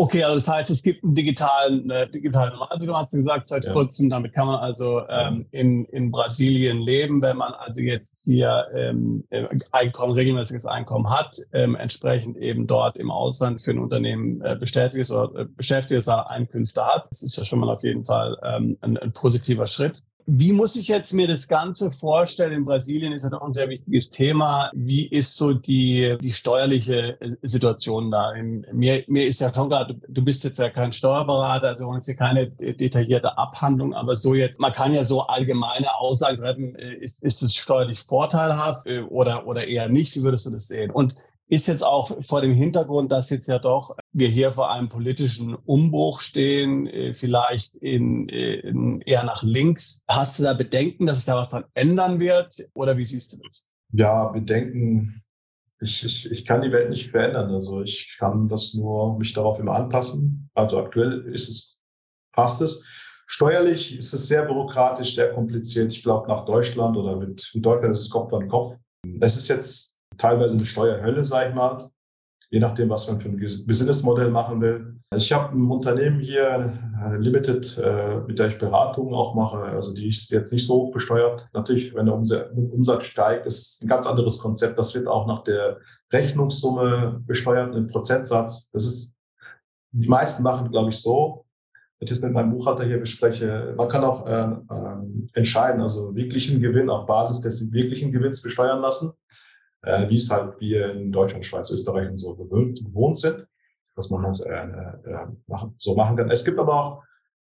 Okay, 0.00 0.24
also 0.24 0.36
das 0.36 0.48
heißt, 0.48 0.70
es 0.70 0.82
gibt 0.82 1.04
einen 1.04 1.14
digitalen, 1.14 1.90
äh, 1.90 2.08
digitalen 2.08 2.54
also 2.54 2.86
du 2.86 2.96
hast 2.96 3.10
gesagt, 3.10 3.48
seit 3.48 3.66
ja. 3.66 3.74
kurzem, 3.74 4.08
damit 4.08 4.32
kann 4.32 4.46
man 4.46 4.58
also 4.58 5.06
ähm, 5.06 5.44
in, 5.50 5.84
in 5.84 6.10
Brasilien 6.10 6.78
leben, 6.78 7.20
wenn 7.20 7.36
man 7.36 7.52
also 7.52 7.82
jetzt 7.82 8.22
hier 8.24 8.66
ähm, 8.74 9.24
äh, 9.28 9.46
Einkommen, 9.72 10.14
regelmäßiges 10.14 10.64
Einkommen 10.64 11.10
hat, 11.10 11.36
ähm, 11.52 11.74
entsprechend 11.74 12.38
eben 12.38 12.66
dort 12.66 12.96
im 12.96 13.10
Ausland 13.10 13.60
für 13.60 13.72
ein 13.72 13.78
Unternehmen 13.78 14.40
äh, 14.40 14.56
bestätigt 14.58 15.10
oder 15.10 15.38
äh, 15.38 15.44
beschäftigte 15.44 16.30
Einkünfte 16.30 16.82
hat. 16.86 17.06
Das 17.10 17.22
ist 17.22 17.36
ja 17.36 17.44
schon 17.44 17.58
mal 17.58 17.68
auf 17.68 17.82
jeden 17.82 18.06
Fall 18.06 18.38
ähm, 18.42 18.78
ein, 18.80 18.96
ein 18.96 19.12
positiver 19.12 19.66
Schritt. 19.66 20.02
Wie 20.26 20.52
muss 20.52 20.76
ich 20.76 20.88
jetzt 20.88 21.12
mir 21.12 21.26
das 21.26 21.48
Ganze 21.48 21.92
vorstellen? 21.92 22.52
In 22.52 22.64
Brasilien 22.64 23.12
ist 23.12 23.24
ja 23.24 23.30
doch 23.30 23.42
ein 23.42 23.52
sehr 23.52 23.68
wichtiges 23.68 24.10
Thema. 24.10 24.70
Wie 24.74 25.06
ist 25.06 25.36
so 25.36 25.52
die, 25.52 26.16
die 26.20 26.32
steuerliche 26.32 27.20
äh, 27.20 27.36
Situation 27.42 28.10
da? 28.10 28.32
Mir, 28.72 29.04
mir 29.06 29.26
ist 29.26 29.40
ja 29.40 29.52
schon 29.52 29.68
gerade, 29.68 30.00
du 30.08 30.24
bist 30.24 30.44
jetzt 30.44 30.58
ja 30.58 30.70
kein 30.70 30.92
Steuerberater, 30.92 31.68
also 31.68 31.92
jetzt 31.94 32.06
hier 32.06 32.16
keine 32.16 32.48
detaillierte 32.50 33.38
Abhandlung, 33.38 33.94
aber 33.94 34.16
so 34.16 34.34
jetzt, 34.34 34.60
man 34.60 34.72
kann 34.72 34.94
ja 34.94 35.04
so 35.04 35.22
allgemeine 35.22 35.94
Aussagen 35.96 36.38
treffen, 36.38 36.74
äh, 36.76 36.94
ist, 36.94 37.22
ist 37.22 37.42
es 37.42 37.54
steuerlich 37.54 38.00
vorteilhaft 38.00 38.86
äh, 38.86 39.00
oder, 39.00 39.46
oder 39.46 39.66
eher 39.66 39.88
nicht? 39.88 40.16
Wie 40.16 40.22
würdest 40.22 40.46
du 40.46 40.50
das 40.50 40.68
sehen? 40.68 40.90
Und 40.90 41.14
ist 41.50 41.66
jetzt 41.66 41.82
auch 41.82 42.16
vor 42.24 42.40
dem 42.40 42.54
Hintergrund, 42.54 43.10
dass 43.10 43.28
jetzt 43.30 43.48
ja 43.48 43.58
doch 43.58 43.96
wir 44.12 44.28
hier 44.28 44.52
vor 44.52 44.70
einem 44.70 44.88
politischen 44.88 45.54
Umbruch 45.54 46.20
stehen, 46.20 46.86
äh, 46.86 47.12
vielleicht 47.12 47.74
in, 47.74 48.28
in 48.28 49.00
eher 49.00 49.24
nach 49.24 49.42
links. 49.42 50.04
Hast 50.08 50.38
du 50.38 50.44
da 50.44 50.54
Bedenken, 50.54 51.06
dass 51.06 51.16
sich 51.16 51.26
da 51.26 51.36
was 51.36 51.50
dran 51.50 51.64
ändern 51.74 52.20
wird? 52.20 52.54
Oder 52.74 52.96
wie 52.96 53.04
siehst 53.04 53.32
du 53.32 53.38
das? 53.44 53.68
Ja, 53.92 54.28
Bedenken. 54.28 55.24
Ich, 55.80 56.04
ich, 56.04 56.30
ich 56.30 56.46
kann 56.46 56.62
die 56.62 56.70
Welt 56.70 56.90
nicht 56.90 57.10
verändern. 57.10 57.52
Also 57.52 57.82
ich 57.82 58.16
kann 58.16 58.48
das 58.48 58.74
nur 58.74 59.18
mich 59.18 59.32
darauf 59.32 59.58
immer 59.58 59.74
anpassen. 59.74 60.50
Also 60.54 60.78
aktuell 60.78 61.22
ist 61.32 61.48
es, 61.48 61.80
passt 62.32 62.60
es. 62.62 62.86
Steuerlich 63.26 63.98
ist 63.98 64.12
es 64.12 64.28
sehr 64.28 64.44
bürokratisch, 64.44 65.16
sehr 65.16 65.32
kompliziert. 65.32 65.92
Ich 65.92 66.04
glaube, 66.04 66.28
nach 66.28 66.44
Deutschland 66.44 66.96
oder 66.96 67.16
mit, 67.16 67.50
mit 67.54 67.66
Deutschland 67.66 67.92
ist 67.92 68.02
es 68.02 68.10
Kopf 68.10 68.32
an 68.32 68.48
Kopf. 68.48 68.76
Es 69.20 69.36
ist 69.36 69.48
jetzt 69.48 69.89
teilweise 70.20 70.56
eine 70.56 70.66
Steuerhölle, 70.66 71.24
sage 71.24 71.50
ich 71.50 71.54
mal, 71.54 71.78
je 72.50 72.60
nachdem, 72.60 72.90
was 72.90 73.10
man 73.10 73.20
für 73.20 73.28
ein 73.28 73.38
Businessmodell 73.38 74.30
machen 74.30 74.60
will. 74.60 74.96
Ich 75.14 75.32
habe 75.32 75.56
ein 75.56 75.70
Unternehmen 75.70 76.20
hier, 76.20 76.78
äh, 77.02 77.16
Limited, 77.16 77.78
äh, 77.78 78.18
mit 78.26 78.38
der 78.38 78.48
ich 78.48 78.58
Beratungen 78.58 79.14
auch 79.14 79.34
mache. 79.34 79.58
Also 79.58 79.94
die 79.94 80.08
ist 80.08 80.30
jetzt 80.30 80.52
nicht 80.52 80.66
so 80.66 80.74
hoch 80.74 80.92
besteuert. 80.92 81.48
Natürlich, 81.52 81.94
wenn 81.94 82.06
der 82.06 82.14
Umsatz 82.14 83.04
steigt, 83.04 83.46
ist 83.46 83.82
ein 83.82 83.88
ganz 83.88 84.06
anderes 84.06 84.38
Konzept. 84.38 84.78
Das 84.78 84.94
wird 84.94 85.06
auch 85.06 85.26
nach 85.26 85.42
der 85.42 85.78
Rechnungssumme 86.12 87.22
besteuert, 87.26 87.74
einen 87.74 87.86
Prozentsatz. 87.86 88.70
Das 88.70 88.84
ist, 88.84 89.14
die 89.92 90.08
meisten 90.08 90.42
machen, 90.42 90.70
glaube 90.70 90.90
ich, 90.90 91.00
so. 91.00 91.44
Wenn 91.98 92.06
ich 92.06 92.10
das 92.10 92.20
mit 92.20 92.32
meinem 92.32 92.50
Buchhalter 92.50 92.84
hier 92.84 92.98
bespreche, 92.98 93.74
man 93.76 93.88
kann 93.88 94.04
auch 94.04 94.26
äh, 94.26 94.42
äh, 94.42 94.96
entscheiden, 95.34 95.82
also 95.82 96.14
wirklichen 96.14 96.60
Gewinn 96.60 96.88
auf 96.88 97.06
Basis 97.06 97.40
des 97.40 97.70
wirklichen 97.72 98.10
Gewinns 98.10 98.42
besteuern 98.42 98.80
lassen 98.80 99.12
äh, 99.82 100.08
wie 100.08 100.16
es 100.16 100.30
halt 100.30 100.60
wir 100.60 100.92
in 100.92 101.12
Deutschland, 101.12 101.44
Schweiz, 101.44 101.70
Österreich 101.70 102.08
und 102.08 102.18
so 102.18 102.34
gewöhnt, 102.34 102.84
gewohnt 102.84 103.18
sind, 103.18 103.46
dass 103.96 104.10
man 104.10 104.22
das 104.22 104.40
äh, 104.40 104.52
äh, 104.52 105.26
machen, 105.46 105.74
so 105.78 105.94
machen 105.94 106.16
kann. 106.16 106.30
Es 106.30 106.44
gibt 106.44 106.58
aber 106.58 106.74
auch 106.74 107.02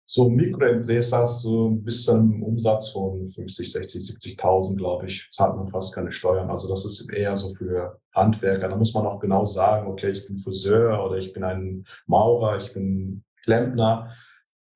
so 0.06 0.28
Mikroempresas, 0.28 1.42
so 1.42 1.70
bis 1.70 2.04
zu 2.04 2.12
einem 2.12 2.42
Umsatz 2.42 2.90
von 2.90 3.28
50, 3.28 3.72
60, 3.72 4.02
70.000, 4.36 4.76
glaube 4.76 5.06
ich, 5.06 5.28
zahlt 5.30 5.56
man 5.56 5.68
fast 5.68 5.94
keine 5.94 6.12
Steuern. 6.12 6.50
Also 6.50 6.68
das 6.68 6.84
ist 6.84 7.10
eher 7.10 7.36
so 7.36 7.54
für 7.54 7.98
Handwerker. 8.14 8.68
Da 8.68 8.76
muss 8.76 8.92
man 8.94 9.06
auch 9.06 9.18
genau 9.18 9.44
sagen, 9.44 9.86
okay, 9.86 10.10
ich 10.10 10.26
bin 10.26 10.38
Friseur 10.38 11.04
oder 11.04 11.16
ich 11.16 11.32
bin 11.32 11.42
ein 11.42 11.84
Maurer, 12.06 12.58
ich 12.58 12.72
bin 12.74 13.24
Klempner. 13.42 14.10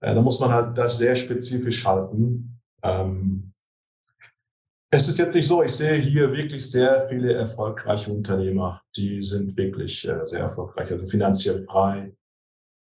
Äh, 0.00 0.14
da 0.14 0.22
muss 0.22 0.40
man 0.40 0.50
halt 0.50 0.78
das 0.78 0.98
sehr 0.98 1.14
spezifisch 1.14 1.86
halten. 1.86 2.60
Ähm, 2.82 3.52
es 4.90 5.08
ist 5.08 5.18
jetzt 5.18 5.34
nicht 5.34 5.46
so, 5.46 5.62
ich 5.62 5.72
sehe 5.72 5.96
hier 5.96 6.32
wirklich 6.32 6.70
sehr 6.70 7.06
viele 7.08 7.34
erfolgreiche 7.34 8.10
Unternehmer, 8.10 8.80
die 8.96 9.22
sind 9.22 9.56
wirklich 9.56 10.08
äh, 10.08 10.24
sehr 10.24 10.40
erfolgreich, 10.40 10.90
also 10.90 11.04
finanziell 11.04 11.64
frei. 11.64 12.14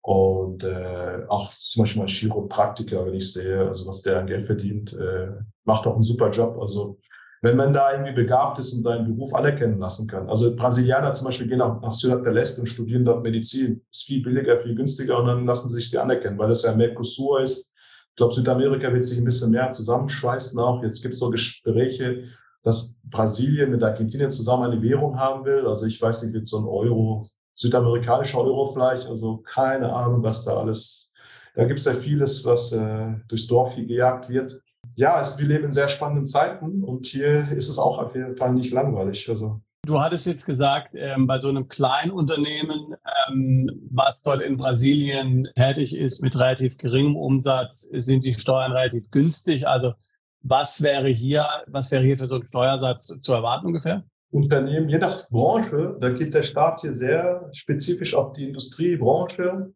Und 0.04 0.64
äh, 0.64 1.20
auch 1.28 1.50
zum 1.50 1.82
Beispiel 1.82 2.00
mein 2.00 2.08
Chiropraktiker, 2.08 3.06
wenn 3.06 3.14
ich 3.14 3.32
sehe, 3.32 3.68
also 3.68 3.86
was 3.86 4.02
der 4.02 4.18
an 4.18 4.26
Geld 4.26 4.44
verdient, 4.44 4.94
äh, 4.94 5.28
macht 5.64 5.86
auch 5.86 5.92
einen 5.92 6.02
super 6.02 6.30
Job. 6.30 6.58
Also 6.60 6.98
wenn 7.42 7.56
man 7.56 7.72
da 7.72 7.92
irgendwie 7.92 8.12
begabt 8.12 8.58
ist 8.58 8.72
und 8.72 8.82
seinen 8.82 9.14
Beruf 9.14 9.34
anerkennen 9.34 9.78
lassen 9.78 10.08
kann. 10.08 10.28
Also 10.28 10.56
Brasilianer 10.56 11.12
zum 11.12 11.26
Beispiel 11.26 11.46
gehen 11.46 11.58
nach, 11.58 11.80
nach 11.80 11.92
Ciudad 11.92 12.24
del 12.24 12.36
Este 12.36 12.62
und 12.62 12.66
studieren 12.66 13.04
dort 13.04 13.22
Medizin. 13.22 13.82
Ist 13.92 14.06
viel 14.06 14.22
billiger, 14.22 14.58
viel 14.58 14.74
günstiger 14.74 15.18
und 15.18 15.26
dann 15.26 15.46
lassen 15.46 15.68
sie 15.68 15.76
sich 15.76 15.90
sie 15.90 15.98
anerkennen, 15.98 16.38
weil 16.38 16.48
das 16.48 16.64
ja 16.64 16.74
Mercosur 16.74 17.42
ist 17.42 17.71
ich 18.12 18.16
glaube, 18.16 18.34
Südamerika 18.34 18.92
wird 18.92 19.06
sich 19.06 19.18
ein 19.18 19.24
bisschen 19.24 19.52
mehr 19.52 19.72
zusammenschweißen 19.72 20.60
auch. 20.60 20.82
Jetzt 20.82 21.00
gibt 21.00 21.14
es 21.14 21.20
so 21.20 21.30
Gespräche, 21.30 22.24
dass 22.62 23.00
Brasilien 23.08 23.70
mit 23.70 23.82
Argentinien 23.82 24.30
zusammen 24.30 24.70
eine 24.70 24.82
Währung 24.82 25.18
haben 25.18 25.46
will. 25.46 25.66
Also 25.66 25.86
ich 25.86 26.00
weiß 26.00 26.22
nicht, 26.22 26.34
wird 26.34 26.46
so 26.46 26.58
ein 26.58 26.66
Euro, 26.66 27.24
südamerikanischer 27.54 28.38
Euro 28.40 28.66
vielleicht. 28.66 29.06
Also 29.06 29.38
keine 29.38 29.94
Ahnung, 29.94 30.22
was 30.22 30.44
da 30.44 30.58
alles. 30.58 31.14
Da 31.54 31.64
gibt 31.64 31.78
es 31.78 31.86
ja 31.86 31.94
vieles, 31.94 32.44
was 32.44 32.72
äh, 32.72 33.14
durchs 33.28 33.46
Dorf 33.46 33.76
hier 33.76 33.86
gejagt 33.86 34.28
wird. 34.28 34.60
Ja, 34.94 35.18
es, 35.18 35.38
wir 35.38 35.46
leben 35.46 35.64
in 35.64 35.72
sehr 35.72 35.88
spannenden 35.88 36.26
Zeiten 36.26 36.84
und 36.84 37.06
hier 37.06 37.50
ist 37.52 37.70
es 37.70 37.78
auch 37.78 37.98
auf 37.98 38.14
jeden 38.14 38.36
Fall 38.36 38.52
nicht 38.52 38.74
langweilig. 38.74 39.30
Also 39.30 39.62
Du 39.84 40.00
hattest 40.00 40.28
jetzt 40.28 40.46
gesagt, 40.46 40.94
ähm, 40.94 41.26
bei 41.26 41.38
so 41.38 41.48
einem 41.48 41.66
kleinen 41.66 42.12
Unternehmen, 42.12 42.94
ähm, 43.28 43.88
was 43.90 44.22
dort 44.22 44.40
in 44.40 44.56
Brasilien 44.56 45.48
tätig 45.56 45.96
ist 45.96 46.22
mit 46.22 46.36
relativ 46.36 46.78
geringem 46.78 47.16
Umsatz, 47.16 47.88
sind 47.92 48.24
die 48.24 48.34
Steuern 48.34 48.70
relativ 48.70 49.10
günstig. 49.10 49.66
Also 49.66 49.94
was 50.40 50.82
wäre 50.82 51.08
hier, 51.08 51.44
was 51.66 51.90
wäre 51.90 52.04
hier 52.04 52.16
für 52.16 52.28
so 52.28 52.36
einen 52.36 52.44
Steuersatz 52.44 53.06
zu 53.20 53.32
erwarten 53.32 53.66
ungefähr? 53.66 54.04
Unternehmen, 54.30 54.88
je 54.88 54.98
nach 54.98 55.28
Branche, 55.30 55.96
da 56.00 56.10
geht 56.10 56.32
der 56.32 56.44
Staat 56.44 56.82
hier 56.82 56.94
sehr 56.94 57.48
spezifisch 57.52 58.14
auf 58.14 58.34
die 58.34 58.46
Industriebranche. 58.46 59.72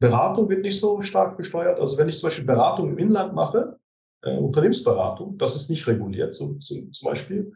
Beratung 0.00 0.48
wird 0.48 0.62
nicht 0.62 0.80
so 0.80 1.02
stark 1.02 1.36
besteuert. 1.36 1.78
Also 1.78 1.98
wenn 1.98 2.08
ich 2.08 2.18
zum 2.18 2.26
Beispiel 2.26 2.46
Beratung 2.46 2.90
im 2.90 2.98
Inland 2.98 3.32
mache, 3.34 3.78
äh, 4.22 4.36
Unternehmensberatung, 4.36 5.38
das 5.38 5.54
ist 5.54 5.70
nicht 5.70 5.86
reguliert, 5.86 6.34
so, 6.34 6.56
so, 6.58 6.74
zum 6.90 7.08
Beispiel 7.08 7.52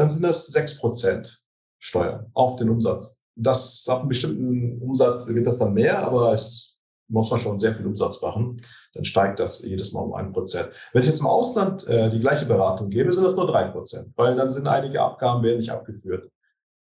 dann 0.00 0.08
sind 0.08 0.22
das 0.22 0.46
sechs 0.46 0.78
Prozent 0.78 1.44
Steuern 1.78 2.30
auf 2.32 2.56
den 2.56 2.70
Umsatz. 2.70 3.22
Das 3.36 3.86
auf 3.86 4.00
einem 4.00 4.08
bestimmten 4.08 4.80
Umsatz 4.80 5.28
wird 5.28 5.46
das 5.46 5.58
dann 5.58 5.74
mehr, 5.74 5.98
aber 5.98 6.32
es 6.32 6.78
muss 7.08 7.30
man 7.30 7.38
schon 7.38 7.58
sehr 7.58 7.74
viel 7.74 7.86
Umsatz 7.86 8.22
machen. 8.22 8.62
Dann 8.94 9.04
steigt 9.04 9.40
das 9.40 9.62
jedes 9.62 9.92
Mal 9.92 10.00
um 10.00 10.14
ein 10.14 10.32
Prozent. 10.32 10.70
Wenn 10.94 11.02
ich 11.02 11.08
jetzt 11.08 11.20
im 11.20 11.26
Ausland 11.26 11.86
äh, 11.86 12.08
die 12.08 12.20
gleiche 12.20 12.46
Beratung 12.46 12.88
gebe, 12.88 13.12
sind 13.12 13.24
das 13.24 13.36
nur 13.36 13.46
drei 13.46 13.68
Prozent, 13.68 14.10
weil 14.16 14.34
dann 14.36 14.50
sind 14.50 14.66
einige 14.66 15.02
Abgaben 15.02 15.42
werden 15.42 15.58
nicht 15.58 15.70
abgeführt. 15.70 16.30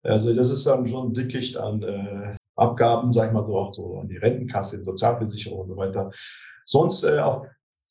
Also 0.04 0.34
das 0.34 0.50
ist 0.50 0.68
dann 0.68 0.86
schon 0.86 1.08
ein 1.08 1.14
Dickicht 1.14 1.56
an 1.56 1.84
äh, 1.84 2.36
Abgaben, 2.58 3.14
sag 3.14 3.28
ich 3.28 3.34
mal 3.34 3.46
so, 3.46 3.58
auch 3.58 3.74
so 3.74 4.00
an 4.00 4.10
die 4.10 4.18
Rentenkasse, 4.18 4.80
die 4.80 4.86
Sozialversicherung 4.86 5.62
und 5.62 5.70
so 5.70 5.78
weiter. 5.78 6.12
Sonst 6.66 7.06
äh, 7.06 7.20
auch 7.20 7.46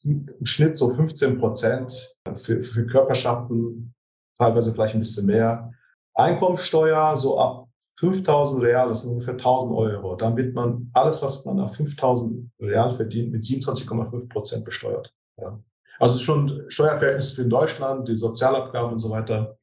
im 0.04 0.28
Schnitt 0.44 0.76
so 0.76 0.90
15 0.90 1.38
Prozent 1.38 2.14
für, 2.34 2.62
für 2.62 2.86
Körperschaften 2.86 3.94
teilweise 4.38 4.72
vielleicht 4.72 4.94
ein 4.94 5.00
bisschen 5.00 5.26
mehr. 5.26 5.72
Einkommensteuer 6.14 7.16
so 7.16 7.38
ab 7.38 7.68
5000 7.98 8.62
Real, 8.62 8.88
das 8.88 9.02
sind 9.02 9.12
ungefähr 9.12 9.34
1000 9.34 9.72
Euro. 9.72 10.16
Dann 10.16 10.36
wird 10.36 10.54
man 10.54 10.90
alles, 10.92 11.22
was 11.22 11.44
man 11.46 11.56
nach 11.56 11.74
5000 11.74 12.50
Real 12.60 12.90
verdient, 12.90 13.32
mit 13.32 13.42
27,5 13.42 14.28
Prozent 14.28 14.64
besteuert. 14.64 15.12
Ja. 15.38 15.58
Also 15.98 16.18
schon 16.18 16.64
Steuerverhältnis 16.68 17.32
für 17.32 17.46
Deutschland, 17.46 18.08
die 18.08 18.16
Sozialabgaben 18.16 18.92
und 18.92 18.98
so 18.98 19.10
weiter. 19.10 19.56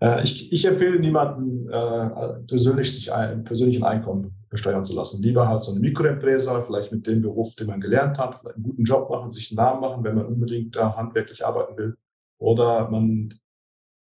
Äh, 0.00 0.24
ich, 0.24 0.50
ich 0.50 0.64
empfehle 0.64 0.98
niemanden 0.98 1.68
äh, 1.68 2.40
persönlich 2.46 2.94
sich 2.94 3.12
ein 3.12 3.44
persönlichen 3.44 3.84
Einkommen 3.84 4.34
besteuern 4.48 4.84
zu 4.84 4.94
lassen. 4.94 5.22
Lieber 5.22 5.48
halt 5.48 5.62
so 5.62 5.72
eine 5.72 5.80
Mikroempresa, 5.80 6.60
vielleicht 6.62 6.92
mit 6.92 7.06
dem 7.06 7.20
Beruf, 7.20 7.54
den 7.56 7.66
man 7.66 7.80
gelernt 7.80 8.18
hat, 8.18 8.34
vielleicht 8.34 8.56
einen 8.56 8.64
guten 8.64 8.84
Job 8.84 9.10
machen, 9.10 9.28
sich 9.28 9.50
einen 9.50 9.56
Namen 9.56 9.80
machen, 9.80 10.04
wenn 10.04 10.14
man 10.14 10.26
unbedingt 10.26 10.74
da 10.74 10.96
handwerklich 10.96 11.44
arbeiten 11.44 11.76
will. 11.76 11.96
Oder 12.38 12.90
man 12.90 13.32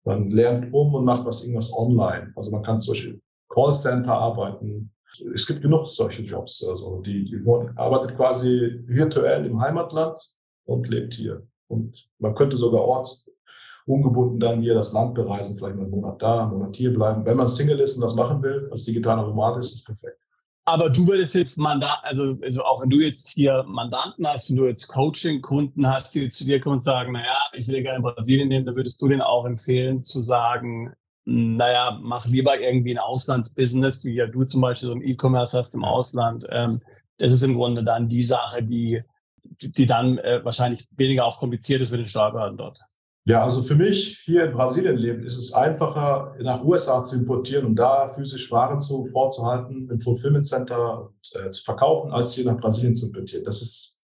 man 0.04 0.30
lernt 0.30 0.72
um 0.72 0.94
und 0.94 1.04
macht 1.04 1.24
was 1.24 1.44
irgendwas 1.44 1.76
online. 1.76 2.32
Also 2.36 2.50
man 2.50 2.62
kann 2.62 2.80
zum 2.80 2.92
Beispiel 2.92 3.20
Callcenter 3.48 4.12
arbeiten. 4.12 4.90
Es 5.34 5.46
gibt 5.46 5.62
genug 5.62 5.86
solche 5.86 6.22
Jobs. 6.22 6.66
Also 6.68 7.00
die, 7.00 7.24
die 7.24 7.40
arbeitet 7.76 8.16
quasi 8.16 8.82
virtuell 8.86 9.46
im 9.46 9.60
Heimatland 9.60 10.18
und 10.66 10.88
lebt 10.88 11.14
hier. 11.14 11.46
Und 11.68 12.08
man 12.18 12.34
könnte 12.34 12.56
sogar 12.56 12.82
ortsungebunden 12.82 14.40
dann 14.40 14.60
hier 14.60 14.74
das 14.74 14.92
Land 14.92 15.14
bereisen, 15.14 15.56
vielleicht 15.56 15.76
mal 15.76 15.82
einen 15.82 15.90
Monat 15.90 16.20
da, 16.20 16.42
einen 16.42 16.58
Monat 16.58 16.76
hier 16.76 16.92
bleiben. 16.92 17.24
Wenn 17.24 17.36
man 17.36 17.48
Single 17.48 17.80
ist 17.80 17.96
und 17.96 18.02
das 18.02 18.14
machen 18.14 18.42
will, 18.42 18.68
als 18.70 18.84
digitaler 18.84 19.22
Nomad 19.22 19.58
ist, 19.58 19.74
ist 19.74 19.86
perfekt. 19.86 20.18
Aber 20.66 20.88
du 20.88 21.06
würdest 21.06 21.34
jetzt 21.34 21.58
Mandat, 21.58 21.98
also, 22.02 22.38
also 22.42 22.64
auch 22.64 22.80
wenn 22.80 22.88
du 22.88 22.98
jetzt 22.98 23.28
hier 23.28 23.64
Mandanten 23.64 24.26
hast, 24.26 24.48
wenn 24.48 24.56
du 24.56 24.66
jetzt 24.66 24.86
Coaching-Kunden 24.88 25.86
hast, 25.86 26.14
die 26.14 26.30
zu 26.30 26.44
dir 26.44 26.58
kommen 26.58 26.76
und 26.76 26.82
sagen, 26.82 27.12
naja, 27.12 27.36
ich 27.52 27.68
will 27.68 27.82
gerne 27.82 27.98
in 27.98 28.02
Brasilien 28.02 28.48
nehmen, 28.48 28.64
dann 28.64 28.76
würdest 28.76 29.00
du 29.00 29.08
denen 29.08 29.20
auch 29.20 29.44
empfehlen 29.44 30.02
zu 30.02 30.22
sagen, 30.22 30.94
naja, 31.26 31.98
mach 32.02 32.26
lieber 32.26 32.58
irgendwie 32.58 32.92
ein 32.92 32.98
Auslandsbusiness, 32.98 34.04
wie 34.04 34.14
ja 34.14 34.26
du 34.26 34.44
zum 34.44 34.62
Beispiel 34.62 34.88
so 34.88 34.94
ein 34.94 35.02
E-Commerce 35.02 35.56
hast 35.56 35.74
im 35.74 35.84
Ausland. 35.84 36.46
Ähm, 36.50 36.80
das 37.18 37.32
ist 37.32 37.42
im 37.42 37.54
Grunde 37.54 37.84
dann 37.84 38.08
die 38.08 38.22
Sache, 38.22 38.62
die, 38.62 39.02
die 39.60 39.86
dann 39.86 40.18
äh, 40.18 40.44
wahrscheinlich 40.44 40.88
weniger 40.96 41.26
auch 41.26 41.38
kompliziert 41.38 41.82
ist 41.82 41.90
mit 41.90 42.00
den 42.00 42.06
Steuerbehörden 42.06 42.56
dort. 42.56 42.80
Ja, 43.26 43.42
also 43.42 43.62
für 43.62 43.74
mich 43.74 44.18
hier 44.24 44.44
in 44.44 44.52
Brasilien 44.52 44.96
leben 44.96 45.24
ist 45.24 45.38
es 45.38 45.54
einfacher, 45.54 46.36
nach 46.40 46.62
USA 46.62 47.02
zu 47.02 47.16
importieren 47.16 47.64
und 47.64 47.76
da 47.76 48.12
physisch 48.12 48.52
Waren 48.52 48.82
zu, 48.82 49.06
vorzuhalten, 49.06 49.88
im 49.90 49.98
Fulfillment 49.98 50.46
Center 50.46 51.10
äh, 51.36 51.50
zu 51.50 51.64
verkaufen, 51.64 52.12
als 52.12 52.34
hier 52.34 52.44
nach 52.44 52.60
Brasilien 52.60 52.94
zu 52.94 53.06
importieren. 53.06 53.44
Das 53.46 53.62
ist, 53.62 54.02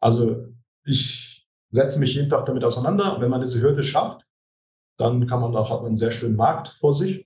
also 0.00 0.48
ich 0.84 1.46
setze 1.70 2.00
mich 2.00 2.14
jeden 2.16 2.28
Tag 2.28 2.44
damit 2.46 2.64
auseinander. 2.64 3.18
Wenn 3.20 3.30
man 3.30 3.40
diese 3.40 3.60
Hürde 3.60 3.84
schafft, 3.84 4.26
dann 4.98 5.28
kann 5.28 5.40
man 5.40 5.54
auch, 5.54 5.70
hat 5.70 5.78
man 5.78 5.88
einen 5.88 5.96
sehr 5.96 6.10
schönen 6.10 6.34
Markt 6.34 6.68
vor 6.68 6.92
sich. 6.92 7.24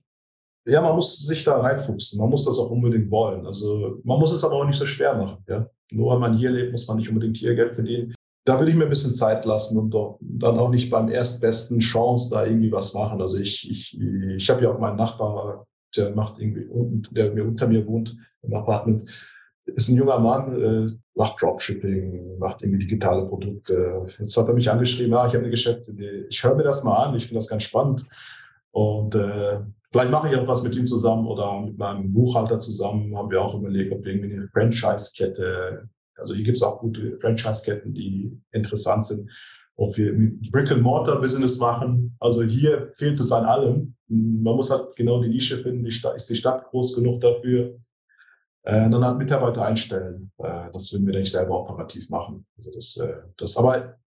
Ja, 0.67 0.79
man 0.81 0.93
muss 0.93 1.25
sich 1.25 1.43
da 1.43 1.59
reinfuchsen. 1.59 2.19
Man 2.19 2.29
muss 2.29 2.45
das 2.45 2.59
auch 2.59 2.69
unbedingt 2.69 3.09
wollen. 3.09 3.47
Also 3.47 3.99
man 4.03 4.19
muss 4.19 4.31
es 4.31 4.43
aber 4.43 4.57
auch 4.57 4.65
nicht 4.65 4.77
so 4.77 4.85
schwer 4.85 5.15
machen. 5.15 5.43
Ja? 5.47 5.67
Nur 5.91 6.11
weil 6.11 6.19
man 6.19 6.37
hier 6.37 6.51
lebt, 6.51 6.71
muss 6.71 6.87
man 6.87 6.97
nicht 6.97 7.09
unbedingt 7.09 7.37
hier 7.37 7.55
Geld 7.55 7.73
verdienen 7.73 8.13
da 8.43 8.59
würde 8.59 8.71
ich 8.71 8.77
mir 8.77 8.85
ein 8.85 8.89
bisschen 8.89 9.13
Zeit 9.13 9.45
lassen 9.45 9.77
und 9.77 9.91
doch, 9.91 10.17
dann 10.21 10.57
auch 10.57 10.69
nicht 10.69 10.89
beim 10.89 11.09
erstbesten 11.09 11.79
Chance 11.79 12.29
da 12.31 12.45
irgendwie 12.45 12.71
was 12.71 12.93
machen. 12.93 13.21
Also 13.21 13.37
ich, 13.37 13.69
ich, 13.69 13.99
ich 13.99 14.49
habe 14.49 14.63
ja 14.63 14.71
auch 14.71 14.79
meinen 14.79 14.97
Nachbar, 14.97 15.67
der 15.95 16.15
macht 16.15 16.39
irgendwie 16.39 16.65
unten, 16.65 17.13
der 17.13 17.33
mir 17.33 17.43
unter 17.43 17.67
mir 17.67 17.85
wohnt 17.85 18.17
im 18.41 18.53
Apartment, 18.53 19.09
ist 19.65 19.89
ein 19.89 19.97
junger 19.97 20.19
Mann, 20.19 20.61
äh, 20.61 20.87
macht 21.15 21.41
Dropshipping, 21.41 22.39
macht 22.39 22.63
irgendwie 22.63 22.79
digitale 22.79 23.25
Produkte. 23.27 24.07
Jetzt 24.17 24.35
hat 24.35 24.47
er 24.47 24.53
mich 24.53 24.69
angeschrieben, 24.69 25.13
ah, 25.13 25.27
ich 25.27 25.33
habe 25.33 25.43
eine 25.43 25.51
Geschäftsidee. 25.51 26.25
Ich 26.29 26.43
höre 26.43 26.55
mir 26.55 26.63
das 26.63 26.83
mal 26.83 26.95
an, 26.95 27.15
ich 27.15 27.23
finde 27.23 27.37
das 27.37 27.47
ganz 27.47 27.63
spannend. 27.63 28.07
Und 28.71 29.15
äh, 29.15 29.59
vielleicht 29.91 30.11
mache 30.11 30.29
ich 30.29 30.35
auch 30.35 30.47
was 30.47 30.63
mit 30.63 30.75
ihm 30.75 30.85
zusammen 30.85 31.27
oder 31.27 31.61
mit 31.61 31.77
meinem 31.77 32.11
Buchhalter 32.11 32.59
zusammen. 32.59 33.15
Haben 33.15 33.29
wir 33.29 33.41
auch 33.41 33.55
überlegt, 33.55 33.93
ob 33.93 34.03
wir 34.03 34.13
irgendwie 34.13 34.33
eine 34.33 34.47
Franchise-Kette 34.47 35.89
also 36.21 36.33
hier 36.33 36.45
gibt 36.45 36.57
es 36.57 36.63
auch 36.63 36.79
gute 36.79 37.19
Franchise-Ketten, 37.19 37.93
die 37.93 38.39
interessant 38.51 39.05
sind. 39.05 39.29
Ob 39.75 39.97
wir 39.97 40.13
Brick-and-Mortar-Business 40.51 41.59
machen. 41.59 42.15
Also 42.19 42.43
hier 42.43 42.91
fehlt 42.93 43.19
es 43.19 43.31
an 43.31 43.45
allem. 43.45 43.95
Man 44.07 44.55
muss 44.55 44.69
halt 44.69 44.95
genau 44.95 45.21
die 45.21 45.29
Nische 45.29 45.57
finden. 45.57 45.83
Die 45.83 45.91
Stadt, 45.91 46.15
ist 46.15 46.29
die 46.29 46.35
Stadt 46.35 46.65
groß 46.65 46.95
genug 46.95 47.21
dafür? 47.21 47.79
Äh, 48.63 48.89
dann 48.89 49.03
halt 49.03 49.17
Mitarbeiter 49.17 49.65
einstellen. 49.65 50.31
Äh, 50.37 50.69
das 50.71 50.93
würden 50.93 51.07
wir 51.07 51.17
nicht 51.17 51.31
selber 51.31 51.59
operativ 51.59 52.09
machen. 52.09 52.45
Also 52.57 52.71
das, 52.71 52.97
äh, 52.97 53.13
das 53.37 53.57
aber 53.57 53.97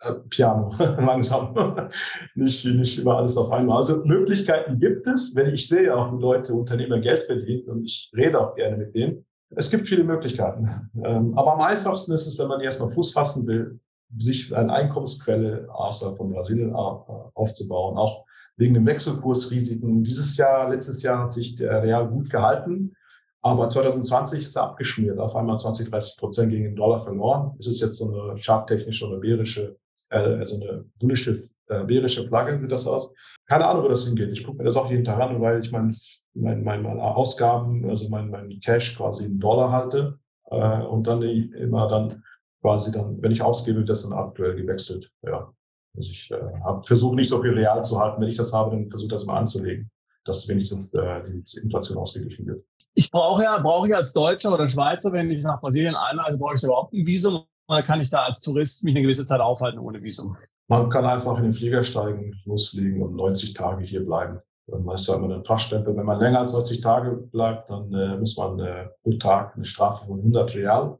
äh, 0.00 0.14
Piano, 0.28 0.70
langsam. 0.78 1.54
nicht, 2.34 2.64
nicht 2.64 2.98
immer 2.98 3.18
alles 3.18 3.36
auf 3.36 3.52
einmal. 3.52 3.76
Also 3.76 4.04
Möglichkeiten 4.04 4.80
gibt 4.80 5.06
es, 5.06 5.36
wenn 5.36 5.54
ich 5.54 5.68
sehe 5.68 5.94
auch, 5.94 6.12
Leute, 6.18 6.54
Unternehmer 6.54 6.98
Geld 6.98 7.22
verdienen 7.22 7.68
und 7.68 7.84
ich 7.84 8.10
rede 8.16 8.40
auch 8.40 8.56
gerne 8.56 8.76
mit 8.76 8.94
denen. 8.94 9.24
Es 9.54 9.70
gibt 9.70 9.88
viele 9.88 10.04
Möglichkeiten. 10.04 10.90
Ähm, 11.04 11.36
aber 11.38 11.54
am 11.54 11.60
einfachsten 11.60 12.12
ist 12.12 12.26
es, 12.26 12.38
wenn 12.38 12.48
man 12.48 12.60
erstmal 12.60 12.90
Fuß 12.90 13.12
fassen 13.12 13.46
will, 13.46 13.80
sich 14.16 14.54
eine 14.54 14.72
Einkommensquelle 14.72 15.68
außerhalb 15.70 16.16
von 16.16 16.32
Brasilien 16.32 16.74
aufzubauen, 16.74 17.96
auch 17.98 18.24
wegen 18.56 18.74
den 18.74 18.86
Wechselkursrisiken. 18.86 20.02
Dieses 20.02 20.36
Jahr, 20.36 20.70
letztes 20.70 21.02
Jahr 21.02 21.24
hat 21.24 21.32
sich 21.32 21.56
der 21.56 21.82
Real 21.82 22.08
gut 22.08 22.30
gehalten, 22.30 22.94
aber 23.42 23.68
2020 23.68 24.40
ist 24.40 24.56
er 24.56 24.64
abgeschmiert, 24.64 25.18
auf 25.18 25.36
einmal 25.36 25.58
20, 25.58 25.90
30 25.90 26.18
Prozent 26.18 26.50
gegen 26.50 26.64
den 26.64 26.76
Dollar 26.76 26.98
verloren. 26.98 27.54
Es 27.58 27.66
ist 27.66 27.80
jetzt 27.80 27.98
so 27.98 28.12
eine 28.12 28.36
charttechnische 28.38 29.06
oder 29.06 29.18
bärische, 29.18 29.62
äh, 29.62 29.85
also 30.08 30.60
eine 30.60 30.84
bullische, 30.98 31.36
äh, 31.68 31.84
bärische 31.84 32.26
Flagge 32.26 32.58
sieht 32.58 32.70
das 32.70 32.86
aus. 32.86 33.12
Keine 33.46 33.66
Ahnung, 33.66 33.84
wo 33.84 33.88
das 33.88 34.06
hingeht. 34.06 34.30
Ich 34.30 34.44
gucke 34.44 34.58
mir 34.58 34.64
das 34.64 34.76
auch 34.76 34.90
jeden 34.90 35.04
Tag 35.04 35.20
an, 35.20 35.40
weil 35.40 35.60
ich 35.60 35.72
meine, 35.72 35.90
mein, 36.34 36.62
mein, 36.62 36.82
meine 36.82 37.02
Ausgaben, 37.02 37.88
also 37.88 38.08
mein, 38.08 38.30
mein 38.30 38.60
Cash 38.60 38.96
quasi 38.96 39.26
in 39.26 39.38
Dollar 39.38 39.72
halte 39.72 40.18
äh, 40.50 40.82
und 40.82 41.06
dann 41.06 41.22
immer 41.22 41.88
dann 41.88 42.22
quasi 42.60 42.92
dann, 42.92 43.20
wenn 43.22 43.32
ich 43.32 43.42
ausgebe, 43.42 43.78
wird 43.78 43.88
das 43.88 44.08
dann 44.08 44.18
aktuell 44.18 44.56
gewechselt. 44.56 45.10
Ja. 45.22 45.52
Also 45.96 46.10
ich 46.10 46.30
äh, 46.30 46.84
versuche 46.84 47.16
nicht 47.16 47.28
so 47.28 47.40
viel 47.40 47.52
real 47.52 47.82
zu 47.82 47.98
halten. 47.98 48.20
Wenn 48.20 48.28
ich 48.28 48.36
das 48.36 48.52
habe, 48.52 48.70
dann 48.70 48.90
versuche 48.90 49.10
das 49.10 49.26
mal 49.26 49.38
anzulegen, 49.38 49.90
dass 50.24 50.48
wenigstens 50.48 50.92
äh, 50.94 51.22
die 51.24 51.60
Inflation 51.62 51.98
ausgeglichen 51.98 52.46
wird. 52.46 52.64
Ich 52.94 53.10
brauche 53.10 53.42
ja, 53.42 53.58
brauche 53.58 53.88
ich 53.88 53.94
als 53.94 54.12
Deutscher 54.12 54.54
oder 54.54 54.66
Schweizer, 54.66 55.12
wenn 55.12 55.30
ich 55.30 55.42
nach 55.42 55.60
Brasilien 55.60 55.94
einreise, 55.94 56.38
brauche 56.38 56.54
ich 56.54 56.62
überhaupt 56.62 56.94
ein 56.94 57.06
Visum 57.06 57.44
oder 57.68 57.82
kann 57.82 58.00
ich 58.00 58.10
da 58.10 58.22
als 58.22 58.40
Tourist 58.40 58.84
mich 58.84 58.94
eine 58.94 59.02
gewisse 59.02 59.26
Zeit 59.26 59.40
aufhalten 59.40 59.78
ohne 59.78 60.02
Visum? 60.02 60.36
Man 60.68 60.90
kann 60.90 61.04
einfach 61.04 61.36
in 61.38 61.44
den 61.44 61.52
Flieger 61.52 61.82
steigen, 61.84 62.34
losfliegen 62.44 63.02
und 63.02 63.14
90 63.14 63.54
Tage 63.54 63.84
hier 63.84 64.04
bleiben. 64.04 64.38
Dann 64.66 64.88
ist 64.88 65.06
ja 65.06 65.14
immer 65.14 65.32
ein 65.32 65.42
Pachtstempel. 65.44 65.96
Wenn 65.96 66.06
man 66.06 66.18
länger 66.18 66.40
als 66.40 66.52
90 66.52 66.80
Tage 66.80 67.12
bleibt, 67.12 67.70
dann 67.70 67.92
äh, 67.92 68.16
muss 68.16 68.36
man 68.36 68.58
äh, 68.58 68.88
pro 69.02 69.12
Tag 69.12 69.54
eine 69.54 69.64
Strafe 69.64 70.06
von 70.06 70.18
100 70.18 70.56
Real 70.56 70.98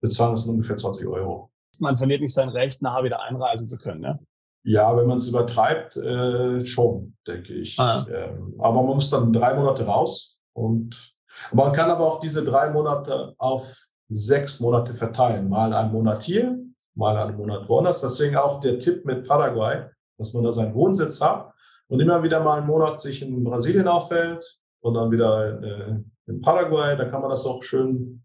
bezahlen. 0.00 0.32
Das 0.32 0.44
sind 0.44 0.54
ungefähr 0.54 0.76
20 0.76 1.06
Euro. 1.06 1.50
Man 1.80 1.98
verliert 1.98 2.22
nicht 2.22 2.32
sein 2.32 2.48
Recht, 2.48 2.80
nachher 2.80 3.04
wieder 3.04 3.22
einreisen 3.22 3.68
zu 3.68 3.78
können, 3.78 4.00
ne? 4.00 4.18
Ja, 4.64 4.96
wenn 4.96 5.06
man 5.06 5.18
es 5.18 5.28
übertreibt, 5.28 5.96
äh, 5.96 6.64
schon, 6.64 7.16
denke 7.26 7.52
ich. 7.54 7.78
Ah. 7.78 8.06
Ähm, 8.10 8.54
aber 8.58 8.82
man 8.82 8.94
muss 8.96 9.10
dann 9.10 9.32
drei 9.32 9.54
Monate 9.54 9.84
raus 9.84 10.40
und 10.54 11.14
man 11.52 11.72
kann 11.72 11.90
aber 11.90 12.06
auch 12.06 12.20
diese 12.20 12.44
drei 12.44 12.70
Monate 12.70 13.34
auf 13.38 13.87
sechs 14.08 14.60
Monate 14.60 14.94
verteilen. 14.94 15.48
Mal 15.48 15.72
einen 15.72 15.92
Monat 15.92 16.22
hier, 16.22 16.58
mal 16.94 17.16
einen 17.16 17.36
Monat 17.36 17.68
woanders. 17.68 18.00
Deswegen 18.00 18.36
auch 18.36 18.60
der 18.60 18.78
Tipp 18.78 19.04
mit 19.04 19.26
Paraguay, 19.26 19.84
dass 20.16 20.34
man 20.34 20.44
da 20.44 20.52
seinen 20.52 20.74
Wohnsitz 20.74 21.20
hat 21.20 21.52
und 21.88 22.00
immer 22.00 22.22
wieder 22.22 22.42
mal 22.42 22.58
einen 22.58 22.66
Monat 22.66 23.00
sich 23.00 23.22
in 23.22 23.44
Brasilien 23.44 23.88
auffällt 23.88 24.60
und 24.80 24.94
dann 24.94 25.10
wieder 25.10 25.62
äh, 25.62 26.02
in 26.26 26.40
Paraguay, 26.40 26.96
da 26.96 27.06
kann 27.06 27.20
man 27.22 27.30
das 27.30 27.46
auch 27.46 27.62
schön 27.62 28.24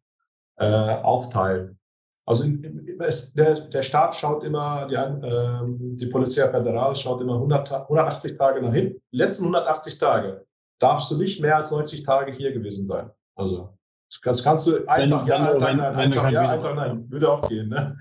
äh, 0.57 0.65
aufteilen. 0.65 1.79
Also 2.25 2.49
es, 2.99 3.33
der, 3.33 3.61
der 3.67 3.81
Staat 3.81 4.15
schaut 4.15 4.43
immer, 4.43 4.87
die, 4.87 4.95
äh, 4.95 5.97
die 5.97 6.07
Polizia 6.07 6.49
Federal 6.49 6.95
schaut 6.95 7.21
immer 7.21 7.33
100, 7.33 7.71
180 7.71 8.37
Tage 8.37 8.61
nach 8.61 8.73
hinten. 8.73 9.01
Letzten 9.11 9.45
180 9.45 9.97
Tage 9.97 10.45
darfst 10.79 11.11
du 11.11 11.17
nicht 11.17 11.41
mehr 11.41 11.57
als 11.57 11.71
90 11.71 12.03
Tage 12.03 12.31
hier 12.31 12.53
gewesen 12.53 12.87
sein. 12.87 13.11
Also 13.35 13.77
das 14.21 14.43
kannst 14.43 14.67
du 14.67 14.87
ein 14.87 15.09
Tag 15.09 15.27
ja, 15.27 15.37
ein 15.37 15.59
Tag 15.59 15.75
nein, 15.77 15.95
ein 15.95 16.11
Tag 16.11 16.31
ja, 16.31 16.49
ein 16.49 16.61
Tag 16.61 16.75
nein, 16.75 17.09
würde 17.09 17.31
auch 17.31 17.47
gehen. 17.47 17.69
Ne? 17.69 17.97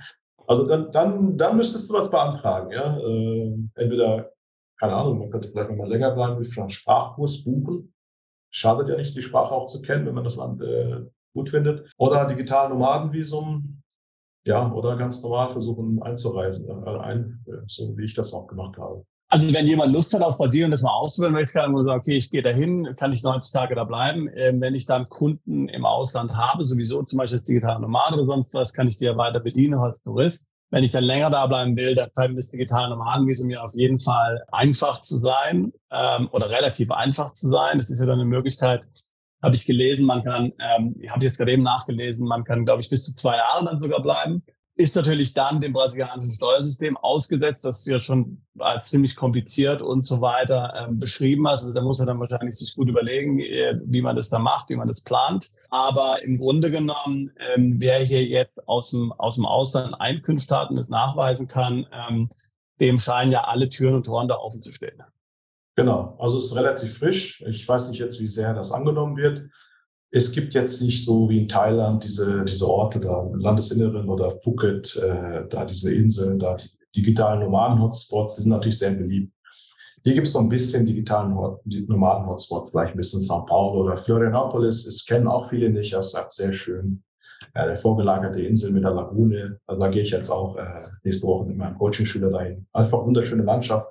Also 0.46 0.66
dann, 0.66 0.90
dann, 0.90 1.36
dann 1.36 1.56
müsstest 1.56 1.88
du 1.90 1.94
was 1.94 2.10
beantragen. 2.10 2.70
Ja? 2.72 2.98
Äh, 2.98 3.54
entweder 3.74 4.32
keine 4.82 4.96
Ahnung, 4.96 5.20
man 5.20 5.30
könnte 5.30 5.48
vielleicht 5.48 5.70
mal 5.70 5.88
länger 5.88 6.10
bleiben, 6.10 6.40
wie 6.40 6.60
einen 6.60 6.68
Sprachkurs 6.68 7.44
buchen. 7.44 7.94
Schadet 8.50 8.88
ja 8.88 8.96
nicht, 8.96 9.14
die 9.16 9.22
Sprache 9.22 9.54
auch 9.54 9.66
zu 9.66 9.80
kennen, 9.80 10.06
wenn 10.06 10.14
man 10.14 10.24
das 10.24 10.38
Land 10.38 10.60
äh, 10.60 11.02
gut 11.32 11.50
findet. 11.50 11.88
Oder 11.98 12.26
digital 12.26 12.68
Nomadenvisum, 12.68 13.80
ja, 14.44 14.72
oder 14.72 14.96
ganz 14.96 15.22
normal 15.22 15.50
versuchen 15.50 16.02
einzureisen, 16.02 16.68
äh, 16.68 16.98
ein, 16.98 17.44
so 17.66 17.96
wie 17.96 18.06
ich 18.06 18.14
das 18.14 18.34
auch 18.34 18.48
gemacht 18.48 18.76
habe. 18.76 19.06
Also 19.32 19.50
wenn 19.54 19.66
jemand 19.66 19.94
Lust 19.94 20.12
hat 20.12 20.20
auf 20.20 20.36
Brasilien 20.36 20.70
das 20.70 20.82
mal 20.82 20.90
ausprobieren 20.90 21.32
möchte, 21.32 21.54
kann 21.54 21.72
man 21.72 21.82
sagen, 21.84 22.00
okay, 22.00 22.18
ich 22.18 22.30
gehe 22.30 22.42
dahin, 22.42 22.94
kann 22.98 23.14
ich 23.14 23.22
90 23.22 23.50
Tage 23.50 23.74
da 23.74 23.84
bleiben. 23.84 24.28
Ähm, 24.34 24.60
wenn 24.60 24.74
ich 24.74 24.84
dann 24.84 25.08
Kunden 25.08 25.70
im 25.70 25.86
Ausland 25.86 26.36
habe, 26.36 26.66
sowieso 26.66 27.02
zum 27.02 27.16
Beispiel 27.16 27.38
als 27.38 27.44
digitale 27.44 27.80
Nomade 27.80 28.16
oder 28.16 28.26
sonst 28.26 28.52
was, 28.52 28.74
kann 28.74 28.88
ich 28.88 28.98
die 28.98 29.06
ja 29.06 29.16
weiter 29.16 29.40
bedienen 29.40 29.78
als 29.78 30.02
Tourist. 30.02 30.50
Wenn 30.68 30.84
ich 30.84 30.90
dann 30.90 31.04
länger 31.04 31.30
da 31.30 31.46
bleiben 31.46 31.74
will, 31.78 31.94
dann 31.94 32.10
scheint 32.14 32.36
das 32.36 32.50
digitale 32.50 32.90
Nomadenvisum 32.90 33.46
mir 33.46 33.64
auf 33.64 33.72
jeden 33.72 33.98
Fall 33.98 34.42
einfach 34.52 35.00
zu 35.00 35.16
sein 35.16 35.72
ähm, 35.90 36.28
oder 36.32 36.50
relativ 36.50 36.90
einfach 36.90 37.32
zu 37.32 37.48
sein. 37.48 37.78
Das 37.78 37.88
ist 37.88 38.00
ja 38.00 38.06
dann 38.06 38.20
eine 38.20 38.28
Möglichkeit, 38.28 38.86
habe 39.42 39.54
ich 39.54 39.64
gelesen, 39.64 40.04
man 40.04 40.22
kann, 40.22 40.52
ähm, 40.58 40.94
ich 41.00 41.10
habe 41.10 41.24
jetzt 41.24 41.38
gerade 41.38 41.52
eben 41.52 41.62
nachgelesen, 41.62 42.28
man 42.28 42.44
kann, 42.44 42.66
glaube 42.66 42.82
ich, 42.82 42.90
bis 42.90 43.06
zu 43.06 43.16
zwei 43.16 43.38
Jahre 43.38 43.64
dann 43.64 43.80
sogar 43.80 44.02
bleiben 44.02 44.42
ist 44.74 44.96
natürlich 44.96 45.34
dann 45.34 45.60
dem 45.60 45.74
brasilianischen 45.74 46.32
Steuersystem 46.32 46.96
ausgesetzt, 46.96 47.64
das 47.64 47.84
du 47.84 47.92
ja 47.92 48.00
schon 48.00 48.42
als 48.58 48.86
ziemlich 48.86 49.16
kompliziert 49.16 49.82
und 49.82 50.02
so 50.02 50.22
weiter 50.22 50.72
ähm, 50.76 50.98
beschrieben 50.98 51.46
hast. 51.46 51.64
Also 51.64 51.74
da 51.74 51.82
muss 51.82 52.00
er 52.00 52.06
dann 52.06 52.18
wahrscheinlich 52.18 52.56
sich 52.56 52.74
gut 52.74 52.88
überlegen, 52.88 53.38
äh, 53.38 53.78
wie 53.84 54.00
man 54.00 54.16
das 54.16 54.30
da 54.30 54.38
macht, 54.38 54.70
wie 54.70 54.76
man 54.76 54.88
das 54.88 55.04
plant. 55.04 55.50
Aber 55.68 56.22
im 56.22 56.38
Grunde 56.38 56.70
genommen, 56.70 57.32
ähm, 57.54 57.76
wer 57.78 57.98
hier 57.98 58.24
jetzt 58.24 58.66
aus 58.66 58.90
dem, 58.90 59.12
aus 59.12 59.34
dem 59.36 59.44
Ausland 59.44 59.94
Einkünfte 60.00 60.56
hat 60.56 60.70
und 60.70 60.76
das 60.76 60.88
nachweisen 60.88 61.48
kann, 61.48 61.86
ähm, 61.92 62.30
dem 62.80 62.98
scheinen 62.98 63.30
ja 63.30 63.44
alle 63.44 63.68
Türen 63.68 63.96
und 63.96 64.04
Toren 64.04 64.28
da 64.28 64.36
offen 64.36 64.62
zu 64.62 64.72
stehen. 64.72 65.02
Genau, 65.76 66.16
also 66.18 66.38
es 66.38 66.46
ist 66.46 66.56
relativ 66.56 66.98
frisch. 66.98 67.42
Ich 67.46 67.66
weiß 67.66 67.90
nicht 67.90 67.98
jetzt, 67.98 68.20
wie 68.20 68.26
sehr 68.26 68.54
das 68.54 68.72
angenommen 68.72 69.16
wird 69.16 69.48
es 70.14 70.30
gibt 70.30 70.52
jetzt 70.52 70.82
nicht 70.82 71.04
so 71.04 71.28
wie 71.30 71.40
in 71.40 71.48
Thailand 71.48 72.04
diese, 72.04 72.44
diese 72.44 72.68
Orte 72.68 73.00
da 73.00 73.22
im 73.22 73.40
Landesinneren 73.40 74.08
oder 74.08 74.30
Phuket, 74.30 74.94
äh, 74.96 75.48
da 75.48 75.64
diese 75.64 75.94
Inseln, 75.94 76.38
da 76.38 76.54
die 76.54 76.68
digitalen 76.94 77.40
Nomaden-Hotspots, 77.40 78.36
die 78.36 78.42
sind 78.42 78.52
natürlich 78.52 78.78
sehr 78.78 78.90
beliebt. 78.90 79.32
Hier 80.04 80.14
gibt 80.14 80.26
es 80.26 80.34
so 80.34 80.40
ein 80.40 80.48
bisschen 80.48 80.84
digitalen 80.84 81.34
die 81.64 81.86
normalen 81.86 82.26
Hotspots, 82.26 82.70
vielleicht 82.70 82.92
ein 82.92 82.98
bisschen 82.98 83.20
São 83.20 83.46
Paulo 83.46 83.84
oder 83.84 83.96
Florianopolis. 83.96 84.84
Das 84.84 85.06
kennen 85.06 85.28
auch 85.28 85.48
viele 85.48 85.70
nicht. 85.70 85.94
Das 85.94 86.08
ist 86.08 86.16
auch 86.16 86.30
sehr 86.30 86.52
schön. 86.52 87.02
Ja, 87.54 87.66
der 87.66 87.76
vorgelagerte 87.76 88.42
Insel 88.42 88.72
mit 88.72 88.84
der 88.84 88.90
Lagune. 88.90 89.60
Also 89.66 89.80
da 89.80 89.88
gehe 89.88 90.02
ich 90.02 90.10
jetzt 90.10 90.28
auch 90.28 90.56
äh, 90.56 90.88
nächste 91.04 91.26
Woche 91.26 91.46
mit 91.46 91.56
meinem 91.56 91.78
Coaching-Schüler 91.78 92.30
dahin. 92.30 92.66
Einfach 92.72 93.04
wunderschöne 93.04 93.44
Landschaft. 93.44 93.86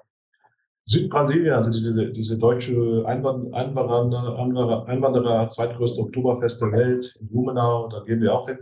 Südbrasilien, 0.91 1.53
also 1.53 1.71
diese, 1.71 2.11
diese 2.11 2.37
deutsche 2.37 3.03
Einwanderer, 3.05 4.85
Einwanderer, 4.87 5.49
zweitgrößte 5.49 6.01
Oktoberfest 6.01 6.61
der 6.61 6.71
Welt 6.73 7.17
in 7.19 7.29
Blumenau, 7.29 7.87
da 7.87 8.01
gehen 8.01 8.21
wir 8.21 8.33
auch 8.33 8.47
hin 8.47 8.59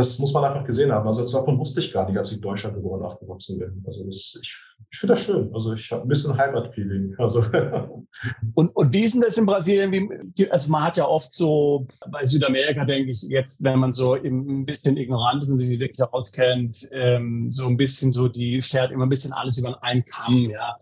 das 0.00 0.18
muss 0.18 0.32
man 0.32 0.44
einfach 0.44 0.64
gesehen 0.64 0.92
haben. 0.92 1.06
Also 1.06 1.22
davon 1.38 1.58
wusste 1.58 1.80
ich 1.80 1.92
gar 1.92 2.08
nicht, 2.08 2.16
als 2.16 2.30
ich 2.30 2.36
in 2.36 2.42
Deutschland 2.42 2.74
geboren 2.74 3.02
aufgewachsen 3.02 3.58
bin. 3.58 3.84
Also 3.86 4.04
das, 4.04 4.38
ich, 4.40 4.56
ich 4.90 4.98
finde 4.98 5.12
das 5.12 5.24
schön. 5.24 5.50
Also 5.52 5.74
ich 5.74 5.90
habe 5.92 6.02
ein 6.02 6.08
bisschen 6.08 6.36
Heimatfeeling. 6.36 7.14
Also 7.18 7.42
und, 8.54 8.68
und 8.68 8.94
wie 8.94 9.00
ist 9.00 9.14
denn 9.14 9.22
das 9.22 9.36
in 9.36 9.46
Brasilien? 9.46 9.92
Wie, 10.36 10.50
also 10.50 10.70
man 10.70 10.84
hat 10.84 10.96
ja 10.96 11.06
oft 11.06 11.32
so, 11.32 11.86
bei 12.10 12.24
Südamerika 12.24 12.84
denke 12.84 13.10
ich 13.10 13.22
jetzt, 13.22 13.62
wenn 13.62 13.78
man 13.78 13.92
so 13.92 14.14
ein 14.14 14.64
bisschen 14.64 14.96
ignorant 14.96 15.42
ist 15.42 15.50
und 15.50 15.58
sich 15.58 15.78
wirklich 15.78 16.02
auskennt, 16.12 16.88
ähm, 16.92 17.50
so 17.50 17.66
ein 17.66 17.76
bisschen 17.76 18.10
so, 18.12 18.28
die 18.28 18.62
schert 18.62 18.92
immer 18.92 19.06
ein 19.06 19.10
bisschen 19.10 19.32
alles 19.32 19.58
über 19.58 19.82
einen 19.82 20.04
Kamm, 20.04 20.48
ja 20.50 20.76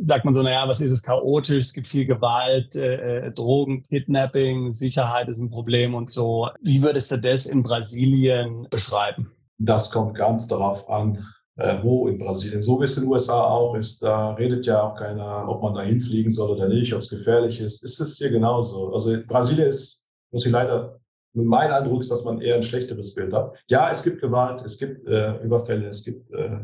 sagt 0.00 0.24
man 0.24 0.34
so, 0.34 0.42
naja, 0.42 0.66
was 0.66 0.80
ist 0.80 0.92
es 0.92 1.02
chaotisch, 1.02 1.58
es 1.58 1.72
gibt 1.72 1.86
viel 1.86 2.06
Gewalt, 2.06 2.74
äh, 2.74 3.26
äh, 3.26 3.32
Drogen, 3.32 3.82
Kidnapping, 3.84 4.72
Sicherheit 4.72 5.28
ist 5.28 5.38
ein 5.38 5.50
Problem 5.50 5.94
und 5.94 6.10
so. 6.10 6.48
Wie 6.62 6.82
würdest 6.82 7.10
du 7.10 7.18
das 7.18 7.46
in 7.46 7.62
Brasilien 7.62 8.66
beschreiben? 8.70 9.32
Das 9.58 9.90
kommt 9.90 10.16
ganz 10.16 10.48
darauf 10.48 10.88
an, 10.88 11.24
äh, 11.56 11.78
wo 11.82 12.08
in 12.08 12.18
Brasilien. 12.18 12.62
So 12.62 12.80
wie 12.80 12.84
es 12.84 12.96
in 12.96 13.04
den 13.04 13.12
USA 13.12 13.44
auch 13.44 13.74
ist, 13.74 14.02
da 14.02 14.30
redet 14.30 14.66
ja 14.66 14.82
auch 14.82 14.96
keiner, 14.96 15.46
ob 15.48 15.62
man 15.62 15.74
da 15.74 15.82
hinfliegen 15.82 16.32
soll 16.32 16.50
oder 16.50 16.68
nicht, 16.68 16.94
ob 16.94 17.00
es 17.00 17.10
gefährlich 17.10 17.60
ist. 17.60 17.84
Ist 17.84 18.00
es 18.00 18.16
hier 18.16 18.30
genauso? 18.30 18.92
Also 18.92 19.16
Brasilien 19.26 19.68
ist, 19.68 20.08
muss 20.30 20.46
ich 20.46 20.52
leider, 20.52 20.98
mein 21.34 21.70
Eindruck 21.70 22.00
ist, 22.00 22.10
dass 22.10 22.24
man 22.24 22.40
eher 22.40 22.56
ein 22.56 22.62
schlechteres 22.62 23.14
Bild 23.14 23.32
hat. 23.34 23.52
Ja, 23.68 23.90
es 23.90 24.02
gibt 24.02 24.20
Gewalt, 24.20 24.62
es 24.64 24.78
gibt 24.78 25.06
äh, 25.06 25.36
Überfälle, 25.42 25.88
es 25.88 26.04
gibt 26.04 26.30
äh, 26.32 26.58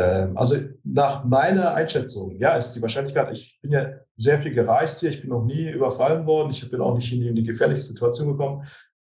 also 0.00 0.56
nach 0.82 1.24
meiner 1.24 1.74
Einschätzung, 1.74 2.36
ja, 2.38 2.56
ist 2.56 2.72
die 2.72 2.82
Wahrscheinlichkeit, 2.82 3.30
ich 3.32 3.58
bin 3.62 3.72
ja 3.72 3.92
sehr 4.16 4.38
viel 4.40 4.52
gereist 4.52 5.00
hier, 5.00 5.10
ich 5.10 5.20
bin 5.20 5.30
noch 5.30 5.44
nie 5.44 5.70
überfallen 5.70 6.26
worden, 6.26 6.50
ich 6.50 6.68
bin 6.68 6.80
auch 6.80 6.94
nicht 6.96 7.12
in 7.12 7.34
die 7.34 7.44
gefährliche 7.44 7.82
Situation 7.82 8.32
gekommen. 8.32 8.66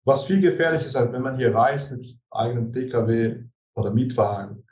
Was 0.03 0.25
viel 0.25 0.41
gefährlich 0.41 0.85
ist, 0.85 0.95
halt, 0.95 1.13
wenn 1.13 1.21
man 1.21 1.37
hier 1.37 1.53
reist 1.53 1.91
mit 1.95 2.17
eigenem 2.31 2.71
Pkw 2.71 3.43
oder 3.75 3.91
Mietwagen, 3.91 4.63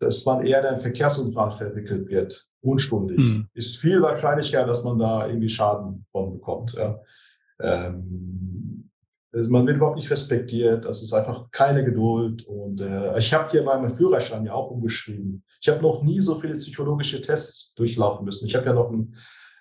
dass 0.00 0.24
man 0.24 0.44
eher 0.44 0.60
in 0.60 0.66
einen 0.66 0.78
Verkehrsunfall 0.78 1.52
verwickelt 1.52 2.08
wird, 2.08 2.48
unstundig. 2.62 3.18
Mhm. 3.18 3.48
Ist 3.54 3.76
viel 3.76 4.00
wahrscheinlicher, 4.00 4.66
dass 4.66 4.84
man 4.84 4.98
da 4.98 5.26
irgendwie 5.26 5.48
Schaden 5.48 6.06
von 6.10 6.32
bekommt. 6.32 6.74
Ja. 6.74 7.00
Ähm, 7.60 8.90
man 9.32 9.66
wird 9.66 9.76
überhaupt 9.76 9.96
nicht 9.96 10.10
respektiert. 10.10 10.84
Das 10.84 11.02
ist 11.02 11.12
einfach 11.12 11.50
keine 11.50 11.84
Geduld. 11.84 12.46
Und 12.46 12.80
äh, 12.80 13.18
ich 13.18 13.32
habe 13.32 13.50
hier 13.50 13.62
meinen 13.62 13.88
Führerschein 13.88 14.44
ja 14.44 14.52
auch 14.52 14.70
umgeschrieben. 14.70 15.42
Ich 15.60 15.68
habe 15.68 15.80
noch 15.80 16.02
nie 16.02 16.20
so 16.20 16.34
viele 16.34 16.54
psychologische 16.54 17.20
Tests 17.20 17.74
durchlaufen 17.74 18.24
müssen. 18.24 18.46
Ich 18.46 18.54
habe 18.54 18.66
ja 18.66 18.74
noch 18.74 18.90
einen 18.90 19.16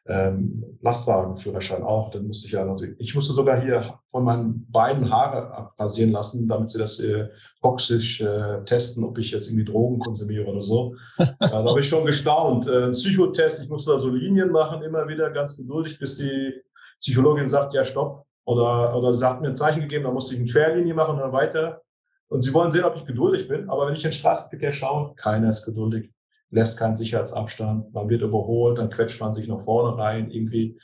ähm, 0.07 0.77
Lastwagenführerschein 0.81 1.83
auch. 1.83 2.11
Dann 2.11 2.27
musste 2.27 2.47
ich 2.47 2.53
ja 2.53 2.65
noch, 2.65 2.81
ich 2.97 3.15
musste 3.15 3.33
sogar 3.33 3.61
hier 3.61 3.81
von 4.07 4.25
meinen 4.25 4.69
beiden 4.69 5.09
Haare 5.09 5.53
abrasieren 5.53 6.11
lassen, 6.11 6.47
damit 6.49 6.71
sie 6.71 6.79
das 6.79 6.99
äh, 6.99 7.29
toxisch 7.61 8.21
äh, 8.21 8.63
testen, 8.65 9.05
ob 9.05 9.17
ich 9.19 9.31
jetzt 9.31 9.47
irgendwie 9.47 9.71
Drogen 9.71 9.99
konsumiere 9.99 10.47
oder 10.47 10.61
so. 10.61 10.95
da 11.17 11.29
habe 11.51 11.79
ich 11.79 11.87
schon 11.87 12.05
gestaunt. 12.05 12.67
Äh, 12.67 12.91
Psychotest, 12.91 13.63
ich 13.63 13.69
musste 13.69 13.91
da 13.91 13.99
so 13.99 14.09
Linien 14.09 14.51
machen, 14.51 14.81
immer 14.81 15.07
wieder 15.07 15.29
ganz 15.31 15.55
geduldig, 15.55 15.97
bis 15.97 16.17
die 16.17 16.61
Psychologin 16.99 17.47
sagt, 17.47 17.73
ja, 17.73 17.85
stopp, 17.85 18.25
oder, 18.45 18.95
oder 18.95 19.13
sie 19.13 19.27
hat 19.27 19.41
mir 19.41 19.49
ein 19.49 19.55
Zeichen 19.55 19.81
gegeben, 19.81 20.05
da 20.05 20.11
musste 20.11 20.35
ich 20.35 20.41
eine 20.41 20.49
Querlinie 20.49 20.93
machen 20.93 21.15
und 21.15 21.21
dann 21.21 21.33
weiter. 21.33 21.81
Und 22.27 22.43
sie 22.43 22.53
wollen 22.53 22.71
sehen, 22.71 22.85
ob 22.85 22.95
ich 22.95 23.05
geduldig 23.05 23.47
bin. 23.47 23.69
Aber 23.69 23.87
wenn 23.87 23.93
ich 23.93 24.03
in 24.03 24.09
den 24.09 24.15
Straßenverkehr 24.15 24.71
schaue, 24.71 25.13
keiner 25.15 25.49
ist 25.49 25.65
geduldig, 25.65 26.11
lässt 26.49 26.79
keinen 26.79 26.95
Sicherheitsabstand, 26.95 27.93
man 27.93 28.09
wird 28.09 28.21
überholt, 28.21 28.77
dann 28.77 28.89
quetscht 28.89 29.19
man 29.19 29.33
sich 29.33 29.47
nach 29.47 29.61
vorne 29.61 29.97
rein, 29.97 30.31
irgendwie. 30.31 30.79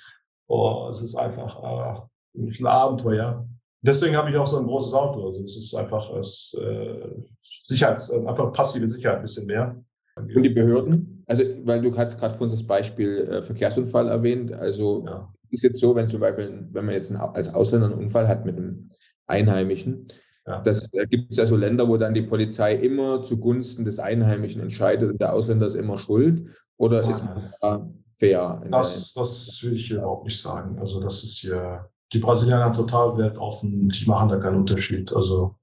Oh, 0.47 0.87
es 0.89 1.01
ist 1.01 1.15
einfach 1.15 1.61
äh, 1.63 2.39
ein 2.39 2.65
Abenteuer. 2.67 3.47
Deswegen 3.81 4.15
habe 4.15 4.29
ich 4.29 4.37
auch 4.37 4.45
so 4.45 4.59
ein 4.59 4.65
großes 4.65 4.93
Auto. 4.93 5.25
Also 5.25 5.43
es 5.43 5.55
ist 5.55 5.75
einfach 5.75 6.13
es, 6.15 6.57
äh, 6.59 7.09
Sicherheits, 7.39 8.11
einfach 8.11 8.51
passive 8.51 8.87
Sicherheit 8.87 9.17
ein 9.17 9.23
bisschen 9.23 9.47
mehr. 9.47 9.81
Und 10.15 10.27
die 10.43 10.49
Behörden? 10.49 11.16
Also, 11.27 11.43
weil 11.63 11.81
du 11.81 11.95
hast 11.95 12.19
gerade 12.19 12.37
uns 12.39 12.53
das 12.53 12.63
Beispiel 12.65 13.17
äh, 13.29 13.41
Verkehrsunfall 13.43 14.07
erwähnt. 14.07 14.53
Also 14.53 15.05
ja 15.05 15.27
ist 15.51 15.63
jetzt 15.63 15.79
so, 15.79 15.95
wenn 15.95 16.07
zum 16.07 16.19
Beispiel, 16.19 16.67
wenn 16.71 16.85
man 16.85 16.93
jetzt 16.93 17.11
einen, 17.11 17.19
als 17.19 17.53
Ausländer 17.53 17.87
einen 17.87 17.97
Unfall 17.99 18.27
hat 18.27 18.45
mit 18.45 18.57
einem 18.57 18.89
Einheimischen, 19.27 20.07
ja. 20.45 20.61
das 20.61 20.89
da 20.91 21.05
gibt 21.05 21.31
es 21.31 21.37
ja 21.37 21.45
so 21.45 21.55
Länder, 21.55 21.87
wo 21.87 21.97
dann 21.97 22.13
die 22.13 22.21
Polizei 22.21 22.75
immer 22.75 23.21
zugunsten 23.21 23.85
des 23.85 23.99
Einheimischen 23.99 24.61
entscheidet 24.61 25.11
und 25.11 25.21
der 25.21 25.33
Ausländer 25.33 25.67
ist 25.67 25.75
immer 25.75 25.97
schuld. 25.97 26.49
Oder 26.77 27.03
ja, 27.03 27.09
ist 27.09 27.25
man 27.25 27.53
da 27.61 27.89
fair? 28.09 28.61
Das, 28.71 29.13
das 29.13 29.59
will 29.63 29.73
ich 29.73 29.91
überhaupt 29.91 30.25
nicht 30.25 30.39
sagen. 30.39 30.79
Also 30.79 30.99
das 30.99 31.23
ist 31.23 31.39
hier, 31.39 31.89
die 32.13 32.19
Brasilianer 32.19 32.71
total 32.71 33.17
wertoffen, 33.17 33.89
die 33.89 34.05
machen 34.05 34.29
da 34.29 34.37
keinen 34.37 34.57
Unterschied. 34.57 35.13
Also 35.13 35.55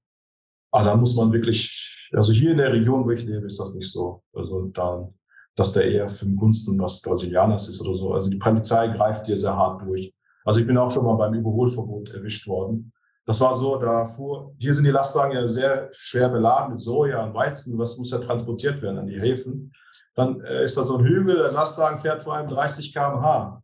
aber 0.71 0.83
da 0.83 0.95
muss 0.97 1.15
man 1.15 1.31
wirklich, 1.31 2.09
also 2.11 2.33
hier 2.33 2.51
in 2.51 2.57
der 2.57 2.73
Region, 2.73 3.05
wo 3.05 3.11
ich 3.11 3.23
lebe, 3.23 3.45
ist 3.45 3.59
das 3.59 3.73
nicht 3.75 3.89
so. 3.89 4.23
Also 4.33 4.65
da 4.73 5.09
dass 5.55 5.73
der 5.73 5.89
eher 5.89 6.09
für 6.09 6.25
den 6.25 6.35
Gunsten 6.35 6.79
was 6.79 7.01
Brasilianers 7.01 7.69
ist 7.69 7.81
oder 7.81 7.95
so. 7.95 8.13
Also 8.13 8.29
die 8.29 8.37
Polizei 8.37 8.89
greift 8.89 9.25
hier 9.25 9.37
sehr 9.37 9.55
hart 9.55 9.81
durch. 9.81 10.13
Also 10.43 10.59
ich 10.59 10.67
bin 10.67 10.77
auch 10.77 10.91
schon 10.91 11.05
mal 11.05 11.15
beim 11.15 11.33
Überholverbot 11.33 12.09
erwischt 12.09 12.47
worden. 12.47 12.91
Das 13.25 13.41
war 13.41 13.55
so, 13.55 13.77
da 13.77 14.05
fuhr, 14.05 14.53
hier 14.59 14.75
sind 14.75 14.85
die 14.85 14.91
Lastwagen 14.91 15.35
ja 15.35 15.47
sehr 15.47 15.89
schwer 15.91 16.29
beladen 16.29 16.73
mit 16.73 16.81
Soja 16.81 17.23
und 17.23 17.33
Weizen, 17.33 17.77
das 17.79 17.97
muss 17.97 18.11
ja 18.11 18.19
transportiert 18.19 18.81
werden 18.83 18.99
an 18.99 19.07
die 19.07 19.19
Häfen. 19.19 19.73
Dann 20.13 20.41
äh, 20.41 20.65
ist 20.65 20.77
da 20.77 20.83
so 20.83 20.97
ein 20.97 21.05
Hügel, 21.05 21.35
der 21.35 21.51
Lastwagen 21.51 21.97
fährt 21.97 22.21
vor 22.21 22.35
allem 22.35 22.47
30 22.47 22.93
km/h. 22.93 23.63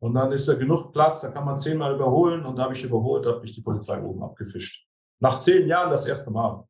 Und 0.00 0.14
dann 0.14 0.32
ist 0.32 0.48
da 0.48 0.54
genug 0.54 0.92
Platz, 0.92 1.22
da 1.22 1.30
kann 1.30 1.46
man 1.46 1.56
zehnmal 1.56 1.94
überholen 1.94 2.44
und 2.44 2.58
da 2.58 2.64
habe 2.64 2.74
ich 2.74 2.84
überholt, 2.84 3.24
da 3.24 3.30
hat 3.30 3.42
mich 3.42 3.54
die 3.54 3.62
Polizei 3.62 4.02
oben 4.02 4.22
abgefischt. 4.22 4.86
Nach 5.18 5.38
zehn 5.38 5.66
Jahren 5.66 5.90
das 5.90 6.06
erste 6.06 6.30
Mal. 6.30 6.64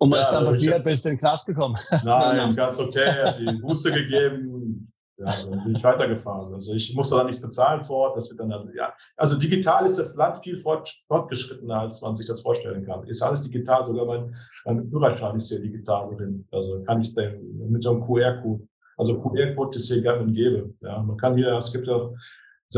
Und 0.05 0.11
was 0.11 0.19
ja, 0.19 0.23
ist 0.23 0.31
dann 0.31 0.45
passiert? 0.45 0.83
Bist 0.83 1.05
du 1.05 1.09
in 1.09 1.15
den 1.15 1.19
Knast 1.19 1.47
gekommen? 1.47 1.77
Nein, 2.03 2.55
ganz 2.55 2.79
okay. 2.79 3.33
Die 3.39 3.59
Buße 3.59 3.91
gegeben. 3.91 4.87
Ja, 5.17 5.33
dann 5.49 5.63
bin 5.63 5.75
ich 5.75 5.83
weitergefahren. 5.83 6.53
Also 6.53 6.73
ich 6.73 6.93
musste 6.93 7.15
da 7.15 7.23
nichts 7.23 7.41
bezahlen 7.41 7.83
vor 7.85 8.09
Ort. 8.09 8.17
Das 8.17 8.29
wird 8.29 8.39
dann, 8.39 8.69
ja. 8.75 8.93
Also 9.15 9.37
digital 9.37 9.85
ist 9.85 9.97
das 9.97 10.15
Land 10.15 10.43
viel 10.43 10.59
fortgeschrittener, 10.59 11.81
als 11.81 12.01
man 12.01 12.15
sich 12.17 12.27
das 12.27 12.41
vorstellen 12.41 12.85
kann. 12.85 13.07
Ist 13.07 13.21
alles 13.21 13.41
digital. 13.41 13.85
Sogar 13.85 14.05
mein, 14.05 14.35
mein 14.65 14.89
Führerschein 14.89 15.37
ist 15.37 15.49
hier 15.49 15.61
digital 15.61 16.13
drin. 16.15 16.45
Also 16.51 16.83
kann 16.83 16.99
ich 16.99 17.13
den 17.15 17.71
mit 17.71 17.81
so 17.81 17.91
einem 17.91 18.05
QR-Code. 18.05 18.67
Also 18.97 19.21
QR-Code 19.21 19.77
ist 19.77 19.91
hier 19.91 20.01
gang 20.01 20.21
und 20.21 20.33
gäbe. 20.33 20.73
Ja, 20.81 21.01
man 21.01 21.15
kann 21.17 21.35
hier, 21.37 21.53
es 21.53 21.71
gibt 21.71 21.87
ja 21.87 22.09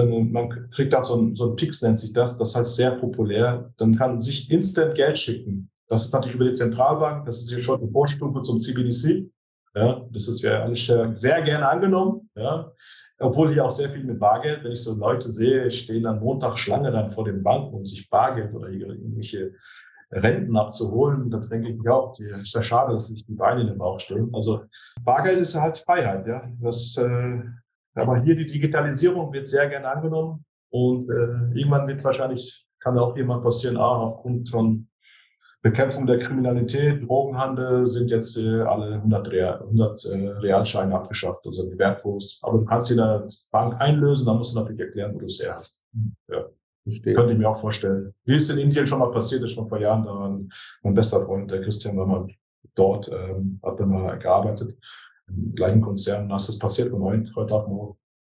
man 0.05 0.69
kriegt 0.69 0.93
da 0.93 1.01
so 1.01 1.19
ein, 1.19 1.33
so 1.33 1.49
ein 1.49 1.55
Pix, 1.55 1.81
nennt 1.81 1.99
sich 1.99 2.13
das. 2.13 2.37
Das 2.37 2.55
heißt 2.55 2.75
sehr 2.75 2.91
populär. 2.91 3.73
Dann 3.77 3.95
kann 3.95 4.21
sich 4.21 4.51
instant 4.51 4.95
Geld 4.95 5.17
schicken. 5.17 5.71
Das 5.87 6.05
ist 6.05 6.13
natürlich 6.13 6.35
über 6.35 6.45
die 6.45 6.53
Zentralbank, 6.53 7.25
das 7.25 7.39
ist 7.39 7.49
hier 7.49 7.63
schon 7.63 7.81
eine 7.81 7.91
Vorstufe 7.91 8.41
zum 8.41 8.57
CBDC. 8.57 9.29
Ja, 9.75 10.01
das 10.11 10.27
ist 10.27 10.41
ja 10.41 10.63
alles 10.63 10.85
sehr 10.85 11.41
gerne 11.43 11.69
angenommen. 11.69 12.29
Ja, 12.35 12.71
obwohl 13.19 13.51
hier 13.51 13.65
auch 13.65 13.71
sehr 13.71 13.89
viel 13.89 14.03
mit 14.03 14.19
Bargeld, 14.19 14.63
wenn 14.63 14.71
ich 14.71 14.83
so 14.83 14.95
Leute 14.95 15.29
sehe, 15.29 15.69
stehen 15.71 16.03
dann 16.03 16.19
Montag 16.19 16.57
Schlange 16.57 16.91
dann 16.91 17.09
vor 17.09 17.25
den 17.25 17.43
Banken, 17.43 17.73
um 17.73 17.85
sich 17.85 18.09
Bargeld 18.09 18.53
oder 18.53 18.69
irgendwelche 18.69 19.53
Renten 20.11 20.55
abzuholen. 20.55 21.29
Das 21.29 21.49
denke 21.49 21.69
ich 21.69 21.77
mir 21.77 21.93
auch, 21.93 22.11
die, 22.13 22.23
ist 22.23 22.53
ja 22.53 22.61
schade, 22.61 22.93
dass 22.93 23.07
sich 23.07 23.25
die 23.25 23.33
Beine 23.33 23.61
in 23.61 23.67
den 23.67 23.77
Bauch 23.77 23.99
stellen. 23.99 24.29
Also 24.33 24.63
Bargeld 25.03 25.39
ist 25.39 25.59
halt 25.59 25.77
Freiheit, 25.79 26.27
ja. 26.27 26.47
Das, 26.61 26.97
äh, 26.97 27.41
aber 27.95 28.21
hier 28.21 28.35
die 28.35 28.45
Digitalisierung 28.45 29.33
wird 29.33 29.47
sehr 29.47 29.67
gerne 29.67 29.89
angenommen 29.89 30.45
und 30.69 31.09
äh, 31.09 31.59
irgendwann 31.59 31.87
wird 31.87 32.03
wahrscheinlich, 32.03 32.65
kann 32.79 32.97
auch 32.97 33.17
jemand 33.17 33.43
passieren, 33.43 33.77
ah, 33.77 33.97
aufgrund 33.97 34.49
von 34.49 34.87
Bekämpfung 35.61 36.05
der 36.05 36.19
Kriminalität, 36.19 37.07
Drogenhandel 37.07 37.85
sind 37.85 38.09
jetzt 38.11 38.37
äh, 38.37 38.61
alle 38.61 38.95
100, 38.95 39.31
Real, 39.31 39.61
100 39.61 40.05
äh, 40.05 40.29
Realscheine 40.29 40.95
abgeschafft, 40.95 41.45
also 41.45 41.69
die 41.69 41.77
wertlos. 41.77 42.39
Aber 42.43 42.59
du 42.59 42.65
kannst 42.65 42.87
sie 42.87 42.93
in 42.93 42.99
der 42.99 43.27
Bank 43.51 43.75
einlösen, 43.79 44.25
dann 44.25 44.37
musst 44.37 44.55
du 44.55 44.59
natürlich 44.59 44.81
erklären, 44.81 45.15
wo 45.15 45.19
du 45.19 45.25
es 45.25 45.43
her 45.43 45.55
hast. 45.57 45.83
Ja. 46.29 46.45
Verstehe. 46.83 47.13
Könnte 47.13 47.33
ich 47.33 47.37
mir 47.37 47.49
auch 47.49 47.59
vorstellen. 47.59 48.13
Wie 48.23 48.35
es 48.35 48.49
in 48.49 48.59
Indien 48.59 48.87
schon 48.87 48.99
mal 48.99 49.11
passiert 49.11 49.43
ist, 49.43 49.55
vor 49.55 49.65
ein 49.65 49.69
paar 49.69 49.81
Jahren, 49.81 50.03
da 50.05 50.11
war 50.11 50.39
mein 50.83 50.93
bester 50.93 51.21
Freund, 51.21 51.51
der 51.51 51.59
Christian, 51.59 51.97
war 51.97 52.05
mal 52.05 52.27
dort, 52.75 53.11
ähm, 53.11 53.59
hat 53.61 53.79
dann 53.79 53.89
mal 53.89 54.17
gearbeitet, 54.17 54.77
im 55.27 55.53
gleichen 55.53 55.81
Konzern. 55.81 56.29
Da 56.29 56.37
ist 56.37 56.47
das 56.47 56.59
passiert 56.59 56.89
von 56.89 57.03
heute, 57.03 57.29
heute 57.35 57.55
auf 57.55 57.67
morgen. 57.67 57.97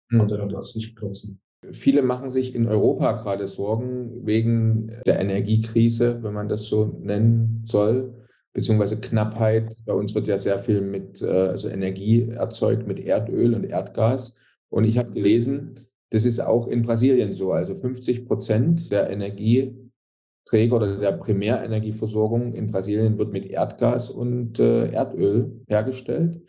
Mhm. 0.10 0.18
Konnte 0.18 0.38
er 0.40 0.48
das 0.48 0.76
nicht 0.76 0.96
benutzen. 0.96 1.40
Viele 1.72 2.02
machen 2.02 2.30
sich 2.30 2.56
in 2.56 2.68
Europa 2.68 3.14
gerade 3.14 3.48
Sorgen 3.48 4.26
wegen 4.26 4.90
der 5.06 5.20
Energiekrise, 5.20 6.24
wenn 6.24 6.34
man 6.34 6.48
das 6.48 6.64
so 6.64 6.98
nennen 7.02 7.64
soll. 7.66 8.14
beziehungsweise 8.54 9.00
Knappheit. 9.00 9.76
Bei 9.86 9.94
uns 9.94 10.16
wird 10.16 10.28
ja 10.28 10.38
sehr 10.38 10.60
viel 10.60 10.82
mit 10.82 11.22
äh, 11.22 11.28
also 11.28 11.70
Energie 11.70 12.30
erzeugt 12.30 12.88
mit 12.88 13.00
Erdöl 13.00 13.54
und 13.54 13.66
Erdgas. 13.66 14.38
Und 14.70 14.86
ich 14.86 14.98
habe 14.98 15.12
gelesen, 15.12 15.76
das 16.10 16.26
ist 16.26 16.40
auch 16.40 16.68
in 16.68 16.82
Brasilien 16.82 17.34
so. 17.34 17.52
Also 17.52 17.76
50 17.76 18.26
Prozent 18.26 18.92
der 18.92 19.10
Energieträger 19.10 20.76
oder 20.76 20.98
der 20.98 21.12
Primärenergieversorgung 21.14 22.54
in 22.54 22.68
Brasilien 22.68 23.18
wird 23.18 23.32
mit 23.32 23.46
Erdgas 23.46 24.10
und 24.10 24.60
äh, 24.60 24.92
Erdöl 24.92 25.62
hergestellt. 25.68 26.42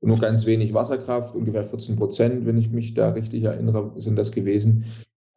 Nur 0.00 0.18
ganz 0.18 0.46
wenig 0.46 0.74
Wasserkraft, 0.74 1.34
ungefähr 1.34 1.64
14 1.64 1.96
Prozent, 1.96 2.46
wenn 2.46 2.56
ich 2.56 2.70
mich 2.70 2.94
da 2.94 3.10
richtig 3.10 3.44
erinnere, 3.44 3.92
sind 3.96 4.16
das 4.16 4.30
gewesen. 4.30 4.84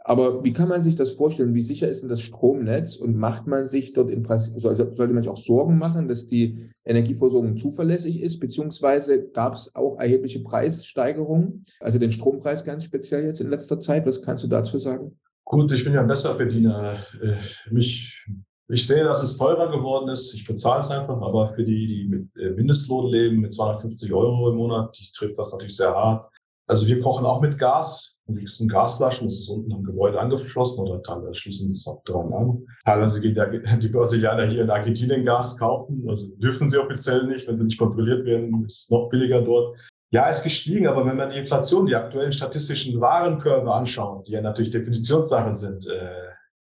Aber 0.03 0.43
wie 0.43 0.51
kann 0.51 0.67
man 0.67 0.81
sich 0.81 0.95
das 0.95 1.11
vorstellen? 1.11 1.53
Wie 1.53 1.61
sicher 1.61 1.87
ist 1.87 2.01
denn 2.01 2.09
das 2.09 2.21
Stromnetz? 2.21 2.95
Und 2.95 3.17
macht 3.17 3.45
man 3.47 3.67
sich 3.67 3.93
dort 3.93 4.09
in 4.09 4.25
sollte 4.25 5.13
man 5.13 5.21
sich 5.21 5.31
auch 5.31 5.37
Sorgen 5.37 5.77
machen, 5.77 6.07
dass 6.07 6.27
die 6.27 6.69
Energieversorgung 6.85 7.55
zuverlässig 7.57 8.21
ist? 8.21 8.39
Beziehungsweise 8.39 9.29
gab 9.29 9.53
es 9.53 9.75
auch 9.75 9.99
erhebliche 9.99 10.41
Preissteigerungen, 10.41 11.65
also 11.79 11.99
den 11.99 12.11
Strompreis 12.11 12.63
ganz 12.63 12.83
speziell 12.83 13.25
jetzt 13.25 13.41
in 13.41 13.49
letzter 13.49 13.79
Zeit. 13.79 14.05
Was 14.07 14.21
kannst 14.21 14.43
du 14.43 14.47
dazu 14.47 14.79
sagen? 14.79 15.19
Gut, 15.45 15.71
ich 15.71 15.83
bin 15.83 15.93
ja 15.93 16.01
ein 16.01 16.07
Besserverdiener. 16.07 16.97
Äh, 17.21 17.37
mich, 17.69 18.25
ich 18.71 18.87
sehe, 18.87 19.03
dass 19.03 19.21
es 19.23 19.37
teurer 19.37 19.69
geworden 19.69 20.09
ist. 20.09 20.33
Ich 20.33 20.45
bezahle 20.45 20.81
es 20.81 20.91
einfach, 20.91 21.21
aber 21.21 21.49
für 21.49 21.63
die, 21.63 21.87
die 21.87 22.05
mit 22.05 22.35
äh, 22.37 22.51
Mindestlohn 22.51 23.07
leben, 23.07 23.37
mit 23.37 23.53
250 23.53 24.13
Euro 24.13 24.49
im 24.49 24.57
Monat, 24.57 24.97
die 24.97 25.11
trifft 25.11 25.37
das 25.37 25.51
natürlich 25.51 25.75
sehr 25.75 25.93
hart. 25.93 26.31
Also 26.67 26.87
wir 26.87 26.99
kochen 26.99 27.25
auch 27.25 27.41
mit 27.41 27.57
Gas 27.57 28.11
wichtigsten 28.35 28.67
Gasflaschen. 28.67 29.27
Das 29.27 29.39
ist 29.39 29.49
unten 29.49 29.73
am 29.73 29.83
Gebäude 29.83 30.19
angeschlossen 30.19 30.81
oder 30.81 31.01
teilweise 31.01 31.33
schließen 31.33 31.67
sie 31.67 31.73
es 31.73 31.87
auch 31.87 32.03
dran 32.03 32.31
an. 32.33 32.65
Teilweise 32.85 33.21
gehen 33.21 33.35
die 33.81 33.89
Brasilianer 33.89 34.45
hier 34.45 34.63
in 34.63 34.69
Argentinien 34.69 35.25
Gas 35.25 35.57
kaufen. 35.57 36.05
Also 36.07 36.33
dürfen 36.35 36.69
sie 36.69 36.77
offiziell 36.77 37.27
nicht. 37.27 37.47
Wenn 37.47 37.57
sie 37.57 37.63
nicht 37.63 37.79
kontrolliert 37.79 38.25
werden, 38.25 38.65
ist 38.65 38.83
es 38.83 38.89
noch 38.89 39.09
billiger 39.09 39.41
dort. 39.41 39.77
Ja, 40.13 40.29
ist 40.29 40.43
gestiegen, 40.43 40.87
aber 40.87 41.05
wenn 41.05 41.15
man 41.15 41.29
die 41.29 41.37
Inflation, 41.37 41.85
die 41.85 41.95
aktuellen 41.95 42.33
statistischen 42.33 42.99
Warenkörbe 42.99 43.73
anschaut, 43.73 44.27
die 44.27 44.33
ja 44.33 44.41
natürlich 44.41 44.71
Definitionssache 44.71 45.53
sind, 45.53 45.87
äh, 45.87 46.30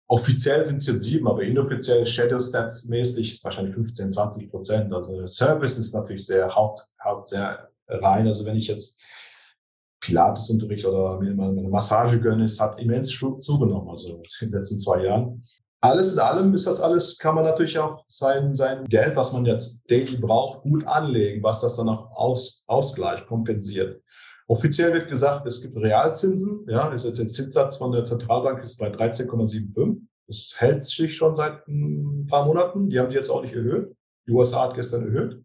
offiziell 0.08 0.64
sind 0.64 0.78
es 0.78 0.86
jetzt 0.86 1.04
sieben, 1.04 1.28
aber 1.28 1.42
inoffiziell 1.42 2.06
Shadow 2.06 2.38
Stats 2.38 2.86
mäßig 2.88 3.34
ist 3.34 3.44
wahrscheinlich 3.44 3.74
15, 3.74 4.12
20 4.12 4.50
Prozent. 4.50 4.92
Also 4.92 5.26
Service 5.26 5.78
ist 5.78 5.94
natürlich 5.94 6.26
sehr 6.26 6.54
haupt, 6.54 6.80
haupt 7.02 7.28
sehr 7.28 7.68
rein. 7.88 8.26
Also 8.26 8.44
wenn 8.44 8.56
ich 8.56 8.68
jetzt 8.68 9.02
Pilatesunterricht 10.00 10.86
oder 10.86 11.18
mir 11.18 11.34
mal 11.34 11.50
eine 11.50 11.68
Massage 11.68 12.20
gönne, 12.20 12.44
es 12.44 12.60
hat 12.60 12.80
immens 12.80 13.10
zugenommen, 13.10 13.88
also 13.88 14.14
in 14.14 14.22
den 14.40 14.52
letzten 14.52 14.78
zwei 14.78 15.04
Jahren. 15.04 15.44
Alles 15.80 16.14
in 16.14 16.20
allem 16.20 16.54
ist 16.54 16.66
das 16.66 16.80
alles, 16.80 17.18
kann 17.18 17.34
man 17.34 17.44
natürlich 17.44 17.78
auch 17.78 18.04
sein, 18.08 18.54
sein 18.56 18.84
Geld, 18.86 19.14
was 19.14 19.32
man 19.32 19.44
jetzt 19.44 19.88
daily 19.90 20.16
braucht, 20.16 20.62
gut 20.62 20.86
anlegen, 20.86 21.42
was 21.42 21.60
das 21.60 21.76
dann 21.76 21.88
auch 21.88 22.10
aus, 22.12 22.64
ausgleicht, 22.66 23.26
kompensiert. 23.26 24.02
Offiziell 24.48 24.92
wird 24.92 25.08
gesagt, 25.08 25.46
es 25.46 25.62
gibt 25.62 25.76
Realzinsen. 25.76 26.64
Ja, 26.68 26.88
ist 26.92 27.04
jetzt 27.04 27.18
der 27.18 27.26
Zinssatz 27.26 27.76
von 27.76 27.92
der 27.92 28.04
Zentralbank 28.04 28.62
ist 28.62 28.78
bei 28.78 28.88
13,75. 28.88 30.02
Das 30.28 30.54
hält 30.58 30.84
sich 30.84 31.16
schon 31.16 31.34
seit 31.34 31.66
ein 31.68 32.26
paar 32.28 32.46
Monaten. 32.46 32.88
Die 32.88 32.98
haben 32.98 33.10
die 33.10 33.16
jetzt 33.16 33.30
auch 33.30 33.42
nicht 33.42 33.54
erhöht. 33.54 33.94
Die 34.26 34.32
USA 34.32 34.64
hat 34.64 34.74
gestern 34.74 35.02
erhöht 35.02 35.42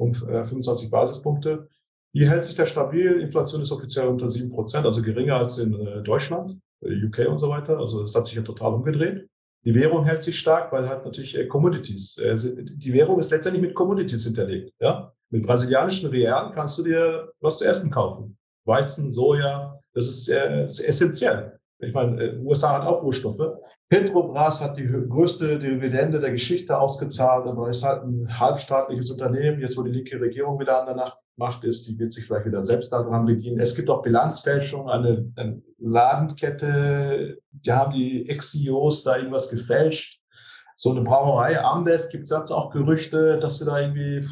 um 0.00 0.12
äh, 0.12 0.44
25 0.44 0.90
Basispunkte. 0.90 1.68
Hier 2.12 2.28
hält 2.28 2.44
sich 2.44 2.56
der 2.56 2.66
stabil. 2.66 3.20
Inflation 3.20 3.60
ist 3.60 3.70
offiziell 3.70 4.08
unter 4.08 4.28
sieben 4.28 4.50
Prozent, 4.50 4.84
also 4.84 5.02
geringer 5.02 5.36
als 5.36 5.58
in 5.58 5.74
äh, 5.74 6.02
Deutschland, 6.02 6.58
äh, 6.80 7.04
UK 7.04 7.28
und 7.28 7.38
so 7.38 7.50
weiter. 7.50 7.78
Also 7.78 8.02
es 8.02 8.14
hat 8.16 8.26
sich 8.26 8.36
ja 8.36 8.42
total 8.42 8.74
umgedreht. 8.74 9.28
Die 9.64 9.74
Währung 9.74 10.04
hält 10.04 10.22
sich 10.22 10.38
stark, 10.38 10.72
weil 10.72 10.88
halt 10.88 11.04
natürlich 11.04 11.38
äh, 11.38 11.46
Commodities, 11.46 12.16
äh, 12.18 12.34
die 12.34 12.92
Währung 12.94 13.18
ist 13.18 13.30
letztendlich 13.30 13.62
mit 13.62 13.74
Commodities 13.74 14.24
hinterlegt. 14.24 14.72
Ja? 14.80 15.12
Mit 15.30 15.46
brasilianischen 15.46 16.10
Realen 16.10 16.52
kannst 16.52 16.78
du 16.78 16.84
dir 16.84 17.32
was 17.40 17.58
zu 17.58 17.64
essen 17.64 17.90
kaufen. 17.90 18.36
Weizen, 18.64 19.12
Soja, 19.12 19.80
das 19.94 20.06
ist, 20.06 20.28
äh, 20.28 20.66
ist 20.66 20.80
essentiell. 20.80 21.58
Ich 21.78 21.94
meine, 21.94 22.22
äh, 22.22 22.38
USA 22.38 22.74
hat 22.74 22.86
auch 22.86 23.02
Rohstoffe. 23.02 23.40
Petrobras 23.88 24.62
hat 24.62 24.78
die 24.78 24.86
größte 24.86 25.58
Dividende 25.58 26.20
der 26.20 26.30
Geschichte 26.30 26.78
ausgezahlt, 26.78 27.46
aber 27.46 27.68
ist 27.68 27.84
halt 27.84 28.04
ein 28.04 28.38
halbstaatliches 28.38 29.10
Unternehmen. 29.10 29.60
Jetzt, 29.60 29.76
wo 29.76 29.82
die 29.82 29.90
linke 29.90 30.20
Regierung 30.20 30.60
wieder 30.60 30.80
an 30.86 30.96
der 30.96 31.14
Macht 31.36 31.64
ist, 31.64 31.88
die 31.88 31.98
wird 31.98 32.12
sich 32.12 32.26
vielleicht 32.26 32.46
wieder 32.46 32.62
selbst 32.62 32.92
daran 32.92 33.24
bedienen. 33.24 33.58
Es 33.58 33.74
gibt 33.74 33.88
auch 33.88 34.02
Bilanzfälschung, 34.02 34.88
eine, 34.88 35.32
eine 35.36 35.62
Ladenkette, 35.78 37.38
die 37.50 37.72
haben 37.72 37.92
die 37.92 38.28
Ex-CEOs 38.28 39.02
da 39.04 39.16
irgendwas 39.16 39.50
gefälscht. 39.50 40.20
So 40.76 40.90
eine 40.90 41.02
Brauerei, 41.02 41.60
Ambev, 41.60 42.08
gibt 42.10 42.30
es 42.30 42.32
auch 42.32 42.70
Gerüchte, 42.70 43.38
dass 43.38 43.58
sie 43.58 43.64
da 43.64 43.80
irgendwie, 43.80 44.24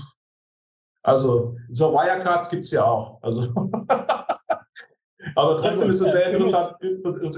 also 1.02 1.56
so 1.70 1.92
Wirecards 1.92 2.50
gibt 2.50 2.64
es 2.64 2.70
ja 2.70 2.84
auch. 2.84 3.22
Also 3.22 3.52
Aber 5.34 5.58
trotzdem 5.58 5.90
ist 5.90 6.00
es 6.00 6.06
eine 6.06 6.12
sehr 6.12 6.32
interessant, 6.32 6.76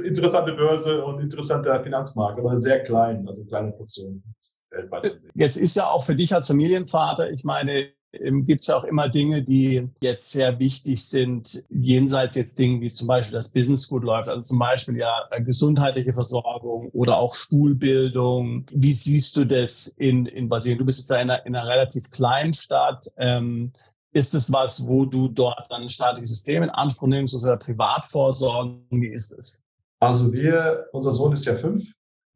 interessante 0.04 0.52
Börse 0.52 1.04
und 1.04 1.20
interessanter 1.20 1.82
Finanzmarkt, 1.82 2.38
aber 2.38 2.60
sehr 2.60 2.82
klein, 2.84 3.26
also 3.26 3.44
kleine 3.44 3.72
Portion. 3.72 4.22
Jetzt 5.34 5.56
ist 5.56 5.76
ja 5.76 5.86
auch 5.88 6.04
für 6.04 6.14
dich 6.14 6.34
als 6.34 6.46
Familienvater, 6.46 7.30
ich 7.30 7.44
meine, 7.44 7.92
gibt 8.12 8.60
es 8.60 8.70
auch 8.70 8.84
immer 8.84 9.08
Dinge, 9.08 9.42
die 9.42 9.88
jetzt 10.00 10.30
sehr 10.32 10.58
wichtig 10.58 11.04
sind, 11.04 11.64
jenseits 11.70 12.36
jetzt 12.36 12.58
Dinge 12.58 12.80
wie 12.80 12.90
zum 12.90 13.06
Beispiel 13.06 13.36
das 13.36 13.50
Business 13.50 13.88
gut 13.88 14.02
läuft, 14.02 14.28
also 14.28 14.40
zum 14.40 14.58
Beispiel 14.58 14.96
ja 14.96 15.28
gesundheitliche 15.38 16.12
Versorgung 16.12 16.88
oder 16.90 17.18
auch 17.18 17.34
Schulbildung. 17.34 18.66
Wie 18.72 18.92
siehst 18.92 19.36
du 19.36 19.44
das 19.44 19.88
in, 19.88 20.26
in 20.26 20.48
Brasilien? 20.48 20.78
Du 20.78 20.84
bist 20.84 21.00
jetzt 21.00 21.10
in 21.10 21.16
einer, 21.16 21.46
in 21.46 21.54
einer 21.54 21.68
relativ 21.68 22.10
kleinen 22.10 22.52
Stadt. 22.52 23.06
Ähm, 23.16 23.72
ist 24.12 24.34
es 24.34 24.52
was, 24.52 24.88
wo 24.88 25.04
du 25.04 25.28
dort 25.28 25.70
ein 25.70 25.88
staatliches 25.88 26.30
System 26.30 26.64
in 26.64 26.70
Anspruch 26.70 27.06
nimmst 27.06 27.34
oder 27.44 27.56
Privatvorsorgen? 27.56 28.84
Wie 28.90 29.12
ist 29.12 29.32
es? 29.38 29.62
Also 30.00 30.32
wir, 30.32 30.86
unser 30.92 31.12
Sohn 31.12 31.32
ist 31.32 31.44
ja 31.44 31.54
fünf. 31.54 31.92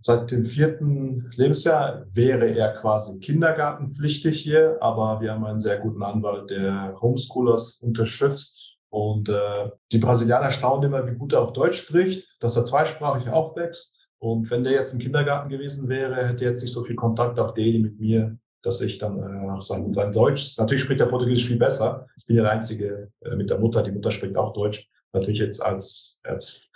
Seit 0.06 0.30
dem 0.30 0.44
vierten 0.44 1.30
Lebensjahr 1.34 2.04
wäre 2.12 2.46
er 2.46 2.74
quasi 2.74 3.18
kindergartenpflichtig 3.20 4.38
hier, 4.38 4.76
aber 4.80 5.22
wir 5.22 5.32
haben 5.32 5.46
einen 5.46 5.58
sehr 5.58 5.78
guten 5.78 6.02
Anwalt, 6.02 6.50
der 6.50 6.94
Homeschoolers 7.00 7.80
unterstützt. 7.80 8.76
Und 8.90 9.30
äh, 9.30 9.70
die 9.92 9.98
Brasilianer 9.98 10.50
staunen 10.50 10.92
immer, 10.92 11.06
wie 11.06 11.16
gut 11.16 11.32
er 11.32 11.40
auch 11.40 11.52
Deutsch 11.52 11.78
spricht, 11.78 12.36
dass 12.40 12.54
er 12.56 12.66
zweisprachig 12.66 13.30
aufwächst. 13.30 14.06
Und 14.18 14.50
wenn 14.50 14.62
der 14.62 14.74
jetzt 14.74 14.92
im 14.92 15.00
Kindergarten 15.00 15.48
gewesen 15.48 15.88
wäre, 15.88 16.16
hätte 16.16 16.44
er 16.44 16.50
jetzt 16.50 16.62
nicht 16.62 16.74
so 16.74 16.84
viel 16.84 16.96
Kontakt 16.96 17.40
auch 17.40 17.54
daily 17.54 17.78
mit 17.78 17.98
mir 17.98 18.38
dass 18.64 18.80
ich 18.80 18.98
dann 18.98 19.18
äh, 19.18 19.50
auch 19.50 19.60
sein, 19.60 19.92
sein 19.92 20.10
Deutsch, 20.10 20.56
natürlich 20.58 20.82
spricht 20.82 21.00
er 21.00 21.06
Portugiesisch 21.06 21.46
viel 21.46 21.58
besser. 21.58 22.06
Ich 22.16 22.26
bin 22.26 22.36
ja 22.36 22.42
der 22.42 22.52
Einzige 22.52 23.10
äh, 23.20 23.36
mit 23.36 23.50
der 23.50 23.58
Mutter, 23.58 23.82
die 23.82 23.92
Mutter 23.92 24.10
spricht 24.10 24.36
auch 24.36 24.54
Deutsch. 24.54 24.88
Natürlich 25.14 25.38
jetzt 25.38 25.64
als, 25.64 26.20
als 26.24 26.70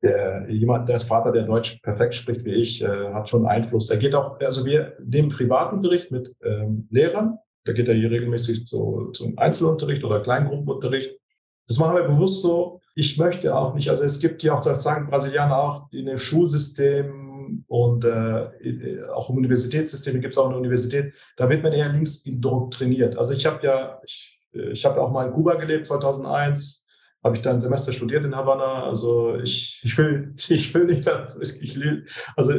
der, 0.00 0.46
jemand, 0.48 0.88
der 0.88 0.96
ist 0.96 1.08
Vater, 1.08 1.32
der 1.32 1.42
Deutsch 1.42 1.80
perfekt 1.82 2.14
spricht 2.14 2.44
wie 2.44 2.52
ich, 2.52 2.82
äh, 2.82 3.12
hat 3.12 3.28
schon 3.28 3.46
Einfluss. 3.46 3.90
Er 3.90 3.96
geht 3.96 4.14
auch, 4.14 4.38
also 4.40 4.64
wir 4.64 4.96
nehmen 5.04 5.28
Privatunterricht 5.28 6.12
mit 6.12 6.36
ähm, 6.42 6.86
Lehrern. 6.90 7.38
Da 7.64 7.72
geht 7.72 7.88
er 7.88 7.94
hier 7.94 8.12
regelmäßig 8.12 8.64
zu, 8.64 9.10
zum 9.12 9.36
Einzelunterricht 9.36 10.04
oder 10.04 10.20
Kleingruppenunterricht. 10.20 11.18
Das 11.66 11.78
machen 11.78 11.96
wir 11.96 12.04
bewusst 12.04 12.42
so. 12.42 12.80
Ich 12.94 13.18
möchte 13.18 13.54
auch 13.54 13.74
nicht, 13.74 13.90
also 13.90 14.04
es 14.04 14.20
gibt 14.20 14.42
ja 14.44 14.54
auch, 14.54 14.60
das 14.60 14.84
sagen 14.84 15.08
Brasilianer 15.08 15.58
auch, 15.58 15.92
in 15.92 16.06
dem 16.06 16.18
Schulsystem 16.18 17.64
und 17.66 18.04
äh, 18.04 19.02
auch 19.12 19.30
im 19.30 19.36
Universitätssystem 19.36 20.20
gibt 20.20 20.32
es 20.32 20.38
auch 20.38 20.46
eine 20.46 20.56
Universität, 20.56 21.12
da 21.36 21.48
wird 21.50 21.62
man 21.64 21.72
eher 21.72 21.88
links 21.88 22.24
indoktriniert. 22.24 23.18
Also 23.18 23.34
ich 23.34 23.44
habe 23.46 23.66
ja, 23.66 24.00
ich, 24.04 24.40
ich 24.52 24.84
habe 24.84 25.00
auch 25.00 25.10
mal 25.10 25.26
in 25.26 25.32
Kuba 25.32 25.54
gelebt 25.54 25.86
2001, 25.86 26.87
habe 27.28 27.36
ich 27.36 27.42
da 27.42 27.50
ein 27.50 27.60
Semester 27.60 27.92
studiert 27.92 28.24
in 28.24 28.34
Havanna. 28.34 28.84
Also 28.84 29.36
ich, 29.36 29.80
ich 29.84 29.96
will, 29.98 30.34
ich 30.48 30.74
will 30.74 30.84
nicht, 30.86 31.08
ich, 31.40 31.62
ich, 31.62 31.80
also 32.36 32.52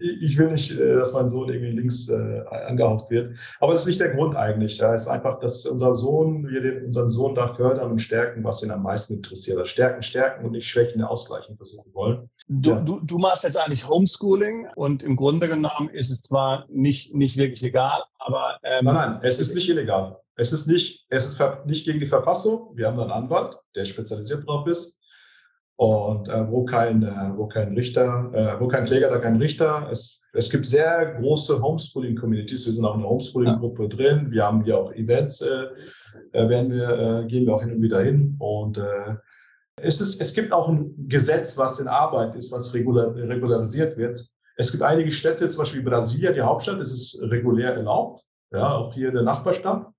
ich 0.00 0.38
will 0.38 0.50
nicht, 0.50 0.78
äh, 0.78 0.94
dass 0.94 1.12
mein 1.14 1.28
Sohn 1.28 1.48
irgendwie 1.48 1.72
links 1.72 2.08
äh, 2.08 2.40
angehaucht 2.66 3.10
wird. 3.10 3.38
Aber 3.60 3.72
das 3.72 3.82
ist 3.82 3.88
nicht 3.88 4.00
der 4.00 4.14
Grund 4.14 4.36
eigentlich. 4.36 4.78
Ja. 4.78 4.94
Es 4.94 5.02
ist 5.02 5.08
einfach, 5.08 5.38
dass 5.40 5.66
unser 5.66 5.94
Sohn, 5.94 6.48
wir 6.48 6.60
den, 6.60 6.86
unseren 6.86 7.10
Sohn 7.10 7.34
da 7.34 7.48
fördern 7.48 7.90
und 7.90 7.98
stärken, 7.98 8.44
was 8.44 8.62
ihn 8.62 8.70
am 8.70 8.82
meisten 8.82 9.14
interessiert. 9.14 9.58
Also 9.58 9.68
stärken, 9.68 10.02
stärken 10.02 10.44
und 10.44 10.52
nicht 10.52 10.66
Schwächen 10.66 11.02
ausgleichen 11.02 11.56
versuchen 11.56 11.92
wollen. 11.94 12.30
Du, 12.48 12.70
ja. 12.70 12.80
du, 12.80 13.00
du 13.00 13.18
machst 13.18 13.44
jetzt 13.44 13.56
eigentlich 13.56 13.88
Homeschooling 13.88 14.68
und 14.74 15.02
im 15.02 15.16
Grunde 15.16 15.48
genommen 15.48 15.88
ist 15.92 16.10
es 16.10 16.22
zwar 16.22 16.66
nicht, 16.68 17.14
nicht 17.14 17.36
wirklich 17.36 17.62
legal, 17.62 18.02
aber. 18.18 18.58
Ähm, 18.62 18.84
nein, 18.84 18.94
nein, 18.94 19.18
es 19.22 19.40
ist 19.40 19.54
nicht 19.54 19.68
illegal. 19.68 20.18
Es 20.36 20.52
ist 20.52 20.66
nicht, 20.66 21.06
es 21.10 21.26
ist 21.26 21.42
nicht 21.66 21.84
gegen 21.84 22.00
die 22.00 22.06
Verfassung. 22.06 22.72
Wir 22.74 22.88
haben 22.88 22.98
einen 22.98 23.10
Anwalt, 23.10 23.56
der 23.74 23.84
spezialisiert 23.84 24.46
drauf 24.46 24.66
ist. 24.66 25.00
Und 25.76 26.28
äh, 26.28 26.50
wo 26.50 26.64
kein, 26.64 27.02
äh, 27.02 27.32
wo 27.36 27.48
kein 27.48 27.74
Richter, 27.74 28.30
äh, 28.32 28.60
wo 28.60 28.68
kein 28.68 28.84
Kläger, 28.84 29.10
da 29.10 29.18
kein 29.18 29.36
Richter. 29.36 29.88
Es, 29.90 30.24
es 30.32 30.48
gibt 30.48 30.66
sehr 30.66 31.16
große 31.20 31.60
Homeschooling-Communities. 31.60 32.66
Wir 32.66 32.72
sind 32.72 32.84
auch 32.84 32.94
in 32.94 33.00
der 33.00 33.10
Homeschooling-Gruppe 33.10 33.88
drin. 33.88 34.30
Wir 34.30 34.44
haben 34.44 34.62
hier 34.64 34.78
auch 34.78 34.92
Events, 34.92 35.40
äh, 35.40 35.66
äh, 36.32 36.48
werden 36.48 36.72
wir, 36.72 36.88
äh, 36.88 37.26
gehen 37.26 37.46
wir 37.46 37.54
auch 37.54 37.62
hin 37.62 37.72
und 37.72 37.82
wieder 37.82 38.00
hin. 38.02 38.36
Und 38.38 38.78
äh, 38.78 39.16
es, 39.76 40.00
ist, 40.00 40.20
es 40.20 40.32
gibt 40.32 40.52
auch 40.52 40.68
ein 40.68 41.08
Gesetz, 41.08 41.58
was 41.58 41.80
in 41.80 41.88
Arbeit 41.88 42.36
ist, 42.36 42.52
was 42.52 42.72
regular, 42.72 43.14
regularisiert 43.14 43.96
wird. 43.96 44.24
Es 44.56 44.70
gibt 44.70 44.84
einige 44.84 45.10
Städte, 45.10 45.48
zum 45.48 45.62
Beispiel 45.62 45.82
Brasilia, 45.82 46.30
die 46.30 46.40
Hauptstadt, 46.40 46.78
ist 46.78 46.92
es 46.92 47.20
regulär 47.22 47.74
erlaubt. 47.74 48.22
ja, 48.52 48.76
auch 48.76 48.94
hier 48.94 49.10
der 49.10 49.22
Nachbarstadt. 49.22 49.93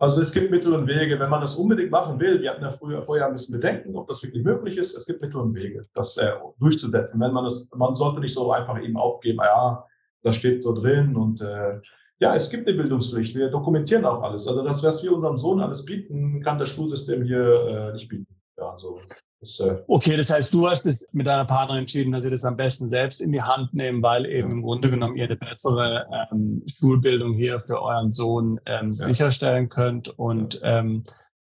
Also 0.00 0.22
es 0.22 0.32
gibt 0.32 0.50
Mittel 0.50 0.74
und 0.74 0.86
Wege, 0.86 1.18
wenn 1.18 1.28
man 1.28 1.40
das 1.40 1.56
unbedingt 1.56 1.90
machen 1.90 2.20
will. 2.20 2.40
Wir 2.40 2.50
hatten 2.50 2.62
ja 2.62 2.70
früher, 2.70 3.02
vorher 3.02 3.26
ein 3.26 3.32
bisschen 3.32 3.60
Bedenken, 3.60 3.96
ob 3.96 4.06
das 4.06 4.22
wirklich 4.22 4.44
möglich 4.44 4.78
ist. 4.78 4.96
Es 4.96 5.06
gibt 5.06 5.20
Mittel 5.20 5.40
und 5.40 5.56
Wege, 5.56 5.82
das 5.92 6.16
äh, 6.18 6.30
durchzusetzen. 6.60 7.20
Wenn 7.20 7.32
man 7.32 7.44
das, 7.44 7.68
man 7.74 7.96
sollte 7.96 8.20
nicht 8.20 8.32
so 8.32 8.52
einfach 8.52 8.80
eben 8.80 8.96
aufgeben, 8.96 9.40
ja, 9.42 9.84
das 10.22 10.36
steht 10.36 10.62
so 10.62 10.72
drin 10.72 11.16
und 11.16 11.40
äh, 11.40 11.80
ja, 12.20 12.34
es 12.34 12.50
gibt 12.50 12.68
eine 12.68 12.76
Bildungspflicht. 12.76 13.34
Wir 13.36 13.50
dokumentieren 13.50 14.04
auch 14.04 14.22
alles. 14.22 14.46
Also 14.46 14.64
das, 14.64 14.82
was 14.84 15.02
wir 15.02 15.12
unserem 15.12 15.36
Sohn 15.36 15.60
alles 15.60 15.84
bieten, 15.84 16.42
kann 16.42 16.58
das 16.58 16.70
Schulsystem 16.70 17.24
hier 17.24 17.66
äh, 17.68 17.92
nicht 17.92 18.08
bieten. 18.08 18.26
Ja, 18.56 18.76
so. 18.76 19.00
Äh 19.40 19.76
okay, 19.86 20.16
das 20.16 20.30
heißt, 20.30 20.52
du 20.52 20.68
hast 20.68 20.84
es 20.86 21.06
mit 21.12 21.26
deiner 21.26 21.44
Partnerin 21.44 21.82
entschieden, 21.82 22.12
dass 22.12 22.24
ihr 22.24 22.30
das 22.30 22.44
am 22.44 22.56
besten 22.56 22.90
selbst 22.90 23.20
in 23.20 23.30
die 23.30 23.42
Hand 23.42 23.72
nehmen, 23.72 24.02
weil 24.02 24.26
eben 24.26 24.50
im 24.50 24.62
Grunde 24.62 24.90
genommen 24.90 25.16
ihr 25.16 25.26
eine 25.26 25.36
bessere 25.36 26.06
ähm, 26.32 26.62
Schulbildung 26.66 27.34
hier 27.34 27.60
für 27.60 27.80
euren 27.80 28.10
Sohn 28.10 28.60
ähm, 28.66 28.86
ja. 28.86 28.92
sicherstellen 28.92 29.68
könnt. 29.68 30.08
Und 30.18 30.60
ähm, 30.64 31.04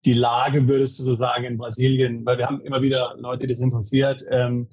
die 0.05 0.15
Lage 0.15 0.67
würdest 0.67 0.99
du 0.99 1.05
so 1.05 1.15
sagen 1.15 1.45
in 1.45 1.59
Brasilien, 1.59 2.27
weil 2.27 2.39
wir 2.39 2.47
haben 2.47 2.61
immer 2.63 2.83
wieder 2.83 3.15
Leute, 3.19 3.47
die 3.47 3.53
das 3.53 3.61
interessiert, 3.61 4.25
ähm, 4.31 4.69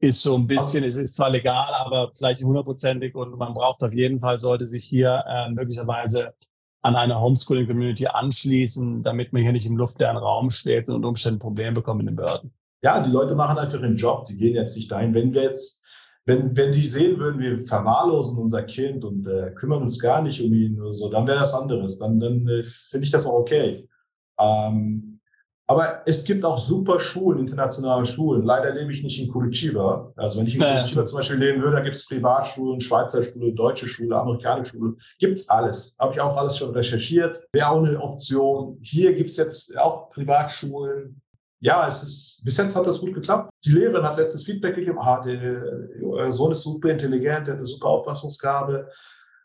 ist 0.00 0.20
so 0.20 0.36
ein 0.36 0.46
bisschen, 0.46 0.84
es 0.84 0.96
ist 0.96 1.14
zwar 1.14 1.30
legal, 1.30 1.72
aber 1.74 2.10
vielleicht 2.16 2.42
hundertprozentig 2.42 3.14
und 3.14 3.38
man 3.38 3.54
braucht 3.54 3.82
auf 3.82 3.92
jeden 3.92 4.20
Fall, 4.20 4.38
sollte 4.38 4.66
sich 4.66 4.84
hier 4.84 5.24
äh, 5.28 5.50
möglicherweise 5.50 6.34
an 6.82 6.96
eine 6.96 7.20
Homeschooling-Community 7.20 8.06
anschließen, 8.08 9.02
damit 9.02 9.32
man 9.32 9.42
hier 9.42 9.52
nicht 9.52 9.66
im 9.66 9.76
luftleeren 9.76 10.16
Raum 10.16 10.50
schwebt 10.50 10.88
und 10.88 10.96
unter 10.96 11.08
Umständen 11.08 11.38
Probleme 11.38 11.72
bekommt 11.72 12.00
in 12.00 12.06
den 12.06 12.16
Behörden. 12.16 12.52
Ja, 12.82 13.02
die 13.02 13.10
Leute 13.10 13.36
machen 13.36 13.58
einfach 13.58 13.80
ihren 13.80 13.96
Job, 13.96 14.26
die 14.26 14.36
gehen 14.36 14.54
jetzt 14.54 14.76
nicht 14.76 14.90
dahin. 14.90 15.14
Wenn 15.14 15.32
wir 15.32 15.42
jetzt, 15.42 15.84
wenn, 16.26 16.56
wenn 16.56 16.72
die 16.72 16.86
sehen 16.88 17.18
würden, 17.18 17.40
wir 17.40 17.64
verwahrlosen 17.64 18.38
unser 18.38 18.64
Kind 18.64 19.04
und 19.04 19.26
äh, 19.28 19.52
kümmern 19.54 19.82
uns 19.82 20.00
gar 20.00 20.22
nicht 20.22 20.42
um 20.42 20.52
ihn 20.52 20.80
oder 20.80 20.92
so, 20.92 21.08
dann 21.08 21.26
wäre 21.26 21.38
das 21.38 21.54
anderes. 21.54 21.98
Dann, 21.98 22.18
dann 22.18 22.46
äh, 22.48 22.64
finde 22.64 23.04
ich 23.04 23.12
das 23.12 23.26
auch 23.26 23.34
okay. 23.34 23.88
Ähm, 24.40 25.11
aber 25.72 26.02
es 26.04 26.24
gibt 26.24 26.44
auch 26.44 26.58
super 26.58 27.00
Schulen, 27.00 27.38
internationale 27.38 28.04
Schulen. 28.04 28.44
Leider 28.44 28.74
lebe 28.74 28.92
ich 28.92 29.02
nicht 29.02 29.22
in 29.22 29.32
Curitiba. 29.32 30.12
Also 30.16 30.38
wenn 30.38 30.46
ich 30.46 30.54
in 30.54 30.60
Curitiba 30.60 31.06
zum 31.06 31.16
Beispiel 31.16 31.38
leben 31.38 31.62
würde, 31.62 31.76
da 31.76 31.82
gibt 31.82 31.96
es 31.96 32.06
Privatschulen, 32.06 32.78
Schweizer 32.78 33.24
Schule, 33.24 33.54
deutsche 33.54 33.86
Schule, 33.86 34.14
amerikanische 34.16 34.76
Schule. 34.76 34.96
Gibt 35.18 35.38
es 35.38 35.48
alles. 35.48 35.96
Habe 35.98 36.12
ich 36.12 36.20
auch 36.20 36.36
alles 36.36 36.58
schon 36.58 36.72
recherchiert. 36.72 37.42
Wäre 37.52 37.68
auch 37.70 37.82
eine 37.82 37.98
Option. 37.98 38.78
Hier 38.82 39.14
gibt 39.14 39.30
es 39.30 39.38
jetzt 39.38 39.78
auch 39.78 40.10
Privatschulen. 40.10 41.22
Ja, 41.60 41.88
es 41.88 42.02
ist, 42.02 42.44
bis 42.44 42.58
jetzt 42.58 42.76
hat 42.76 42.86
das 42.86 43.00
gut 43.00 43.14
geklappt. 43.14 43.50
Die 43.64 43.72
Lehrerin 43.72 44.04
hat 44.04 44.18
letztes 44.18 44.44
Feedback 44.44 44.74
gegeben. 44.74 44.98
Ah, 45.00 45.22
der 45.22 46.32
Sohn 46.32 46.52
ist 46.52 46.64
super 46.64 46.90
intelligent, 46.90 47.46
der 47.46 47.54
hat 47.54 47.60
eine 47.60 47.66
super 47.66 47.88
Auffassungsgabe 47.88 48.88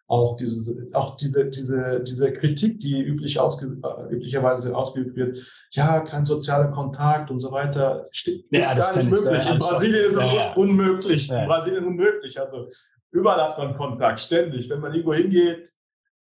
auch 0.08 0.38
diese, 0.38 0.74
auch 0.94 1.18
diese, 1.18 1.46
diese, 1.46 2.02
diese 2.02 2.32
Kritik, 2.32 2.80
die 2.80 3.02
üblich 3.02 3.40
ausge, 3.40 3.78
äh, 3.84 4.14
üblicherweise 4.14 4.76
ausgeübt 4.76 5.16
wird, 5.18 5.38
ja, 5.72 6.00
kein 6.02 6.24
sozialer 6.24 6.70
Kontakt 6.70 7.30
und 7.30 7.40
so 7.40 7.52
weiter, 7.52 8.06
ist 8.12 8.28
ja, 8.52 8.74
gar 8.74 8.98
nicht 8.98 9.10
möglich. 9.10 9.50
In 9.50 9.58
Brasilien 9.58 10.06
ist 10.06 10.18
das 10.18 10.34
ja, 10.34 10.54
unmöglich. 10.54 11.28
Ja. 11.28 11.42
In 11.42 11.48
Brasilien 11.48 11.86
unmöglich. 11.86 12.40
Also 12.40 12.70
überall 13.12 13.42
hat 13.42 13.58
man 13.58 13.76
Kontakt, 13.76 14.22
ständig. 14.22 14.70
Wenn 14.70 14.80
man 14.80 14.94
irgendwo 14.94 15.14
hingeht, 15.14 15.74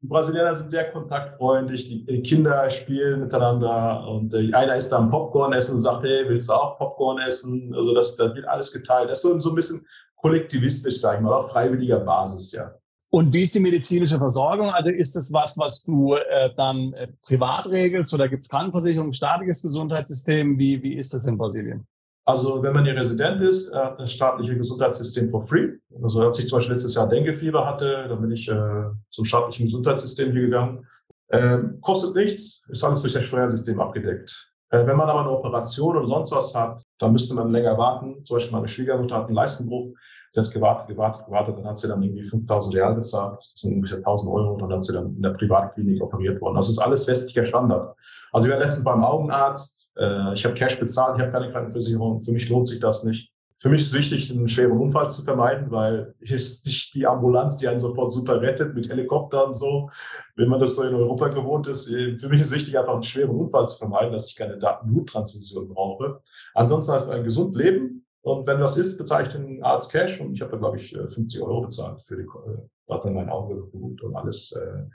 die 0.02 0.08
Brasilianer 0.08 0.56
sind 0.56 0.72
sehr 0.72 0.92
kontaktfreundlich, 0.92 1.86
die 1.86 2.22
Kinder 2.22 2.70
spielen 2.70 3.22
miteinander 3.22 4.08
und 4.08 4.34
äh, 4.34 4.52
einer 4.54 4.76
ist 4.76 4.90
dann 4.90 5.10
Popcorn 5.10 5.54
essen 5.54 5.76
und 5.76 5.82
sagt, 5.82 6.04
hey, 6.04 6.26
willst 6.28 6.50
du 6.50 6.54
auch 6.54 6.78
Popcorn 6.78 7.20
essen? 7.20 7.74
Also 7.76 7.94
das, 7.94 8.16
das 8.16 8.34
wird 8.36 8.48
alles 8.48 8.72
geteilt. 8.74 9.10
Das 9.10 9.24
ist 9.24 9.30
so, 9.30 9.40
so 9.40 9.50
ein 9.50 9.56
bisschen 9.56 9.86
kollektivistisch, 10.16 11.00
sage 11.00 11.18
ich 11.18 11.24
mal, 11.24 11.34
auf 11.34 11.52
freiwilliger 11.52 12.00
Basis, 12.00 12.52
ja. 12.52 12.74
Und 13.10 13.34
wie 13.34 13.44
ist 13.44 13.56
die 13.56 13.60
medizinische 13.60 14.18
Versorgung? 14.18 14.70
Also 14.70 14.92
ist 14.92 15.16
das 15.16 15.32
was, 15.32 15.58
was 15.58 15.84
du 15.84 16.16
äh, 16.16 16.50
dann 16.58 16.94
äh, 16.94 17.08
privat 17.26 17.68
regelst 17.70 18.14
oder 18.14 18.28
gibt 18.28 18.44
es 18.44 18.50
Krankenversicherung, 18.50 19.12
staatliches 19.12 19.62
Gesundheitssystem? 19.62 20.58
Wie, 20.58 20.82
wie 20.84 20.96
ist 20.96 21.14
das 21.14 21.26
in 21.26 21.38
Brasilien? 21.38 21.88
Also 22.28 22.64
wenn 22.64 22.74
man 22.74 22.84
hier 22.84 22.96
Resident 22.96 23.42
ist, 23.42 23.70
äh, 23.70 23.92
das 23.98 24.12
staatliche 24.12 24.58
Gesundheitssystem 24.58 25.30
for 25.30 25.44
free. 25.44 25.70
Also 26.02 26.24
als 26.24 26.40
ich 26.40 26.48
zum 26.48 26.58
Beispiel 26.58 26.74
letztes 26.74 26.96
Jahr 26.96 27.08
Denguefieber 27.08 27.66
hatte, 27.66 28.08
dann 28.10 28.20
bin 28.20 28.32
ich 28.32 28.50
äh, 28.50 28.86
zum 29.10 29.26
staatlichen 29.26 29.66
Gesundheitssystem 29.66 30.32
hier 30.32 30.42
gegangen. 30.42 30.88
Äh, 31.28 31.60
kostet 31.82 32.16
nichts, 32.16 32.64
ist 32.68 32.84
alles 32.84 33.02
durch 33.02 33.14
das 33.14 33.26
Steuersystem 33.26 33.80
abgedeckt. 33.80 34.52
Äh, 34.72 34.88
wenn 34.88 34.98
man 34.98 35.08
aber 35.08 35.22
eine 35.22 35.30
Operation 35.30 35.98
oder 35.98 36.08
sonst 36.08 36.32
was 36.32 36.56
hat, 36.56 36.84
dann 36.98 37.12
müsste 37.12 37.36
man 37.36 37.52
länger 37.52 37.78
warten. 37.78 38.26
Zum 38.26 38.38
Beispiel 38.38 38.56
meine 38.56 38.68
Schwiegermutter 38.68 39.16
hat 39.16 39.28
einen 39.28 39.36
Leistenbruch. 39.36 39.94
Sie 40.36 40.42
hat 40.42 40.52
gewartet, 40.52 40.90
gewartet, 40.90 41.26
gewartet, 41.26 41.58
dann 41.58 41.66
hat 41.66 41.78
sie 41.78 41.88
dann 41.88 42.04
irgendwie 42.04 42.26
5000 42.26 42.76
Real 42.76 42.94
bezahlt, 42.94 43.38
das 43.38 43.54
sind 43.56 43.76
ungefähr 43.76 44.00
1000 44.00 44.34
Euro, 44.34 44.54
und 44.56 44.62
dann 44.64 44.74
hat 44.74 44.84
sie 44.84 44.92
dann 44.92 45.16
in 45.16 45.22
der 45.22 45.30
Privatklinik 45.30 46.02
operiert 46.02 46.42
worden. 46.42 46.56
Das 46.56 46.70
ist 46.70 46.78
alles 46.78 47.08
westlicher 47.08 47.46
Standard. 47.46 47.96
Also 48.34 48.50
ich 48.50 48.54
war 48.54 48.60
letztens 48.60 48.84
beim 48.84 49.02
Augenarzt, 49.02 49.90
äh, 49.98 50.34
ich 50.34 50.44
habe 50.44 50.54
Cash 50.56 50.78
bezahlt, 50.78 51.16
ich 51.16 51.22
habe 51.22 51.32
keine 51.32 51.54
Krankenversicherung, 51.54 52.20
für 52.20 52.34
mich 52.34 52.50
lohnt 52.50 52.68
sich 52.68 52.82
das 52.82 53.06
nicht. 53.06 53.32
Für 53.58 53.70
mich 53.70 53.84
ist 53.84 53.94
wichtig, 53.94 54.30
einen 54.30 54.50
schweren 54.50 54.78
Unfall 54.78 55.10
zu 55.10 55.24
vermeiden, 55.24 55.72
weil 55.72 56.14
hier 56.22 56.36
ist 56.36 56.66
nicht 56.66 56.94
die 56.96 57.08
Ambulanz, 57.08 57.56
die 57.56 57.70
einen 57.70 57.80
sofort 57.80 58.12
super 58.12 58.42
rettet 58.42 58.76
mit 58.76 58.90
Helikopter 58.90 59.46
und 59.46 59.54
so, 59.54 59.90
wenn 60.36 60.50
man 60.50 60.60
das 60.60 60.76
so 60.76 60.84
in 60.84 60.94
Europa 60.94 61.30
gewohnt 61.30 61.66
ist. 61.68 61.88
Für 61.88 62.28
mich 62.28 62.42
ist 62.42 62.54
wichtig, 62.54 62.78
einfach 62.78 62.92
einen 62.92 63.04
schweren 63.04 63.30
Unfall 63.38 63.70
zu 63.70 63.78
vermeiden, 63.78 64.12
dass 64.12 64.28
ich 64.28 64.36
keine 64.36 64.58
Bluttransfusion 64.84 65.70
brauche. 65.70 66.20
Ansonsten 66.54 66.92
halt 66.92 67.10
ein 67.10 67.24
gesund 67.24 67.56
Leben, 67.56 68.05
und 68.26 68.48
wenn 68.48 68.60
das 68.60 68.76
ist, 68.76 68.98
bezahle 68.98 69.28
ich 69.28 69.34
den 69.34 69.62
Arzt 69.64 69.92
Cash 69.92 70.20
und 70.20 70.34
ich 70.34 70.42
habe 70.42 70.52
da, 70.52 70.58
glaube 70.58 70.78
ich, 70.78 70.98
50 70.98 71.40
äh, 71.40 71.44
Euro 71.44 71.62
bezahlt 71.62 72.02
für 72.02 72.18
die, 72.18 72.24
äh, 72.24 72.92
hat 72.92 73.06
dann 73.06 73.14
mein 73.14 73.30
Auge 73.30 73.56
gebucht 73.56 74.02
und 74.02 74.16
alles. 74.16 74.52
Äh, 74.54 74.86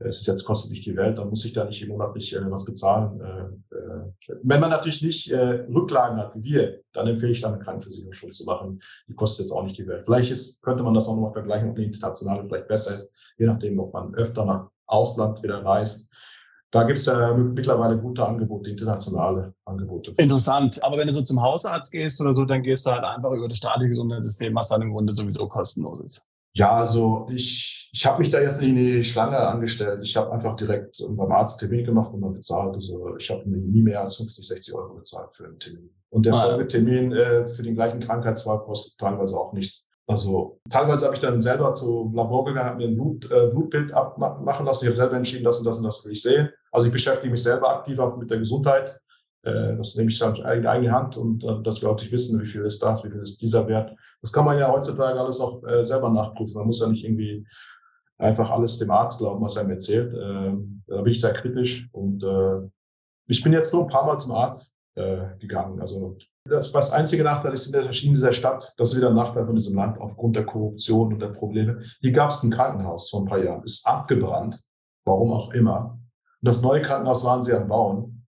es 0.00 0.20
ist 0.20 0.26
jetzt 0.28 0.44
kostet 0.44 0.72
nicht 0.72 0.84
die 0.84 0.94
Welt, 0.94 1.16
dann 1.16 1.30
muss 1.30 1.46
ich 1.46 1.54
da 1.54 1.64
nicht 1.64 1.88
monatlich 1.88 2.36
äh, 2.36 2.50
was 2.50 2.66
bezahlen. 2.66 3.20
Äh, 3.20 3.74
äh, 3.74 4.36
wenn 4.42 4.60
man 4.60 4.68
natürlich 4.68 5.02
nicht 5.02 5.32
äh, 5.32 5.64
Rücklagen 5.74 6.18
hat 6.18 6.36
wie 6.36 6.44
wir, 6.44 6.80
dann 6.92 7.06
empfehle 7.06 7.32
ich 7.32 7.40
dann 7.40 7.54
eine 7.54 7.64
Krankenversicherung 7.64 8.12
schon 8.12 8.32
zu 8.32 8.44
machen. 8.44 8.82
Die 9.08 9.14
kostet 9.14 9.46
jetzt 9.46 9.52
auch 9.52 9.64
nicht 9.64 9.78
die 9.78 9.86
Welt. 9.86 10.04
Vielleicht 10.04 10.30
ist, 10.30 10.62
könnte 10.62 10.82
man 10.82 10.92
das 10.92 11.08
auch 11.08 11.14
nochmal 11.14 11.32
vergleichen, 11.32 11.70
ob 11.70 11.76
eine 11.76 11.86
internationale 11.86 12.44
vielleicht 12.44 12.68
besser 12.68 12.92
ist, 12.92 13.10
je 13.38 13.46
nachdem, 13.46 13.78
ob 13.78 13.94
man 13.94 14.14
öfter 14.14 14.44
nach 14.44 14.68
Ausland 14.86 15.42
wieder 15.42 15.64
reist 15.64 16.12
da 16.70 16.82
gibt 16.84 16.98
es 16.98 17.06
ja 17.06 17.34
mittlerweile 17.34 17.96
gute 17.98 18.26
Angebote, 18.26 18.70
internationale 18.70 19.54
Angebote. 19.64 20.12
Interessant. 20.18 20.82
Aber 20.84 20.98
wenn 20.98 21.08
du 21.08 21.14
so 21.14 21.22
zum 21.22 21.40
Hausarzt 21.40 21.90
gehst 21.90 22.20
oder 22.20 22.34
so, 22.34 22.44
dann 22.44 22.62
gehst 22.62 22.86
du 22.86 22.90
halt 22.90 23.04
einfach 23.04 23.32
über 23.32 23.48
das 23.48 23.58
staatliche 23.58 23.90
Gesundheitssystem, 23.90 24.54
was 24.54 24.68
dann 24.68 24.82
im 24.82 24.92
Grunde 24.92 25.14
sowieso 25.14 25.48
kostenlos 25.48 26.00
ist. 26.00 26.26
Ja, 26.54 26.72
also 26.72 27.26
ich, 27.30 27.90
ich 27.92 28.04
habe 28.04 28.18
mich 28.18 28.30
da 28.30 28.40
jetzt 28.40 28.60
nicht 28.60 28.70
in 28.70 28.76
die 28.76 29.04
Schlange 29.04 29.38
angestellt. 29.38 30.02
Ich 30.02 30.16
habe 30.16 30.32
einfach 30.32 30.56
direkt 30.56 31.02
beim 31.08 31.32
Arzt 31.32 31.60
Termin 31.60 31.84
gemacht 31.84 32.12
und 32.12 32.20
dann 32.20 32.34
bezahlt. 32.34 32.74
Also 32.74 33.16
ich 33.16 33.30
habe 33.30 33.48
nie 33.48 33.82
mehr 33.82 34.02
als 34.02 34.16
50, 34.16 34.46
60 34.46 34.74
Euro 34.74 34.94
bezahlt 34.94 35.34
für 35.34 35.46
einen 35.46 35.58
Termin. 35.58 35.90
Und 36.10 36.26
der 36.26 36.34
ah, 36.34 36.48
Folgetermin 36.48 37.12
äh, 37.12 37.46
für 37.48 37.62
den 37.62 37.74
gleichen 37.74 38.00
Krankheitsfall 38.00 38.60
kostet 38.60 38.98
teilweise 38.98 39.38
auch 39.38 39.52
nichts. 39.52 39.87
Also 40.08 40.58
teilweise 40.70 41.04
habe 41.04 41.14
ich 41.14 41.20
dann 41.20 41.42
selber 41.42 41.74
zu 41.74 42.10
Labor 42.14 42.46
gegangen, 42.46 42.66
habe 42.66 42.78
mir 42.78 42.88
ein 42.88 42.94
Blut, 42.94 43.30
äh, 43.30 43.48
Blutbild 43.48 43.92
abmachen 43.92 44.64
lassen. 44.64 44.84
Ich 44.84 44.88
habe 44.88 44.96
selber 44.96 45.16
entschieden, 45.16 45.44
das 45.44 45.58
und 45.58 45.66
das 45.66 45.78
und 45.78 45.84
das 45.84 46.04
will 46.04 46.12
ich 46.12 46.22
sehen. 46.22 46.48
Also 46.72 46.86
ich 46.86 46.92
beschäftige 46.92 47.30
mich 47.30 47.42
selber 47.42 47.68
aktiv 47.68 47.98
auch 47.98 48.16
mit 48.16 48.30
der 48.30 48.38
Gesundheit. 48.38 48.98
Äh, 49.42 49.76
das 49.76 49.96
nehme 49.96 50.10
ich 50.10 50.18
dann 50.18 50.34
in 50.34 50.66
eigene 50.66 50.92
Hand 50.92 51.18
und 51.18 51.44
äh, 51.44 51.62
dass 51.62 51.82
wir 51.82 51.90
auch 51.90 52.00
nicht 52.00 52.10
wissen, 52.10 52.40
wie 52.40 52.46
viel 52.46 52.64
ist 52.64 52.82
das, 52.82 53.04
wie 53.04 53.10
viel 53.10 53.20
ist 53.20 53.42
dieser 53.42 53.68
Wert. 53.68 53.94
Das 54.22 54.32
kann 54.32 54.46
man 54.46 54.58
ja 54.58 54.72
heutzutage 54.72 55.20
alles 55.20 55.40
auch 55.42 55.62
äh, 55.64 55.84
selber 55.84 56.08
nachprüfen. 56.08 56.56
Man 56.56 56.68
muss 56.68 56.80
ja 56.80 56.88
nicht 56.88 57.04
irgendwie 57.04 57.46
einfach 58.16 58.50
alles 58.50 58.78
dem 58.78 58.90
Arzt 58.90 59.18
glauben, 59.18 59.44
was 59.44 59.56
er 59.58 59.64
mir 59.64 59.74
erzählt. 59.74 60.14
Äh, 60.14 60.56
da 60.86 61.02
bin 61.02 61.12
ich 61.12 61.20
sehr 61.20 61.34
kritisch 61.34 61.86
und 61.92 62.24
äh, 62.24 62.66
ich 63.26 63.42
bin 63.42 63.52
jetzt 63.52 63.74
nur 63.74 63.82
ein 63.82 63.88
paar 63.88 64.06
Mal 64.06 64.18
zum 64.18 64.34
Arzt 64.36 64.74
äh, 64.94 65.36
gegangen. 65.38 65.80
Also 65.80 66.16
das, 66.48 66.74
was 66.74 66.92
einzige 66.92 67.24
Nachteil 67.24 67.52
ist 67.52 67.66
in, 67.66 67.72
der, 67.72 67.84
in 67.84 67.90
dieser 67.90 68.32
Stadt, 68.32 68.72
das 68.76 68.92
ist 68.92 68.98
wieder 68.98 69.08
ein 69.08 69.14
Nachteil 69.14 69.46
von 69.46 69.54
diesem 69.54 69.76
Land 69.76 70.00
aufgrund 70.00 70.36
der 70.36 70.46
Korruption 70.46 71.12
und 71.12 71.20
der 71.20 71.28
Probleme. 71.28 71.80
Hier 72.00 72.12
gab 72.12 72.30
es 72.30 72.42
ein 72.42 72.50
Krankenhaus 72.50 73.10
vor 73.10 73.22
ein 73.22 73.26
paar 73.26 73.42
Jahren, 73.42 73.62
ist 73.62 73.86
abgebrannt, 73.86 74.62
warum 75.04 75.32
auch 75.32 75.52
immer. 75.52 75.98
Und 76.40 76.46
das 76.48 76.62
neue 76.62 76.82
Krankenhaus 76.82 77.24
waren 77.24 77.42
sie 77.42 77.52
am 77.52 77.68
Bauen. 77.68 78.26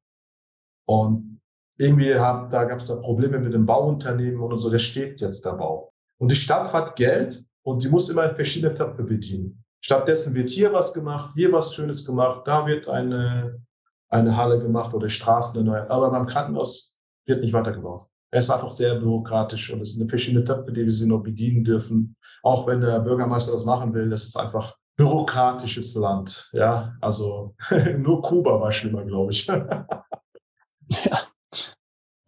Und 0.86 1.40
irgendwie 1.78 2.14
haben, 2.14 2.50
da 2.50 2.64
gab 2.64 2.78
es 2.78 2.88
da 2.88 2.96
Probleme 2.96 3.38
mit 3.38 3.54
dem 3.54 3.64
Bauunternehmen 3.64 4.40
und 4.40 4.58
so, 4.58 4.70
der 4.70 4.78
steht 4.78 5.20
jetzt 5.20 5.44
der 5.46 5.52
Bau. 5.52 5.92
Und 6.18 6.30
die 6.30 6.36
Stadt 6.36 6.72
hat 6.72 6.96
Geld 6.96 7.44
und 7.62 7.82
die 7.82 7.88
muss 7.88 8.10
immer 8.10 8.34
verschiedene 8.34 8.74
Töpfe 8.74 9.02
bedienen. 9.02 9.64
Stattdessen 9.82 10.34
wird 10.34 10.50
hier 10.50 10.72
was 10.72 10.92
gemacht, 10.92 11.32
hier 11.34 11.52
was 11.52 11.74
Schönes 11.74 12.04
gemacht, 12.04 12.42
da 12.46 12.66
wird 12.66 12.86
eine, 12.88 13.62
eine 14.08 14.36
Halle 14.36 14.60
gemacht 14.60 14.92
oder 14.92 15.08
Straßen 15.08 15.58
eine 15.58 15.70
neue. 15.70 15.90
Aber 15.90 16.10
beim 16.10 16.26
Krankenhaus 16.26 16.99
wird 17.30 17.42
nicht 17.42 17.54
weitergebaut. 17.54 18.06
Er 18.32 18.40
ist 18.40 18.50
einfach 18.50 18.70
sehr 18.70 18.94
bürokratisch 18.96 19.72
und 19.72 19.80
es 19.80 19.94
sind 19.94 20.08
verschiedene 20.08 20.44
Töpfe, 20.44 20.72
die 20.72 20.84
wir 20.84 20.90
sie 20.92 21.08
noch 21.08 21.22
bedienen 21.22 21.64
dürfen. 21.64 22.14
Auch 22.42 22.66
wenn 22.66 22.80
der 22.80 23.00
Bürgermeister 23.00 23.52
das 23.52 23.64
machen 23.64 23.92
will, 23.94 24.10
das 24.10 24.24
ist 24.24 24.36
einfach 24.36 24.76
bürokratisches 24.96 25.94
Land. 25.96 26.50
Ja, 26.52 26.94
also 27.00 27.54
nur 27.98 28.22
Kuba 28.22 28.60
war 28.60 28.70
schlimmer, 28.70 29.04
glaube 29.04 29.32
ich. 29.32 29.46
ja. 29.46 29.86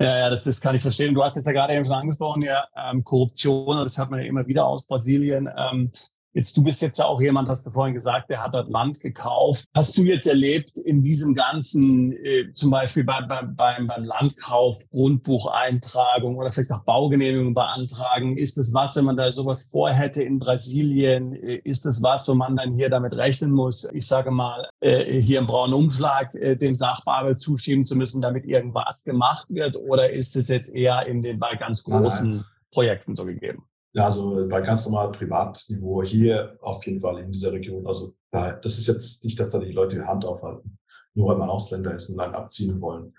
Ja, 0.01 0.19
ja, 0.19 0.31
das, 0.31 0.43
das 0.43 0.61
kann 0.61 0.75
ich 0.75 0.83
verstehen. 0.83 1.15
Du 1.15 1.23
hast 1.23 1.37
jetzt 1.37 1.47
ja 1.47 1.53
gerade 1.53 1.75
eben 1.75 1.85
schon 1.85 1.95
angesprochen, 1.95 2.43
ja, 2.43 2.67
ähm, 2.75 3.05
Korruption, 3.05 3.77
das 3.77 3.97
hört 3.97 4.11
man 4.11 4.19
ja 4.19 4.27
immer 4.27 4.45
wieder 4.49 4.67
aus 4.67 4.85
Brasilien. 4.85 5.49
Ähm, 5.57 5.93
Jetzt, 6.35 6.57
du 6.57 6.63
bist 6.63 6.81
jetzt 6.81 6.99
ja 6.99 7.05
auch 7.05 7.21
jemand, 7.21 7.49
hast 7.49 7.67
du 7.67 7.71
vorhin 7.71 7.95
gesagt, 7.95 8.31
der 8.31 8.43
hat 8.43 8.55
das 8.55 8.69
Land 8.69 9.01
gekauft. 9.01 9.65
Hast 9.75 9.99
du 9.99 10.03
jetzt 10.03 10.27
erlebt 10.27 10.79
in 10.79 11.03
diesem 11.03 11.35
ganzen, 11.35 12.13
äh, 12.13 12.51
zum 12.53 12.71
Beispiel 12.71 13.05
bei, 13.05 13.21
bei, 13.23 13.43
beim, 13.43 13.87
beim 13.87 14.05
Landkauf, 14.05 14.79
Grundbucheintragung 14.91 16.37
oder 16.37 16.51
vielleicht 16.51 16.73
auch 16.73 16.85
Baugenehmigung 16.85 17.53
beantragen, 17.53 18.39
ist 18.39 18.57
das 18.57 18.73
was, 18.73 18.97
wenn 18.97 19.05
man 19.05 19.17
da 19.17 19.31
sowas 19.31 19.71
vorhätte 19.71 20.23
in 20.23 20.39
Brasilien, 20.39 21.35
äh, 21.35 21.61
ist 21.65 21.85
das 21.85 22.03
was, 22.03 22.27
wo 22.29 22.35
man 22.35 22.57
dann 22.57 22.75
hier 22.75 22.89
damit 22.89 23.15
rechnen 23.15 23.51
muss, 23.51 23.91
ich 23.93 24.07
sage 24.07 24.31
mal, 24.31 24.69
äh, 24.81 25.21
hier 25.21 25.39
im 25.39 25.47
braunen 25.47 25.75
Umschlag 25.75 26.35
äh, 26.35 26.57
dem 26.57 26.75
Sachbearbeiter 26.75 27.37
zuschieben 27.37 27.85
zu 27.85 27.95
müssen, 27.95 28.23
damit 28.23 28.47
irgendwas 28.47 29.05
gemacht 29.05 29.47
wird? 29.51 29.77
Oder 29.77 30.11
ist 30.11 30.35
es 30.37 30.49
jetzt 30.49 30.75
eher 30.75 31.07
in 31.07 31.21
den 31.21 31.39
bei 31.39 31.55
ganz 31.57 31.85
großen. 31.85 32.45
Projekten 32.73 33.15
so 33.15 33.25
gegeben? 33.27 33.65
Ja, 33.95 34.05
also 34.05 34.49
bei 34.49 34.63
ganz 34.63 34.87
normalem 34.87 35.13
Privatniveau 35.13 36.03
hier 36.03 36.57
auf 36.63 36.85
jeden 36.87 37.01
Fall 37.01 37.19
in 37.19 37.31
dieser 37.31 37.53
Region. 37.53 37.87
Also 37.87 38.13
das 38.31 38.79
ist 38.79 38.89
jetzt 38.89 39.25
nicht, 39.25 39.39
dass 39.39 39.53
da 39.53 39.59
die 39.59 39.73
Leute 39.73 39.97
die 39.97 40.03
Hand 40.03 40.25
aufhalten, 40.25 40.79
nur 41.15 41.29
weil 41.29 41.37
man 41.37 41.51
Ausländer 41.51 41.95
ist 41.95 42.09
und 42.09 42.17
dann 42.17 42.35
abziehen 42.35 42.81
wollen. 42.81 43.15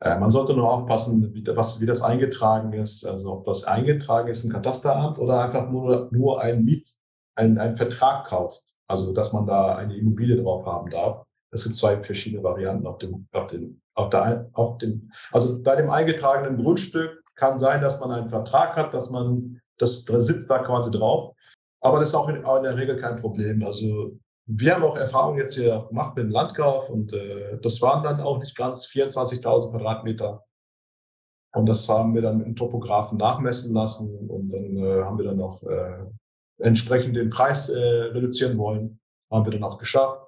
Äh, 0.00 0.18
man 0.18 0.30
sollte 0.30 0.54
nur 0.54 0.70
aufpassen, 0.70 1.32
wie, 1.32 1.46
was, 1.46 1.80
wie 1.80 1.86
das 1.86 2.02
eingetragen 2.02 2.74
ist, 2.74 3.06
also 3.06 3.32
ob 3.32 3.44
das 3.46 3.64
eingetragen 3.64 4.28
ist 4.28 4.44
im 4.44 4.52
Katasteramt 4.52 5.18
oder 5.18 5.44
einfach 5.44 5.70
nur, 5.70 6.10
nur 6.12 6.42
ein 6.42 6.64
Miet, 6.64 6.86
ein, 7.34 7.56
ein 7.58 7.76
Vertrag 7.76 8.26
kauft. 8.26 8.62
Also 8.86 9.14
dass 9.14 9.32
man 9.32 9.46
da 9.46 9.76
eine 9.76 9.96
Immobilie 9.96 10.36
drauf 10.36 10.66
haben 10.66 10.90
darf. 10.90 11.24
Es 11.52 11.64
gibt 11.64 11.76
zwei 11.76 12.02
verschiedene 12.02 12.42
Varianten 12.42 12.86
auf 12.86 12.98
dem, 12.98 13.28
auf 13.32 13.46
dem, 13.46 13.80
auf 13.94 14.10
der, 14.10 14.50
auf 14.52 14.76
dem, 14.78 15.10
also 15.30 15.62
bei 15.62 15.76
dem 15.76 15.88
eingetragenen 15.88 16.62
Grundstück 16.62 17.22
kann 17.34 17.58
sein, 17.58 17.80
dass 17.80 18.00
man 18.00 18.10
einen 18.10 18.28
Vertrag 18.28 18.76
hat, 18.76 18.92
dass 18.92 19.10
man 19.10 19.61
das 19.82 20.26
sitzt 20.26 20.50
da 20.50 20.58
quasi 20.60 20.90
drauf. 20.90 21.34
Aber 21.80 21.98
das 21.98 22.10
ist 22.10 22.14
auch 22.14 22.28
in, 22.28 22.42
der 22.42 22.76
Regel 22.76 22.96
kein 22.96 23.16
Problem. 23.16 23.64
Also 23.64 24.16
wir 24.46 24.74
haben 24.74 24.84
auch 24.84 24.96
Erfahrungen 24.96 25.38
jetzt 25.38 25.56
hier 25.56 25.86
gemacht 25.88 26.16
mit 26.16 26.26
dem 26.26 26.30
Landkauf 26.30 26.88
und 26.88 27.12
äh, 27.12 27.58
das 27.60 27.82
waren 27.82 28.02
dann 28.02 28.20
auch 28.20 28.38
nicht 28.38 28.56
ganz 28.56 28.86
24.000 28.86 29.70
Quadratmeter. 29.70 30.44
Und 31.54 31.66
das 31.66 31.88
haben 31.88 32.14
wir 32.14 32.22
dann 32.22 32.38
mit 32.38 32.46
dem 32.46 32.56
Topografen 32.56 33.18
nachmessen 33.18 33.74
lassen 33.74 34.28
und 34.28 34.50
dann 34.50 34.76
äh, 34.76 35.02
haben 35.02 35.18
wir 35.18 35.26
dann 35.26 35.40
auch 35.40 35.62
äh, 35.64 36.06
entsprechend 36.58 37.16
den 37.16 37.30
Preis 37.30 37.68
äh, 37.68 37.80
reduzieren 37.80 38.56
wollen. 38.58 39.00
Haben 39.30 39.44
wir 39.46 39.52
dann 39.52 39.64
auch 39.64 39.78
geschafft. 39.78 40.20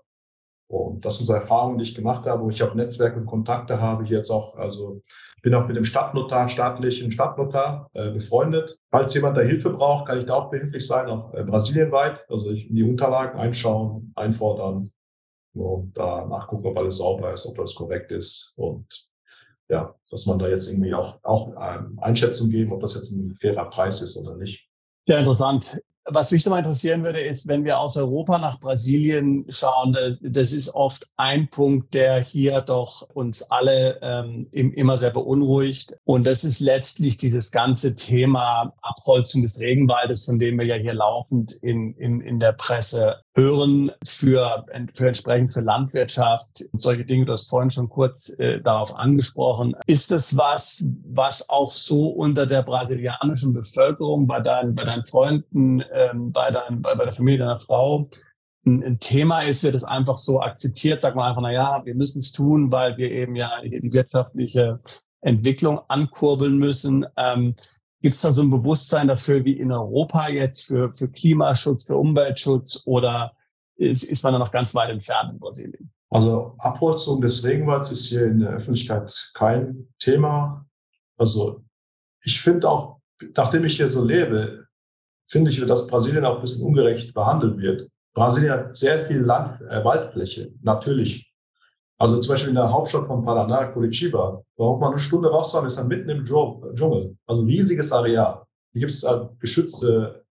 Und 0.67 1.05
das 1.05 1.19
sind 1.19 1.27
so 1.27 1.35
Erfahrungen, 1.35 1.79
die 1.79 1.85
ich 1.85 1.95
gemacht 1.95 2.27
habe, 2.27 2.43
wo 2.43 2.51
ich 2.51 2.63
auch 2.63 2.75
Netzwerke 2.75 3.19
und 3.19 3.27
Kontakte 3.27 3.81
habe. 3.81 4.05
Hier 4.05 4.19
jetzt 4.19 4.31
auch, 4.31 4.57
also 4.57 5.01
ich 5.37 5.43
bin 5.43 5.55
auch 5.55 5.67
mit 5.67 5.77
dem 5.77 5.85
Stadtnotar, 5.85 6.49
staatlichen 6.49 7.11
Stadtnotar 7.11 7.89
äh, 7.93 8.11
befreundet. 8.11 8.79
Falls 8.91 9.15
jemand 9.15 9.37
da 9.37 9.43
Hilfe 9.43 9.71
braucht, 9.71 10.09
kann 10.09 10.19
ich 10.19 10.27
da 10.27 10.35
auch 10.35 10.51
behilflich 10.51 10.87
sein, 10.87 11.09
auch 11.09 11.33
äh, 11.35 11.45
brasilienweit. 11.45 12.25
Also 12.31 12.51
ich 12.51 12.71
in 12.71 12.77
die 12.77 12.83
Unterlagen 12.83 13.39
einschauen, 13.39 14.13
einfordern 14.17 14.91
und 15.55 15.97
da 15.97 16.25
nachgucken, 16.27 16.67
ob 16.67 16.77
alles 16.79 16.97
sauber 16.97 17.33
ist, 17.33 17.47
ob 17.47 17.57
das 17.57 17.75
korrekt 17.75 18.11
ist. 18.11 18.55
Und 18.57 18.87
ja, 19.69 19.95
dass 20.11 20.27
man 20.27 20.39
da 20.39 20.49
jetzt 20.49 20.71
irgendwie 20.71 20.95
auch, 20.95 21.19
auch 21.23 21.53
ähm, 21.61 21.99
Einschätzung 22.01 22.51
geben, 22.51 22.73
ob 22.73 22.81
das 22.81 22.95
jetzt 22.95 23.13
ein 23.13 23.35
fairer 23.35 23.69
Preis 23.71 24.03
ist 24.03 24.17
oder 24.17 24.37
nicht. 24.37 24.67
Ja, 25.07 25.19
interessant. 25.19 25.79
Was 26.07 26.33
mich 26.33 26.45
mal 26.45 26.59
interessieren 26.59 27.03
würde, 27.03 27.21
ist, 27.21 27.49
wenn 27.49 27.65
wir 27.65 27.81
aus 27.81 27.97
Europa 27.97 28.39
nach 28.39 28.61
Brasilien 28.61 29.47
schauen, 29.49 29.95
das, 29.95 30.19
das 30.21 30.53
ist 30.53 30.75
oft 30.75 31.09
ein 31.17 31.49
Punkt, 31.49 31.95
der 31.95 32.21
hier 32.21 32.61
doch 32.61 33.09
uns 33.15 33.51
alle 33.51 33.99
ähm, 34.03 34.47
immer 34.53 34.99
sehr 34.99 35.11
beunruhigt. 35.11 35.97
Und 36.05 36.27
das 36.27 36.45
ist 36.45 36.61
letztlich 36.61 37.17
dieses 37.17 37.51
ganze 37.53 37.97
Thema 37.97 38.75
Abholzung 38.83 39.41
des 39.41 39.61
Regenwaldes, 39.61 40.27
von 40.27 40.39
dem 40.39 40.59
wir 40.59 40.67
ja 40.67 40.77
hier 40.77 40.95
laufend 40.95 41.53
in, 41.53 41.95
in, 41.95 42.21
in 42.21 42.39
der 42.39 42.53
Presse 42.53 43.24
hören 43.35 43.91
für, 44.05 44.65
für 44.95 45.09
entsprechend 45.09 45.55
für 45.55 45.61
Landwirtschaft 45.61 46.65
und 46.73 46.81
solche 46.81 47.05
Dinge. 47.05 47.27
Du 47.27 47.33
hast 47.33 47.49
vorhin 47.49 47.71
schon 47.71 47.89
kurz 47.89 48.39
äh, 48.39 48.61
darauf 48.61 48.95
angesprochen. 48.95 49.75
Ist 49.87 50.11
das 50.11 50.37
was, 50.37 50.85
was 51.05 51.51
auch 51.51 51.73
so 51.73 52.09
unter 52.09 52.47
der 52.47 52.63
brasilianischen 52.63 53.53
Bevölkerung 53.53 54.27
bei 54.27 54.41
deinen, 54.41 54.75
bei 54.75 54.85
deinen 54.85 55.05
Freunden, 55.05 55.83
ähm, 55.93 56.33
bei, 56.33 56.51
dein, 56.51 56.81
bei, 56.81 56.95
bei 56.95 57.05
der 57.05 57.13
Familie 57.13 57.41
deiner 57.41 57.61
Frau 57.61 58.09
ein, 58.67 58.83
ein 58.83 59.01
Thema 59.01 59.41
ist, 59.41 59.63
wird 59.63 59.75
es 59.75 59.85
einfach 59.85 60.17
so 60.17 60.41
akzeptiert, 60.41 61.03
sagt 61.03 61.17
man 61.17 61.29
einfach, 61.29 61.43
na 61.43 61.53
ja, 61.53 61.83
wir 61.85 61.95
müssen 61.95 62.21
es 62.21 62.33
tun, 62.33 62.71
weil 62.71 62.97
wir 62.97 63.11
eben 63.11 63.37
ja 63.37 63.51
die 63.63 63.93
wirtschaftliche 63.93 64.79
Entwicklung 65.21 65.81
ankurbeln 65.89 66.59
müssen. 66.59 67.07
Ähm, 67.17 67.57
Gibt 68.05 68.17
es 68.17 68.21
da 68.21 68.33
so 68.33 68.43
ein 68.43 68.51
Bewusstsein 68.51 69.09
dafür 69.09 69.47
wie 69.47 69.59
in 69.59 69.73
Europa 69.73 70.29
jetzt 70.29 70.67
für, 70.67 70.93
für 70.93 71.09
Klimaschutz, 71.09 71.85
für 71.85 71.97
Umweltschutz 71.97 72.83
oder 72.85 73.33
ist, 73.77 74.05
ist 74.05 74.23
man 74.23 74.35
da 74.35 74.39
noch 74.39 74.51
ganz 74.51 74.75
weit 74.75 74.91
entfernt 74.91 75.33
in 75.33 75.39
Brasilien? 75.39 75.91
Also 76.11 76.55
Abholzung 76.59 77.23
des 77.23 77.43
Regenwalds 77.47 77.91
ist 77.93 78.05
hier 78.05 78.27
in 78.27 78.41
der 78.41 78.51
Öffentlichkeit 78.51 79.31
kein 79.33 79.89
Thema. 79.99 80.67
Also 81.17 81.65
ich 82.23 82.43
finde 82.43 82.69
auch, 82.69 83.01
nachdem 83.39 83.65
ich 83.65 83.77
hier 83.77 83.89
so 83.89 84.05
lebe, 84.05 84.67
finde 85.27 85.51
ich, 85.51 85.65
dass 85.65 85.87
Brasilien 85.87 86.27
auch 86.27 86.35
ein 86.35 86.43
bisschen 86.43 86.67
ungerecht 86.67 87.15
behandelt 87.15 87.57
wird. 87.57 87.89
Brasilien 88.13 88.53
hat 88.53 88.77
sehr 88.77 88.99
viel 88.99 89.21
Land, 89.21 89.63
äh, 89.63 89.83
Waldfläche, 89.83 90.53
natürlich. 90.61 91.33
Also 91.99 92.19
zum 92.19 92.35
Beispiel 92.35 92.51
in 92.51 92.57
der 92.57 92.73
Hauptstadt 92.73 93.07
von 93.07 93.25
Paraná, 93.25 93.73
Curitiba, 93.73 94.43
braucht 94.57 94.81
man 94.81 94.91
eine 94.91 94.99
Stunde 94.99 95.31
rausfahren, 95.31 95.67
ist 95.67 95.79
dann 95.79 95.89
mitten 95.89 96.09
im 96.09 96.25
Dschungel. 96.25 97.17
Also 97.27 97.43
riesiges 97.43 97.93
Areal. 97.93 98.43
Hier 98.73 98.81
gibt 98.81 98.91
es 98.91 99.05
halt 99.05 99.39
geschützte 99.41 100.25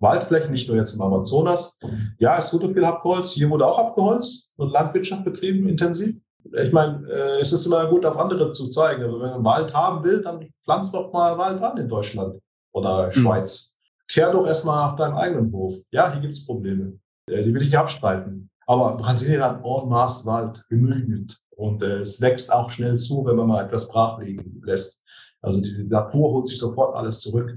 Waldflächen, 0.00 0.50
nicht 0.50 0.68
nur 0.68 0.76
jetzt 0.76 0.94
im 0.94 1.02
Amazonas. 1.02 1.78
Ja, 2.18 2.38
es 2.38 2.52
wurde 2.52 2.72
viel 2.72 2.84
abgeholzt. 2.84 3.34
Hier 3.34 3.50
wurde 3.50 3.66
auch 3.66 3.78
abgeholzt 3.78 4.52
und 4.56 4.72
Landwirtschaft 4.72 5.24
betrieben, 5.24 5.68
intensiv. 5.68 6.16
Ich 6.52 6.72
meine, 6.72 7.06
äh, 7.08 7.40
es 7.40 7.52
ist 7.52 7.66
immer 7.66 7.86
gut, 7.86 8.06
auf 8.06 8.16
andere 8.16 8.50
zu 8.52 8.68
zeigen. 8.70 9.02
Also 9.02 9.20
wenn 9.20 9.30
man 9.30 9.44
Wald 9.44 9.74
haben 9.74 10.02
will, 10.04 10.22
dann 10.22 10.48
pflanzt 10.58 10.94
doch 10.94 11.12
mal 11.12 11.36
Wald 11.36 11.60
an 11.62 11.76
in 11.76 11.88
Deutschland 11.88 12.40
oder 12.72 13.06
mhm. 13.06 13.12
Schweiz. 13.12 13.78
Mhm. 13.78 14.06
Kehr 14.08 14.32
doch 14.32 14.46
erstmal 14.46 14.88
auf 14.88 14.96
deinen 14.96 15.14
eigenen 15.14 15.52
Hof. 15.52 15.74
Ja, 15.92 16.10
hier 16.10 16.20
gibt 16.20 16.32
es 16.32 16.46
Probleme. 16.46 16.98
Äh, 17.26 17.44
die 17.44 17.54
will 17.54 17.60
ich 17.62 17.68
nicht 17.68 17.76
abstreiten. 17.76 18.49
Aber 18.70 18.96
Brasilien 18.96 19.42
hat 19.42 19.64
en 19.64 19.88
masse 19.88 20.26
Wald, 20.26 20.64
genügend. 20.68 21.40
Und 21.56 21.82
äh, 21.82 22.02
es 22.02 22.20
wächst 22.20 22.52
auch 22.52 22.70
schnell 22.70 22.96
zu, 22.98 23.26
wenn 23.26 23.34
man 23.34 23.48
mal 23.48 23.64
etwas 23.64 23.88
brach 23.88 24.20
liegen 24.20 24.62
lässt. 24.64 25.02
Also 25.42 25.60
die 25.60 25.88
Natur 25.88 26.30
holt 26.30 26.46
sich 26.46 26.60
sofort 26.60 26.94
alles 26.94 27.20
zurück. 27.20 27.50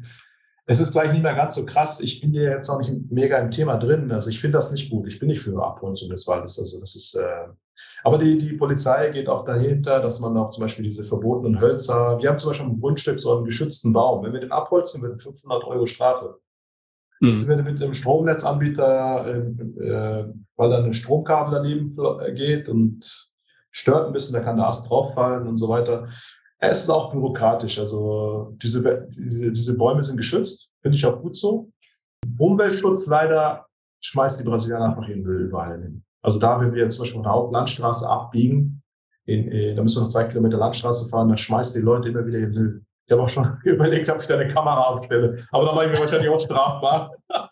Es 0.65 0.79
ist 0.79 0.89
vielleicht 0.89 1.13
nicht 1.13 1.21
mehr 1.21 1.35
ganz 1.35 1.53
so 1.53 1.65
krass. 1.65 1.99
Ich 1.99 2.19
bin 2.19 2.31
hier 2.31 2.49
jetzt 2.49 2.67
auch 2.67 2.79
nicht 2.79 3.11
mega 3.11 3.37
im 3.37 3.51
Thema 3.51 3.77
drin. 3.77 4.11
Also 4.11 4.31
ich 4.31 4.41
finde 4.41 4.57
das 4.57 4.71
nicht 4.71 4.89
gut. 4.89 5.05
Ich 5.05 5.19
bin 5.19 5.27
nicht 5.27 5.43
für 5.43 5.63
Abholzung 5.63 6.09
des 6.09 6.27
Waldes. 6.27 6.57
Also 6.57 6.79
das 6.79 6.95
ist, 6.95 7.13
äh, 7.13 7.47
aber 8.03 8.17
die, 8.17 8.39
die 8.39 8.53
Polizei 8.53 9.11
geht 9.11 9.29
auch 9.29 9.45
dahinter, 9.45 10.01
dass 10.01 10.19
man 10.19 10.35
auch 10.35 10.49
zum 10.49 10.63
Beispiel 10.63 10.85
diese 10.85 11.03
verbotenen 11.03 11.61
Hölzer, 11.61 12.17
wir 12.19 12.27
haben 12.27 12.39
zum 12.39 12.49
Beispiel 12.49 12.69
im 12.71 12.81
Grundstück 12.81 13.19
so 13.19 13.35
einen 13.35 13.45
geschützten 13.45 13.93
Baum. 13.93 14.25
Wenn 14.25 14.33
wir 14.33 14.39
den 14.39 14.51
abholzen, 14.51 15.03
wird 15.03 15.21
500 15.21 15.63
Euro 15.65 15.85
Strafe. 15.85 16.39
Mhm. 17.23 17.27
Das 17.29 17.47
wird 17.47 17.63
mit 17.63 17.79
dem 17.79 17.93
Stromnetzanbieter, 17.93 19.25
äh, 19.27 19.37
äh, 19.81 20.33
weil 20.57 20.69
da 20.69 20.83
ein 20.83 20.91
Stromkabel 20.91 21.53
daneben 21.53 21.95
äh, 22.19 22.33
geht 22.33 22.67
und 22.67 23.29
stört 23.71 24.07
ein 24.07 24.13
bisschen, 24.13 24.33
da 24.35 24.41
kann 24.41 24.57
der 24.57 24.67
Ast 24.67 24.89
drauffallen 24.89 25.47
und 25.47 25.55
so 25.55 25.69
weiter. 25.69 26.09
Es 26.59 26.83
ist 26.83 26.89
auch 26.89 27.13
bürokratisch. 27.13 27.79
Also 27.79 28.53
diese, 28.61 29.07
diese, 29.09 29.77
Bäume 29.77 30.03
sind 30.03 30.17
geschützt, 30.17 30.69
finde 30.81 30.97
ich 30.97 31.05
auch 31.05 31.21
gut 31.21 31.37
so. 31.37 31.71
Umweltschutz 32.37 33.07
leider 33.07 33.67
schmeißt 34.01 34.41
die 34.41 34.43
Brasilianer 34.43 34.89
einfach 34.89 35.07
ihren 35.07 35.23
Müll 35.23 35.47
überall 35.47 35.81
hin. 35.81 36.03
Also 36.21 36.39
da, 36.39 36.59
wenn 36.59 36.73
wir 36.73 36.83
jetzt 36.83 36.95
zum 36.95 37.03
Beispiel 37.03 37.15
von 37.15 37.23
der 37.23 37.33
Hauptlandstraße 37.33 38.09
abbiegen, 38.09 38.81
in, 39.25 39.47
in, 39.47 39.75
da 39.77 39.81
müssen 39.81 39.97
wir 39.97 40.03
noch 40.03 40.09
zwei 40.09 40.25
Kilometer 40.25 40.57
Landstraße 40.57 41.09
fahren, 41.09 41.29
dann 41.29 41.37
schmeißen 41.37 41.79
die 41.79 41.85
Leute 41.85 42.09
immer 42.09 42.25
wieder 42.25 42.39
ihren 42.39 42.53
Müll. 42.53 42.85
Ich 43.05 43.11
habe 43.11 43.23
auch 43.23 43.29
schon 43.29 43.57
überlegt, 43.63 44.09
ob 44.09 44.21
ich 44.21 44.27
da 44.27 44.35
eine 44.35 44.53
Kamera 44.53 44.83
aufstelle. 44.83 45.37
Aber 45.51 45.65
da 45.65 45.73
mache 45.73 45.85
ich 45.85 45.91
mir 45.91 45.99
wahrscheinlich 45.99 46.29
auch 46.29 46.39
strafbar. 46.39 47.11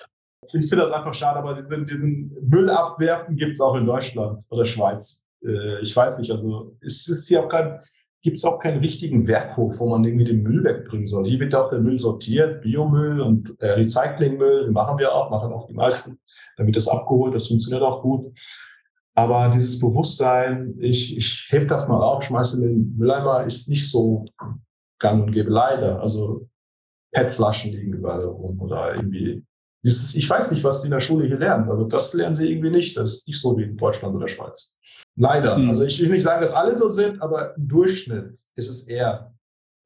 Ich 0.54 0.68
finde 0.68 0.84
das 0.84 0.91
einfach 0.91 1.14
schade, 1.14 1.39
aber 1.39 1.62
diesen, 1.62 1.86
diesen 1.86 2.49
Müll 2.49 2.70
abwerfen 2.70 3.38
gibt 3.38 3.54
es 3.54 3.62
auch 3.62 3.76
in 3.76 3.86
Deutschland 3.86 4.43
oder 4.49 4.68
Schweiz. 4.68 5.26
Äh, 5.45 5.80
ich 5.82 5.95
weiß 5.95 6.18
nicht, 6.18 6.30
also 6.30 6.76
es 6.82 7.26
hier 7.28 7.45
auch 7.45 7.47
kein, 7.47 7.80
gibt 8.22 8.38
es 8.38 8.43
auch 8.43 8.60
keinen 8.60 8.80
richtigen 8.80 9.28
Werkhof, 9.28 9.80
wo 9.80 9.88
man 9.88 10.04
irgendwie 10.04 10.26
den 10.26 10.43
Müll 10.43 10.64
wegbringen 10.64 11.08
soll. 11.08 11.26
Hier 11.26 11.39
wird 11.39 11.56
auch 11.56 11.70
der 11.70 11.80
Müll 11.80 11.97
sortiert, 11.97 12.62
Biomüll 12.62 13.22
und 13.22 13.56
äh, 13.60 13.72
Recyclingmüll, 13.72 14.72
machen 14.72 14.99
wir 14.99 15.14
auch, 15.14 15.30
machen 15.30 15.54
auch 15.54 15.68
die 15.68 15.74
meisten. 15.74 16.20
Dann 16.58 16.66
wird 16.66 16.76
das 16.76 16.88
abgeholt, 16.88 17.34
das 17.34 17.47
funktioniert 17.47 17.84
auch 17.84 18.02
gut. 18.02 18.34
Aber 19.14 19.52
dieses 19.54 19.80
Bewusstsein, 19.80 20.76
ich, 20.80 21.18
ich 21.18 21.47
heb 21.49 21.68
das 21.68 21.88
mal 21.88 22.02
auf, 22.02 22.24
schmeiße 22.24 22.62
in 22.62 22.68
den 22.68 22.97
Mülleimer, 22.97 23.43
ist 23.45 23.70
nicht 23.70 23.89
so 23.89 24.26
gang 25.02 25.24
und 25.24 25.32
gäbe 25.32 25.49
leider. 25.49 25.99
Also 26.02 26.47
PET-Flaschen 27.14 27.74
liegen 27.74 27.93
überall 27.93 28.24
rum 28.24 28.60
oder 28.62 28.95
irgendwie. 28.95 29.43
Dieses, 29.84 30.16
ich 30.16 30.30
weiß 30.30 30.52
nicht, 30.52 30.64
was 30.64 30.82
die 30.82 30.88
in 30.88 30.91
der 30.91 30.99
Schule 31.02 31.26
hier 31.26 31.39
lernen, 31.39 31.70
aber 31.70 31.86
das 31.86 32.14
lernen 32.14 32.36
sie 32.36 32.52
irgendwie 32.52 32.70
nicht. 32.70 32.95
Das 32.95 33.14
ist 33.14 33.28
nicht 33.28 33.41
so 33.41 33.58
wie 33.58 33.64
in 33.64 33.78
Deutschland 33.78 34.16
oder 34.16 34.28
Schweiz. 34.28 34.78
Leider. 35.18 35.58
Mhm. 35.58 35.70
Also 35.70 35.84
ich 35.84 35.99
will 36.02 36.10
nicht 36.10 36.24
sagen, 36.24 36.41
dass 36.41 36.54
alle 36.54 36.76
so 36.76 36.88
sind, 36.88 37.22
aber 37.22 37.56
im 37.58 37.68
Durchschnitt 37.68 38.38
ist 38.56 38.70
es 38.70 38.88
eher 38.88 39.34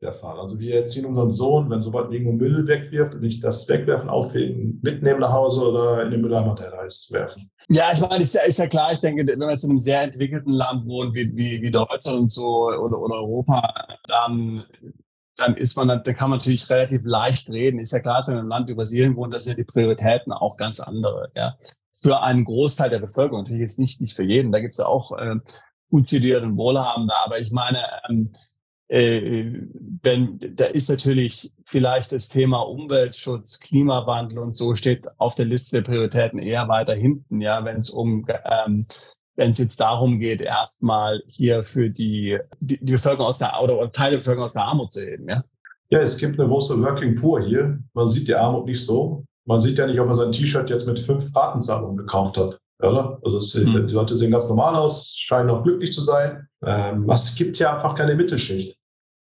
der 0.01 0.13
Fall. 0.13 0.39
Also 0.39 0.59
wir 0.59 0.75
erziehen 0.75 1.05
unseren 1.05 1.29
Sohn, 1.29 1.69
wenn 1.69 1.81
sobald 1.81 2.11
irgendwo 2.11 2.33
Müll 2.33 2.67
wegwirft 2.67 3.15
und 3.15 3.21
nicht 3.21 3.43
das 3.43 3.67
Wegwerfen, 3.69 4.09
Aufheben, 4.09 4.79
mitnehmen 4.83 5.21
nach 5.21 5.31
Hause 5.31 5.61
oder 5.69 6.03
in 6.03 6.11
den 6.11 6.21
Mülleimer, 6.21 6.55
der 6.55 6.71
da 6.71 6.83
ist, 6.83 7.11
werfen. 7.11 7.49
Ja, 7.69 7.85
ich 7.91 8.01
meine, 8.01 8.21
ist 8.21 8.35
ja, 8.35 8.43
ist 8.43 8.59
ja 8.59 8.67
klar, 8.67 8.93
ich 8.93 9.01
denke, 9.01 9.25
wenn 9.25 9.39
man 9.39 9.49
jetzt 9.49 9.63
in 9.63 9.71
einem 9.71 9.79
sehr 9.79 10.03
entwickelten 10.03 10.53
Land 10.53 10.85
wohnt, 10.85 11.15
wie, 11.15 11.35
wie, 11.35 11.61
wie 11.61 11.71
Deutschland 11.71 12.19
und 12.19 12.31
so 12.31 12.67
oder, 12.67 12.99
oder 12.99 13.15
Europa, 13.15 13.97
dann, 14.07 14.65
dann 15.37 15.57
ist 15.57 15.75
man, 15.75 15.87
da 15.87 16.13
kann 16.13 16.29
man 16.29 16.39
natürlich 16.39 16.69
relativ 16.69 17.01
leicht 17.03 17.49
reden. 17.49 17.79
Ist 17.79 17.91
ja 17.91 17.99
klar, 17.99 18.23
wenn 18.27 18.35
man 18.35 18.45
im 18.45 18.49
Land 18.49 18.69
über 18.69 18.81
Brasilien 18.81 19.15
wohnt, 19.15 19.33
das 19.33 19.43
sind 19.43 19.57
ja 19.57 19.63
die 19.63 19.71
Prioritäten 19.71 20.31
auch 20.31 20.57
ganz 20.57 20.79
andere, 20.79 21.31
ja. 21.35 21.57
Für 21.91 22.21
einen 22.21 22.43
Großteil 22.43 22.89
der 22.89 22.99
Bevölkerung, 22.99 23.43
natürlich 23.43 23.61
jetzt 23.61 23.79
nicht, 23.79 24.01
nicht 24.01 24.15
für 24.15 24.23
jeden. 24.23 24.51
Da 24.51 24.59
gibt's 24.59 24.79
ja 24.79 24.85
auch 24.85 25.17
äh, 25.17 25.35
gut 25.89 26.09
situierte 26.09 26.45
und 26.45 26.57
Wohlhabende, 26.57 27.13
aber 27.23 27.39
ich 27.39 27.51
meine, 27.51 27.85
ähm, 28.09 28.33
äh, 28.87 29.45
denn 30.03 30.39
da 30.55 30.65
ist 30.65 30.89
natürlich 30.89 31.51
vielleicht 31.65 32.11
das 32.11 32.29
Thema 32.29 32.59
Umweltschutz, 32.59 33.59
Klimawandel 33.59 34.39
und 34.39 34.55
so 34.55 34.75
steht 34.75 35.07
auf 35.17 35.35
der 35.35 35.45
Liste 35.45 35.77
der 35.77 35.89
Prioritäten 35.89 36.37
eher 36.37 36.67
weiter 36.67 36.93
hinten, 36.93 37.41
ja, 37.41 37.65
wenn 37.65 37.77
es 37.77 37.89
um 37.89 38.27
ähm, 38.67 38.85
wenn 39.35 39.51
es 39.51 39.57
jetzt 39.57 39.79
darum 39.79 40.19
geht, 40.19 40.41
erstmal 40.41 41.21
hier 41.27 41.63
für 41.63 41.89
die, 41.89 42.39
die, 42.59 42.83
die 42.83 42.93
Bevölkerung 42.93 43.27
aus 43.27 43.37
der 43.37 43.61
oder 43.61 43.91
Teile 43.91 44.11
der 44.11 44.17
Bevölkerung 44.17 44.45
aus 44.45 44.53
der 44.53 44.63
Armut 44.63 44.91
zu 44.91 45.01
heben, 45.05 45.27
ja. 45.29 45.43
Ja, 45.89 45.99
es 45.99 46.17
gibt 46.17 46.39
eine 46.39 46.49
große 46.49 46.81
Working 46.81 47.15
Poor 47.15 47.43
hier. 47.43 47.79
Man 47.93 48.07
sieht 48.07 48.27
die 48.27 48.35
Armut 48.35 48.65
nicht 48.65 48.83
so. 48.83 49.23
Man 49.45 49.59
sieht 49.59 49.77
ja 49.77 49.85
nicht, 49.85 49.99
ob 49.99 50.07
er 50.07 50.15
sein 50.15 50.31
T-Shirt 50.31 50.69
jetzt 50.69 50.87
mit 50.87 50.99
fünf 50.99 51.35
Ratenzahlungen 51.35 51.97
gekauft 51.97 52.37
hat. 52.37 52.59
Oder? 52.79 53.19
Also 53.23 53.37
es, 53.37 53.55
mhm. 53.55 53.87
die 53.87 53.93
Leute 53.93 54.17
sehen 54.17 54.31
ganz 54.31 54.49
normal 54.49 54.75
aus, 54.75 55.15
scheinen 55.15 55.49
auch 55.51 55.63
glücklich 55.63 55.93
zu 55.93 56.01
sein. 56.01 56.47
Ähm, 56.63 57.07
es 57.09 57.35
gibt 57.35 57.57
ja 57.59 57.75
einfach 57.75 57.93
keine 57.93 58.15
Mittelschicht. 58.15 58.77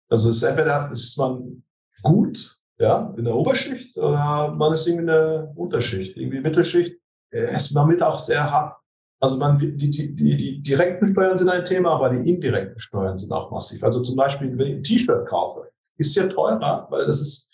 Also 0.10 0.30
es 0.30 0.38
ist 0.38 0.44
entweder 0.44 0.90
ist 0.92 1.18
man 1.18 1.64
gut, 2.02 2.58
ja, 2.80 3.14
in 3.18 3.26
der 3.26 3.36
Oberschicht 3.36 3.98
oder 3.98 4.54
man 4.58 4.74
ist 4.74 4.88
irgendwie 4.88 5.02
in 5.02 5.08
der 5.08 5.52
Unterschicht, 5.56 6.18
irgendwie 6.18 6.40
Mittelschicht. 6.40 6.96
Ist 7.32 7.74
man 7.74 7.88
mit 7.88 8.02
auch 8.04 8.20
sehr 8.20 8.52
hart. 8.52 8.78
Also 9.24 9.38
man, 9.38 9.58
die, 9.58 9.90
die, 9.90 10.16
die, 10.16 10.62
direkten 10.62 11.08
Steuern 11.08 11.38
sind 11.38 11.48
ein 11.48 11.64
Thema, 11.64 11.92
aber 11.92 12.10
die 12.10 12.30
indirekten 12.30 12.78
Steuern 12.78 13.16
sind 13.16 13.32
auch 13.32 13.52
massiv. 13.52 13.82
Also 13.82 14.02
zum 14.02 14.18
Beispiel, 14.18 14.58
wenn 14.58 14.68
ich 14.68 14.76
ein 14.76 14.84
T-Shirt 14.84 15.26
kaufe, 15.28 15.70
ist 15.98 16.14
ja 16.16 16.28
teurer, 16.28 16.88
weil 16.90 17.06
das 17.06 17.22
ist 17.22 17.50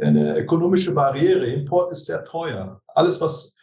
eine 0.00 0.36
ökonomische 0.36 0.92
Barriere. 0.92 1.46
Import 1.46 1.92
ist 1.92 2.06
sehr 2.06 2.24
teuer. 2.24 2.80
Alles, 2.88 3.20
was 3.20 3.56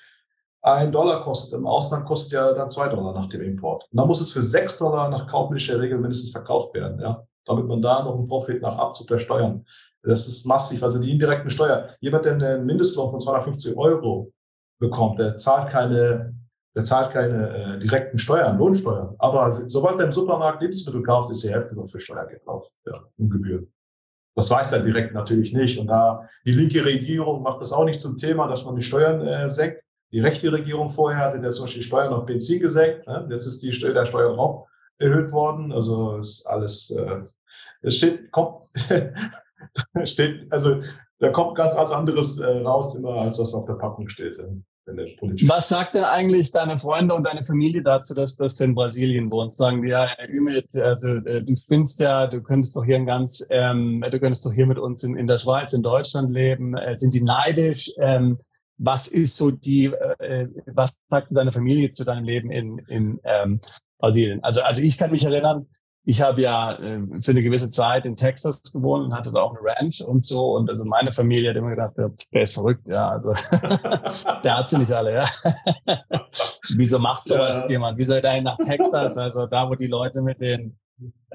ein 0.62 0.94
Dollar 0.94 1.22
kostet 1.22 1.60
im 1.60 1.68
Ausland, 1.68 2.06
kostet 2.06 2.32
ja 2.32 2.54
dann 2.54 2.72
zwei 2.72 2.88
Dollar 2.88 3.14
nach 3.14 3.28
dem 3.28 3.42
Import. 3.42 3.84
Und 3.92 3.98
dann 3.98 4.08
muss 4.08 4.22
es 4.22 4.32
für 4.32 4.42
sechs 4.42 4.78
Dollar 4.78 5.10
nach 5.10 5.28
kaufmännischer 5.28 5.82
Regel 5.82 5.98
mindestens 5.98 6.32
verkauft 6.32 6.74
werden. 6.74 7.02
Ja 7.02 7.28
damit 7.46 7.68
man 7.68 7.82
da 7.82 8.04
noch 8.04 8.16
einen 8.16 8.28
Profit 8.28 8.62
nach 8.62 8.78
Abzug 8.78 9.08
der 9.08 9.20
Steuern. 9.20 9.66
Das 10.02 10.28
ist 10.28 10.46
massiv. 10.46 10.84
Also 10.84 11.00
die 11.00 11.12
indirekten 11.12 11.50
Steuern. 11.50 11.90
Jemand, 12.00 12.26
der 12.26 12.34
einen 12.34 12.66
Mindestlohn 12.66 13.10
von 13.10 13.20
250 13.20 13.78
Euro 13.78 14.32
bekommt, 14.80 15.20
der 15.20 15.38
zahlt 15.38 15.70
keine, 15.70 16.34
der 16.76 16.84
zahlt 16.84 17.12
keine 17.12 17.76
äh, 17.76 17.80
direkten 17.80 18.18
Steuern, 18.18 18.58
Lohnsteuern. 18.58 19.16
Aber 19.20 19.64
sobald 19.68 20.00
er 20.00 20.06
im 20.06 20.12
Supermarkt 20.12 20.62
Lebensmittel 20.62 21.04
kauft, 21.04 21.30
ist 21.32 21.44
die 21.44 21.52
Hälfte 21.52 21.76
nur 21.76 21.88
für 21.88 22.00
Steuergeld 22.00 22.46
drauf, 22.46 22.72
ja, 22.86 23.04
und 23.18 23.30
Gebühren. 23.30 23.72
Das 24.36 24.50
weiß 24.50 24.74
er 24.74 24.80
direkt 24.80 25.14
natürlich 25.14 25.54
nicht. 25.54 25.80
Und 25.80 25.88
da 25.88 26.28
die 26.46 26.54
linke 26.54 26.84
Regierung 26.84 27.44
macht 27.44 27.62
das 27.62 27.72
auch 27.72 27.86
nicht 27.86 28.00
zum 28.00 28.18
Thema, 28.18 28.48
dass 28.48 28.66
man 28.66 28.76
die 28.76 28.82
Steuern 28.82 29.26
äh, 29.26 29.50
senkt. 29.50 29.82
Die 30.12 30.20
rechte 30.20 30.52
Regierung 30.52 30.90
vorher 30.90 31.26
hatte 31.26 31.42
der 31.42 31.52
zum 31.52 31.66
Beispiel 31.66 31.82
die 31.82 31.88
Steuern 31.88 32.14
auf 32.14 32.26
Benzin 32.26 32.60
gesenkt. 32.60 33.08
Ne? 33.08 33.28
Jetzt 33.30 33.46
ist 33.46 33.62
die 33.62 33.72
der 33.72 34.06
Steuer 34.06 34.34
drauf 34.36 34.68
erhöht 34.98 35.32
worden. 35.32 35.72
Also 35.72 36.18
ist 36.18 36.46
alles, 36.48 36.92
äh, 36.92 37.22
es 37.82 37.98
steht, 37.98 38.32
kommt, 38.32 38.68
steht, 40.04 40.52
also 40.52 40.80
da 41.20 41.30
kommt 41.30 41.56
ganz 41.56 41.78
was 41.78 41.92
anderes 41.92 42.40
äh, 42.40 42.46
raus 42.46 42.96
immer, 42.96 43.22
als 43.22 43.40
was 43.40 43.54
auf 43.54 43.66
der 43.66 43.74
Packung 43.74 44.10
steht. 44.10 44.38
Was 44.86 45.70
sagt 45.70 45.96
denn 45.96 46.04
eigentlich 46.04 46.52
deine 46.52 46.78
Freunde 46.78 47.16
und 47.16 47.26
deine 47.26 47.44
Familie 47.44 47.82
dazu, 47.82 48.14
dass, 48.14 48.36
dass 48.36 48.58
du 48.58 48.66
in 48.66 48.76
Brasilien 48.76 49.32
wohnst? 49.32 49.58
Sagen 49.58 49.82
die, 49.82 49.90
ja, 49.90 50.10
Ümit, 50.28 50.76
also 50.76 51.16
äh, 51.16 51.42
du 51.42 51.56
spinnst 51.56 52.02
ja, 52.02 52.28
du 52.28 52.42
könntest 52.42 52.76
doch 52.76 52.84
hier 52.84 52.98
ein 52.98 53.06
ganz, 53.06 53.46
ähm, 53.50 54.04
du 54.10 54.20
könntest 54.20 54.46
doch 54.46 54.52
hier 54.52 54.66
mit 54.66 54.78
uns 54.78 55.04
in, 55.04 55.16
in 55.16 55.28
der 55.28 55.38
Schweiz, 55.38 55.74
in 55.74 55.84
Deutschland 55.84 56.32
leben. 56.32 56.76
Äh, 56.76 56.98
sind 56.98 57.14
die 57.14 57.24
neidisch? 57.24 57.92
Ähm, 57.98 58.40
was 58.78 59.08
ist 59.08 59.38
so 59.38 59.52
die, 59.52 59.86
äh, 59.86 60.48
was 60.66 60.98
sagt 61.10 61.30
deine 61.32 61.54
Familie 61.54 61.92
zu 61.92 62.04
deinem 62.04 62.26
Leben 62.26 62.52
in, 62.52 62.80
in 62.90 63.22
ähm, 63.24 63.62
Brasilien. 64.04 64.44
Also, 64.44 64.62
also 64.64 64.82
ich 64.82 64.98
kann 64.98 65.12
mich 65.12 65.24
erinnern, 65.24 65.68
ich 66.06 66.22
habe 66.22 66.42
ja 66.42 66.74
äh, 66.74 67.00
für 67.22 67.32
eine 67.32 67.42
gewisse 67.42 67.72
Zeit 67.72 68.06
in 68.06 68.18
Texas 68.18 68.62
gewohnt 68.74 69.06
und 69.06 69.14
hatte 69.14 69.32
da 69.32 69.42
auch 69.42 69.56
eine 69.56 69.62
Ranch 69.64 70.02
und 70.02 70.24
so. 70.24 70.56
Und 70.56 70.70
also 70.70 70.86
meine 70.86 71.14
Familie 71.14 71.50
hat 71.50 71.58
immer 71.58 71.70
gedacht, 71.70 71.98
der, 71.98 72.12
der 72.34 72.42
ist 72.42 72.54
verrückt, 72.54 72.90
ja. 72.90 73.10
Also 73.10 73.34
der 74.44 74.58
hat 74.58 74.70
sie 74.70 74.80
nicht 74.80 74.92
alle, 74.92 75.14
ja. 75.14 75.26
Wieso 76.78 77.00
macht 77.00 77.30
sowas 77.30 77.64
ja. 77.64 77.70
jemand? 77.70 77.98
Wieso 77.98 78.20
da 78.20 78.40
nach 78.42 78.58
Texas? 78.58 79.18
Also 79.18 79.46
da, 79.48 79.70
wo 79.70 79.76
die 79.76 79.88
Leute 79.88 80.22
mit 80.22 80.42
den 80.42 80.78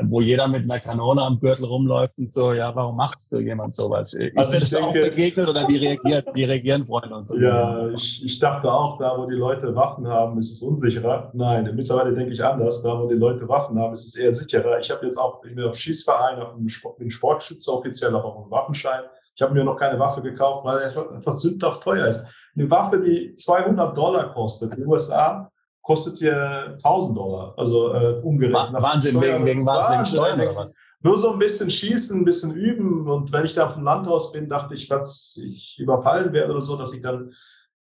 wo 0.00 0.20
jeder 0.20 0.46
mit 0.46 0.62
einer 0.62 0.78
Kanone 0.78 1.22
am 1.22 1.40
Gürtel 1.40 1.64
rumläuft 1.64 2.16
und 2.18 2.32
so, 2.32 2.52
ja, 2.52 2.74
warum 2.74 2.96
macht 2.96 3.20
so 3.20 3.38
jemand 3.38 3.74
sowas? 3.74 4.14
Ist 4.14 4.36
also 4.36 4.52
mir 4.52 4.60
das 4.60 4.70
denke, 4.70 4.86
auch 4.86 4.92
begegnet 4.92 5.48
oder 5.48 5.68
wie 5.68 5.76
reagiert, 5.76 6.26
wie 6.34 6.44
reagieren 6.44 6.86
Freunde 6.86 7.16
und 7.16 7.28
so? 7.28 7.36
Ja, 7.36 7.88
ich, 7.90 8.24
ich 8.24 8.38
dachte 8.38 8.72
auch, 8.72 8.98
da 8.98 9.18
wo 9.18 9.26
die 9.26 9.34
Leute 9.34 9.74
Waffen 9.74 10.06
haben, 10.06 10.38
ist 10.38 10.52
es 10.52 10.62
unsicherer. 10.62 11.30
Nein, 11.34 11.74
mittlerweile 11.74 12.14
denke 12.14 12.32
ich 12.32 12.44
anders. 12.44 12.82
Da 12.82 12.98
wo 12.98 13.08
die 13.08 13.16
Leute 13.16 13.48
Waffen 13.48 13.78
haben, 13.78 13.92
ist 13.92 14.06
es 14.06 14.16
eher 14.16 14.32
sicherer. 14.32 14.78
Ich 14.78 14.90
habe 14.90 15.04
jetzt 15.04 15.18
auch, 15.18 15.42
ich 15.44 15.54
bin 15.54 15.64
auf 15.64 15.76
Schießverein, 15.76 16.40
auf 16.40 16.54
einem 16.54 16.68
Sport, 16.68 16.98
bin 16.98 17.10
Sportschütze 17.10 17.72
offiziell, 17.72 18.14
auch 18.14 18.24
auf 18.24 18.36
einem 18.36 18.50
Waffenschein. 18.50 19.02
Ich 19.34 19.42
habe 19.42 19.52
mir 19.54 19.64
noch 19.64 19.76
keine 19.76 19.98
Waffe 19.98 20.22
gekauft, 20.22 20.64
weil 20.64 20.78
es 20.78 20.96
einfach 20.96 21.32
sündhaft 21.32 21.82
teuer 21.82 22.06
ist. 22.06 22.26
Eine 22.56 22.70
Waffe, 22.70 23.00
die 23.00 23.34
200 23.34 23.96
Dollar 23.96 24.32
kostet 24.32 24.72
in 24.72 24.78
den 24.78 24.86
USA, 24.86 25.50
kostet 25.88 26.18
hier 26.18 26.76
1000 26.84 27.16
Dollar. 27.16 27.54
Also 27.56 27.94
äh, 27.94 28.20
umgerechnet. 28.22 28.82
Wahnsinn, 28.82 29.22
wegen, 29.22 29.46
wegen 29.46 29.66
was? 29.66 29.90
Wegen 29.90 30.04
Steuern 30.04 30.38
oder 30.38 30.54
was? 30.54 30.78
Nur 31.00 31.16
so 31.16 31.32
ein 31.32 31.38
bisschen 31.38 31.70
schießen, 31.70 32.20
ein 32.20 32.26
bisschen 32.26 32.54
üben. 32.54 33.08
Und 33.08 33.32
wenn 33.32 33.46
ich 33.46 33.54
da 33.54 33.66
auf 33.66 33.74
dem 33.76 33.84
Landhaus 33.84 34.32
bin, 34.32 34.48
dachte 34.48 34.74
ich, 34.74 34.86
falls 34.86 35.40
ich 35.42 35.78
überfallen 35.78 36.30
werde 36.34 36.52
oder 36.52 36.60
so, 36.60 36.76
dass 36.76 36.92
ich 36.92 37.00
dann 37.00 37.32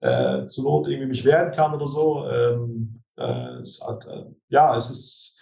äh, 0.01 0.45
zur 0.45 0.65
Not 0.65 0.89
irgendwie 0.89 1.09
mich 1.09 1.25
wehren 1.25 1.51
kann 1.53 1.73
oder 1.73 1.87
so. 1.87 2.29
Ähm, 2.29 3.03
äh, 3.17 3.61
es 3.63 3.83
hat, 3.87 4.07
äh, 4.07 4.27
ja, 4.51 4.77
es 4.77 4.91
ist, 4.91 5.41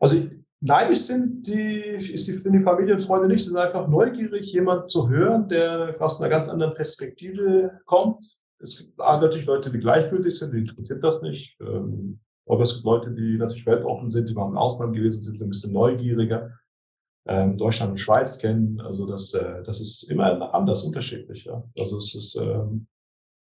also 0.00 0.16
neidisch 0.58 1.02
sind 1.02 1.46
die, 1.46 1.80
ist 1.96 2.26
die, 2.26 2.32
sind 2.32 2.54
die 2.54 2.64
Familienfreunde 2.64 3.28
nicht, 3.28 3.44
sie 3.44 3.50
sind 3.50 3.58
einfach 3.58 3.86
neugierig, 3.86 4.52
jemand 4.52 4.90
zu 4.90 5.08
hören, 5.08 5.48
der 5.48 5.94
aus 6.00 6.20
einer 6.20 6.28
ganz 6.28 6.48
anderen 6.48 6.74
Perspektive 6.74 7.78
kommt 7.86 8.38
es 8.60 8.78
gibt 8.78 8.98
natürlich 8.98 9.46
Leute, 9.46 9.70
die 9.70 9.78
gleichgültig 9.78 10.38
sind, 10.38 10.52
die 10.52 10.58
interessiert 10.58 11.02
das 11.02 11.22
nicht. 11.22 11.56
Ähm, 11.60 12.20
aber 12.46 12.62
es 12.62 12.74
gibt 12.74 12.84
Leute, 12.86 13.10
die 13.10 13.36
natürlich 13.36 13.66
weltoffen 13.66 14.10
sind, 14.10 14.28
die 14.28 14.34
mal 14.34 14.48
im 14.48 14.56
Ausland 14.56 14.94
gewesen 14.94 15.22
sind, 15.22 15.40
ein 15.40 15.50
bisschen 15.50 15.72
neugieriger, 15.72 16.50
ähm, 17.26 17.58
Deutschland 17.58 17.92
und 17.92 17.98
Schweiz 17.98 18.38
kennen. 18.38 18.80
Also 18.80 19.06
das, 19.06 19.34
äh, 19.34 19.62
das 19.64 19.80
ist 19.80 20.10
immer 20.10 20.54
anders, 20.54 20.84
unterschiedlich. 20.84 21.44
Ja. 21.44 21.62
Also 21.76 21.98
es 21.98 22.14
ist, 22.14 22.36
ähm, 22.36 22.86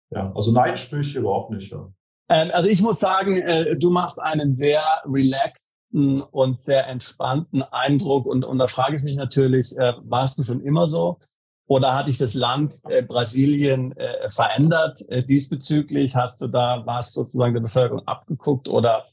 ja, 0.09 0.31
also 0.33 0.51
Neid 0.51 0.79
spüre 0.79 1.01
ich 1.01 1.15
überhaupt 1.15 1.51
nicht. 1.51 1.71
Ja. 1.71 1.91
Also 2.27 2.69
ich 2.69 2.81
muss 2.81 2.99
sagen, 2.99 3.37
äh, 3.37 3.77
du 3.77 3.89
machst 3.89 4.19
einen 4.19 4.51
sehr 4.51 4.81
relaxten 5.05 6.21
und 6.31 6.59
sehr 6.59 6.87
entspannten 6.87 7.61
Eindruck. 7.61 8.25
Und, 8.25 8.43
und 8.43 8.57
da 8.57 8.67
frage 8.67 8.95
ich 8.95 9.03
mich 9.03 9.15
natürlich, 9.15 9.77
äh, 9.77 9.93
warst 10.03 10.37
du 10.37 10.43
schon 10.43 10.61
immer 10.61 10.87
so? 10.87 11.19
Oder 11.67 11.95
hat 11.95 12.07
dich 12.07 12.17
das 12.17 12.33
Land 12.33 12.81
äh, 12.89 13.03
Brasilien 13.03 13.95
äh, 13.97 14.29
verändert 14.29 14.99
äh, 15.09 15.23
diesbezüglich? 15.23 16.15
Hast 16.15 16.41
du 16.41 16.47
da 16.47 16.83
was 16.85 17.13
sozusagen 17.13 17.53
der 17.53 17.61
Bevölkerung 17.61 18.07
abgeguckt 18.07 18.69
oder 18.69 19.05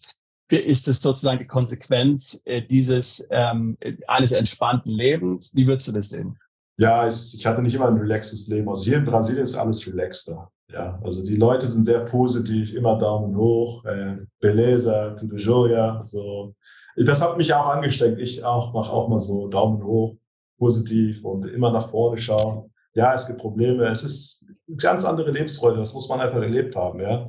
ist 0.51 0.87
es 0.87 1.03
sozusagen 1.03 1.41
die 1.41 1.49
Konsequenz 1.49 2.43
äh, 2.45 2.63
dieses 2.63 3.27
ähm, 3.31 3.77
alles 4.07 4.31
entspannten 4.31 4.93
Lebens? 4.93 5.53
Wie 5.55 5.67
würdest 5.67 5.89
du 5.89 5.93
das 5.93 6.11
sehen? 6.11 6.39
Ja, 6.77 7.07
es, 7.07 7.35
ich 7.35 7.45
hatte 7.45 7.61
nicht 7.61 7.75
immer 7.75 7.89
ein 7.89 7.99
relaxes 7.99 8.47
Leben. 8.47 8.69
Also 8.69 8.85
hier 8.85 8.99
in 8.99 9.05
Brasilien 9.05 9.43
ist 9.43 9.57
alles 9.57 9.87
relaxter. 9.93 10.49
Ja, 10.73 11.01
also 11.05 11.23
die 11.23 11.37
Leute 11.37 11.67
sind 11.67 11.85
sehr 11.85 12.01
positiv, 12.01 12.73
immer 12.73 12.99
Daumen 12.99 13.37
hoch, 13.37 13.85
äh, 13.85 14.17
Beleza, 14.41 15.11
tudo 15.11 15.37
joia. 15.37 16.03
So. 16.05 16.55
Das 16.97 17.23
hat 17.23 17.37
mich 17.37 17.53
auch 17.53 17.69
angesteckt. 17.69 18.19
Ich 18.21 18.45
auch 18.45 18.73
mache 18.73 18.93
auch 18.93 19.09
mal 19.09 19.19
so 19.19 19.49
Daumen 19.49 19.83
hoch 19.83 20.17
positiv 20.59 21.25
und 21.25 21.47
immer 21.47 21.71
nach 21.71 21.91
vorne 21.91 22.19
schauen. 22.19 22.73
Ja, 22.95 23.15
es 23.15 23.27
gibt 23.27 23.41
Probleme. 23.41 23.87
Es 23.87 24.05
ist 24.05 24.49
eine 24.69 24.77
ganz 24.77 25.05
andere 25.05 25.31
Lebensfreude. 25.31 25.79
Das 25.79 25.95
muss 25.95 26.09
man 26.09 26.21
einfach 26.21 26.41
erlebt 26.41 26.77
haben. 26.77 27.01
Ja, 27.01 27.29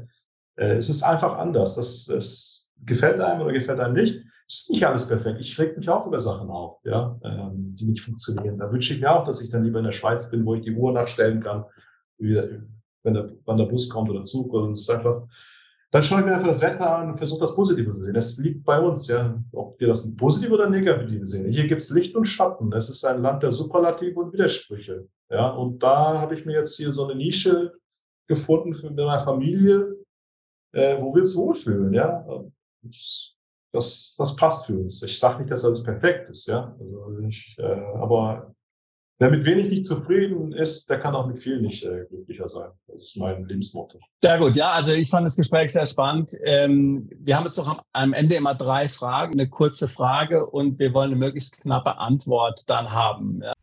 äh, 0.56 0.76
es 0.76 0.90
ist 0.90 1.04
einfach 1.04 1.38
anders. 1.38 1.76
Das, 1.76 2.06
das 2.06 2.70
gefällt 2.86 3.20
einem 3.20 3.42
oder 3.42 3.54
gefällt 3.54 3.80
einem 3.80 3.96
nicht. 3.96 4.22
Es 4.48 4.62
ist 4.62 4.72
nicht 4.72 4.86
alles 4.86 5.08
perfekt. 5.08 5.40
Ich 5.40 5.58
reg 5.60 5.76
mich 5.76 5.90
auch 5.90 6.06
über 6.06 6.20
Sachen 6.20 6.50
auf, 6.50 6.80
ja, 6.84 7.20
ähm, 7.24 7.74
die 7.76 7.88
nicht 7.88 8.02
funktionieren. 8.02 8.60
Da 8.60 8.72
wünsche 8.72 8.94
ich 8.94 9.02
mir 9.02 9.12
auch, 9.12 9.24
dass 9.26 9.42
ich 9.42 9.50
dann 9.50 9.64
lieber 9.64 9.80
in 9.80 9.86
der 9.86 9.92
Schweiz 9.92 10.30
bin, 10.30 10.46
wo 10.46 10.54
ich 10.54 10.62
die 10.62 10.76
Uhr 10.76 10.92
nachstellen 10.92 11.40
kann, 11.40 11.66
wenn 12.20 13.14
der, 13.14 13.32
wann 13.46 13.58
der 13.58 13.66
Bus 13.66 13.90
kommt 13.90 14.10
oder 14.10 14.24
Zug. 14.24 14.54
Und 14.54 14.74
es 14.74 14.82
ist 14.82 14.92
einfach, 14.92 15.24
dann 15.96 16.04
schaue 16.04 16.20
ich 16.20 16.26
mir 16.26 16.34
einfach 16.34 16.50
das 16.50 16.62
Wetter 16.62 16.98
an 16.98 17.12
und 17.12 17.18
versuche 17.18 17.40
das 17.40 17.56
Positive 17.56 17.94
zu 17.94 18.04
sehen. 18.04 18.14
Das 18.14 18.38
liegt 18.38 18.66
bei 18.66 18.82
uns, 18.82 19.08
ja. 19.08 19.42
Ob 19.54 19.80
wir 19.80 19.88
das 19.88 20.14
positiv 20.18 20.52
oder 20.52 20.70
negativ 20.70 21.26
sehen. 21.26 21.50
Hier 21.50 21.68
gibt 21.68 21.82
es 21.82 21.90
Licht 21.90 22.18
und 22.18 22.26
Schatten. 22.26 22.70
Das 22.70 22.90
ist 22.90 23.06
ein 23.06 23.22
Land 23.22 23.44
der 23.44 23.52
Superlative 23.54 24.20
und 24.20 24.34
Widersprüche. 24.34 25.08
Ja, 25.30 25.52
und 25.52 25.82
da 25.82 26.20
habe 26.20 26.34
ich 26.34 26.46
mir 26.46 26.52
jetzt 26.52 26.76
hier 26.76 26.92
so 26.92 27.06
eine 27.06 27.16
Nische 27.16 27.72
gefunden 28.28 28.74
für 28.74 28.92
meine 28.92 29.22
Familie, 29.22 29.96
äh, 30.74 31.02
wo 31.02 31.16
wir 31.16 31.22
uns 31.22 31.38
wohlfühlen, 31.38 31.94
ja. 31.94 32.28
Das, 33.72 34.16
das 34.18 34.36
passt 34.36 34.66
für 34.66 34.78
uns. 34.78 35.02
Ich 35.02 35.18
sage 35.18 35.40
nicht, 35.40 35.52
dass 35.52 35.64
alles 35.64 35.82
perfekt 35.82 36.30
ist, 36.30 36.46
ja. 36.48 36.76
Also 36.78 37.20
ich, 37.20 37.56
äh, 37.58 37.64
aber 37.64 38.54
Wer 39.18 39.30
mit 39.30 39.46
wenig 39.46 39.70
nicht 39.70 39.86
zufrieden 39.86 40.52
ist, 40.52 40.90
der 40.90 41.00
kann 41.00 41.16
auch 41.16 41.26
mit 41.26 41.40
viel 41.40 41.62
nicht 41.62 41.86
äh, 41.86 42.04
glücklicher 42.10 42.50
sein. 42.50 42.70
Das 42.88 43.02
ist 43.02 43.18
mein 43.18 43.46
Lebensmotto. 43.46 43.98
Sehr 44.22 44.38
gut, 44.38 44.58
ja, 44.58 44.72
also 44.72 44.92
ich 44.92 45.10
fand 45.10 45.26
das 45.26 45.38
Gespräch 45.38 45.72
sehr 45.72 45.86
spannend. 45.86 46.34
Ähm, 46.44 47.10
wir 47.20 47.38
haben 47.38 47.46
jetzt 47.46 47.58
noch 47.58 47.70
am, 47.70 47.82
am, 47.94 48.12
Ende 48.12 48.36
immer 48.36 48.56
drei 48.56 48.90
Fragen, 48.90 49.32
eine 49.32 49.48
kurze 49.48 49.88
Frage 49.88 50.46
und 50.46 50.80
wir 50.80 50.94
wollen 50.94 51.12
eine 51.12 51.16
möglichst 51.16 51.62
knappe 51.62 51.98
Antwort 51.98 52.64
dann 52.68 52.92
haben. 52.92 53.40
Ja. 53.42 53.54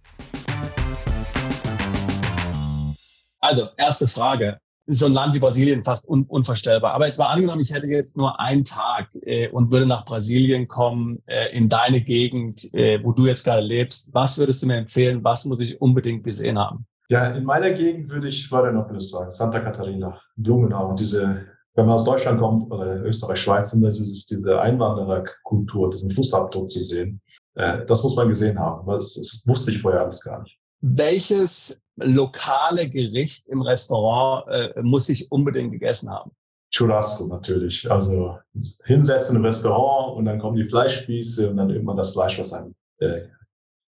Also, 3.40 3.68
erste 3.76 4.08
Frage 4.08 4.58
so 4.86 5.06
ein 5.06 5.12
Land 5.12 5.34
wie 5.34 5.38
Brasilien 5.38 5.84
fast 5.84 6.08
un 6.08 6.24
unvorstellbar. 6.24 6.94
Aber 6.94 7.06
jetzt 7.06 7.18
mal 7.18 7.28
angenommen, 7.28 7.60
ich 7.60 7.72
hätte 7.72 7.86
jetzt 7.86 8.16
nur 8.16 8.38
einen 8.40 8.64
Tag 8.64 9.08
äh, 9.22 9.48
und 9.48 9.70
würde 9.70 9.86
nach 9.86 10.04
Brasilien 10.04 10.66
kommen, 10.68 11.22
äh, 11.26 11.56
in 11.56 11.68
deine 11.68 12.00
Gegend, 12.00 12.72
äh, 12.74 13.02
wo 13.02 13.12
du 13.12 13.26
jetzt 13.26 13.44
gerade 13.44 13.62
lebst. 13.62 14.12
Was 14.12 14.38
würdest 14.38 14.62
du 14.62 14.66
mir 14.66 14.76
empfehlen? 14.76 15.22
Was 15.22 15.44
muss 15.44 15.60
ich 15.60 15.80
unbedingt 15.80 16.24
gesehen 16.24 16.58
haben? 16.58 16.86
Ja, 17.08 17.30
in 17.32 17.44
meiner 17.44 17.70
Gegend 17.72 18.08
würde 18.08 18.28
ich 18.28 18.48
Florianopolis 18.48 19.10
sagen, 19.10 19.30
Santa 19.30 19.60
Catarina, 19.60 20.18
Blumenau. 20.36 20.88
Und 20.88 20.98
diese, 20.98 21.46
wenn 21.74 21.86
man 21.86 21.94
aus 21.96 22.04
Deutschland 22.04 22.40
kommt 22.40 22.70
oder 22.70 23.02
Österreich, 23.02 23.40
Schweiz, 23.40 23.72
dann 23.72 23.84
ist 23.84 24.00
es 24.00 24.26
diese 24.26 24.60
Einwandererkultur, 24.60 25.90
diesen 25.90 26.10
Fußabdruck 26.10 26.70
zu 26.70 26.82
sehen. 26.82 27.20
Äh, 27.54 27.84
das 27.84 28.02
muss 28.02 28.16
man 28.16 28.28
gesehen 28.28 28.58
haben. 28.58 28.88
Das, 28.88 29.14
das 29.14 29.44
wusste 29.46 29.70
ich 29.70 29.82
vorher 29.82 30.00
alles 30.00 30.22
gar 30.22 30.42
nicht. 30.42 30.58
Welches 30.80 31.81
lokale 31.96 32.88
Gericht 32.88 33.48
im 33.48 33.62
Restaurant 33.62 34.48
äh, 34.48 34.82
muss 34.82 35.08
ich 35.08 35.30
unbedingt 35.30 35.72
gegessen 35.72 36.10
haben? 36.10 36.32
Churrasco 36.72 37.26
natürlich. 37.26 37.90
Also 37.90 38.38
hinsetzen 38.84 39.36
im 39.36 39.44
Restaurant 39.44 40.16
und 40.16 40.24
dann 40.24 40.38
kommen 40.38 40.56
die 40.56 40.64
Fleischspieße 40.64 41.50
und 41.50 41.58
dann 41.58 41.70
irgendwann 41.70 41.98
das 41.98 42.12
Fleisch, 42.12 42.38
was 42.38 42.52
einem 42.54 42.74
äh, 42.98 43.22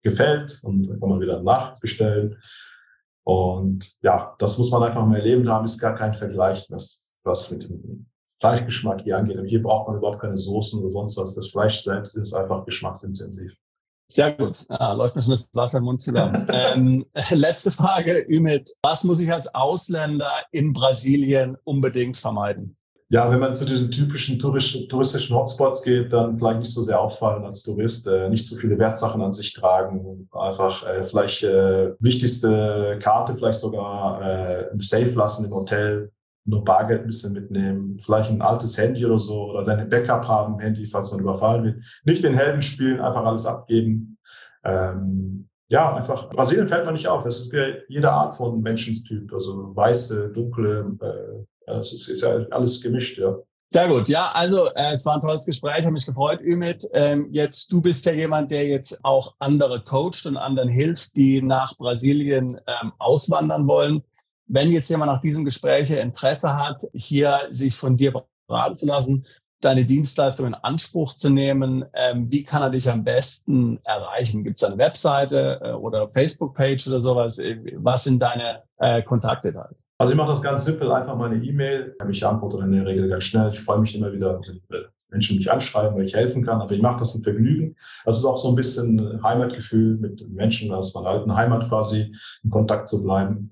gefällt 0.03 0.61
und 0.65 0.89
dann 0.89 0.99
kann 0.99 1.09
man 1.09 1.21
wieder 1.21 1.41
nachbestellen. 1.43 2.37
Und 3.25 4.03
ja, 4.03 4.35
das 4.39 4.59
muss 4.59 4.73
man 4.73 4.83
einfach 4.83 5.07
mal 5.07 5.19
erleben 5.19 5.49
haben, 5.49 5.65
ist 5.65 5.79
gar 5.79 5.95
kein 5.95 6.13
Vergleich, 6.13 6.67
was, 6.71 7.17
was 7.23 7.53
mit 7.53 7.69
dem 7.69 8.07
Fleischgeschmack 8.41 9.03
hier 9.03 9.17
angeht. 9.17 9.39
Aber 9.39 9.47
hier 9.47 9.63
braucht 9.63 9.89
man 9.89 9.99
überhaupt 9.99 10.21
keine 10.21 10.37
Soßen 10.37 10.81
oder 10.81 10.91
sonst 10.91 11.17
was. 11.17 11.37
Das 11.37 11.51
Fleisch 11.51 11.83
selbst 11.83 12.17
ist 12.17 12.35
einfach 12.35 12.65
geschmacksintensiv. 12.65 13.55
Sehr 14.09 14.33
gut. 14.33 14.67
Ja, 14.69 14.93
läuft 14.93 15.17
mir 15.17 15.23
schon 15.23 15.33
das 15.33 15.49
Wasser 15.55 15.79
im 15.79 15.85
Mund 15.85 16.03
zusammen. 16.03 16.47
ähm, 16.75 17.07
letzte 17.31 17.71
Frage, 17.71 18.27
Ümit. 18.29 18.71
Was 18.83 19.05
muss 19.05 19.21
ich 19.21 19.33
als 19.33 19.55
Ausländer 19.55 20.31
in 20.51 20.73
Brasilien 20.73 21.57
unbedingt 21.65 22.19
vermeiden? 22.19 22.77
Ja, 23.13 23.31
wenn 23.31 23.41
man 23.41 23.55
zu 23.55 23.67
diesen 23.67 23.91
typischen 23.91 24.39
touristischen 24.39 25.37
Hotspots 25.37 25.83
geht, 25.83 26.15
dann 26.15 26.39
vielleicht 26.39 26.61
nicht 26.61 26.73
so 26.73 26.81
sehr 26.81 26.99
auffallen 26.99 27.45
als 27.45 27.63
Tourist, 27.63 28.07
äh, 28.07 28.31
nicht 28.31 28.47
so 28.47 28.57
viele 28.57 28.79
Wertsachen 28.79 29.21
an 29.21 29.35
sich 29.35 29.53
tragen, 29.53 30.31
einfach 30.33 30.87
äh, 30.87 31.05
vielleicht 31.05 31.43
äh, 31.43 31.93
wichtigste 31.99 32.99
Karte 33.03 33.35
vielleicht 33.35 33.61
sogar 33.61 34.23
äh, 34.23 34.65
Safe 34.79 35.11
lassen 35.11 35.45
im 35.45 35.53
Hotel, 35.53 36.11
nur 36.45 36.65
Bargeld 36.65 37.03
ein 37.03 37.07
bisschen 37.07 37.35
mitnehmen, 37.35 37.99
vielleicht 37.99 38.31
ein 38.31 38.43
altes 38.43 38.77
Handy 38.77 39.05
oder 39.07 39.19
so 39.19 39.51
oder 39.51 39.63
deine 39.63 39.87
Backup 39.87 40.27
haben, 40.27 40.59
Handy, 40.59 40.87
falls 40.87 41.13
man 41.13 41.21
überfallen 41.21 41.65
wird. 41.65 41.85
Nicht 42.05 42.25
den 42.25 42.35
Helden 42.35 42.63
spielen, 42.63 43.01
einfach 43.01 43.25
alles 43.25 43.47
abgeben. 43.47 44.19
Ähm, 44.65 45.49
ja, 45.69 45.95
einfach, 45.95 46.29
Brasilien 46.31 46.69
fällt 46.69 46.85
man 46.85 46.95
nicht 46.95 47.09
auf. 47.09 47.25
Es 47.25 47.41
ist 47.41 47.53
wie 47.53 47.75
jede 47.89 48.11
Art 48.11 48.35
von 48.35 48.61
Menschenstyp, 48.61 49.33
also 49.33 49.75
weiße, 49.75 50.31
dunkle, 50.31 50.97
äh, 51.01 51.73
es 51.79 51.93
ist, 51.93 52.09
ist 52.09 52.23
ja 52.23 52.45
alles 52.51 52.81
gemischt, 52.83 53.19
ja. 53.19 53.37
Sehr 53.73 53.89
gut. 53.89 54.07
Ja, 54.11 54.31
also 54.35 54.67
äh, 54.75 54.93
es 54.93 55.07
war 55.07 55.15
ein 55.15 55.23
tolles 55.23 55.47
Gespräch, 55.47 55.81
habe 55.81 55.93
mich 55.93 56.05
gefreut, 56.05 56.41
Ümit. 56.43 56.85
Ähm, 56.93 57.31
jetzt, 57.33 57.73
du 57.73 57.81
bist 57.81 58.05
ja 58.05 58.13
jemand, 58.13 58.51
der 58.51 58.67
jetzt 58.67 59.03
auch 59.03 59.35
andere 59.39 59.83
coacht 59.83 60.27
und 60.27 60.37
anderen 60.37 60.69
hilft, 60.69 61.17
die 61.17 61.41
nach 61.41 61.75
Brasilien 61.79 62.61
ähm, 62.67 62.93
auswandern 62.99 63.67
wollen. 63.67 64.03
Wenn 64.53 64.71
jetzt 64.71 64.91
jemand 64.91 65.11
nach 65.11 65.21
diesem 65.23 65.47
Gespräch 65.47 65.91
Interesse 65.91 66.55
hat, 66.55 66.83
hier 66.93 67.49
sich 67.51 67.75
von 67.75 67.97
dir 67.97 68.13
beraten 68.47 68.77
zu 68.77 68.87
lassen, 68.87 69.27
deine 69.63 69.87
Dienstleistung 69.87 70.49
in 70.49 70.55
Anspruch 70.55 71.15
zu 71.15 71.31
nehmen, 71.31 71.87
ähm, 71.95 72.31
wie 72.31 72.45
kann 72.45 72.61
er 72.61 72.69
dich 72.69 72.91
am 72.91 73.03
besten 73.03 73.79
erreichen? 73.85 74.45
Gibt 74.45 74.61
es 74.61 74.69
eine 74.69 74.77
Webseite 74.77 75.59
äh, 75.63 75.73
oder 75.73 76.07
Facebook-Page 76.07 76.87
oder 76.89 77.01
sowas? 77.01 77.41
Was 77.77 78.05
sind 78.05 78.21
deine 78.21 78.63
äh, 78.77 79.03
Kontaktdetails? 79.03 79.87
Also 79.97 80.13
ich 80.13 80.19
mache 80.19 80.29
das 80.29 80.43
ganz 80.43 80.67
simpel, 80.67 80.93
einfach 80.93 81.17
mal 81.17 81.31
eine 81.31 81.43
E-Mail. 81.43 81.97
Ich 82.11 82.27
antworte 82.27 82.59
in 82.59 82.73
der 82.73 82.85
Regel 82.85 83.09
ganz 83.09 83.25
schnell. 83.25 83.49
Ich 83.49 83.61
freue 83.61 83.79
mich 83.79 83.97
immer 83.97 84.13
wieder, 84.13 84.39
wenn 84.69 84.85
Menschen 85.09 85.39
mich 85.39 85.51
anschreiben, 85.51 85.97
weil 85.97 86.05
ich 86.05 86.15
helfen 86.15 86.45
kann. 86.45 86.61
Aber 86.61 86.75
ich 86.75 86.83
mache 86.83 86.99
das 86.99 87.15
ein 87.15 87.23
Vergnügen. 87.23 87.75
Das 88.05 88.19
ist 88.19 88.27
auch 88.27 88.37
so 88.37 88.51
ein 88.51 88.57
bisschen 88.57 89.23
Heimatgefühl 89.23 89.97
mit 89.97 90.29
Menschen 90.29 90.73
aus 90.73 90.95
meiner 90.95 91.09
alten 91.09 91.35
Heimat 91.35 91.69
quasi 91.69 92.15
in 92.45 92.51
Kontakt 92.51 92.89
zu 92.89 93.03
bleiben. 93.03 93.47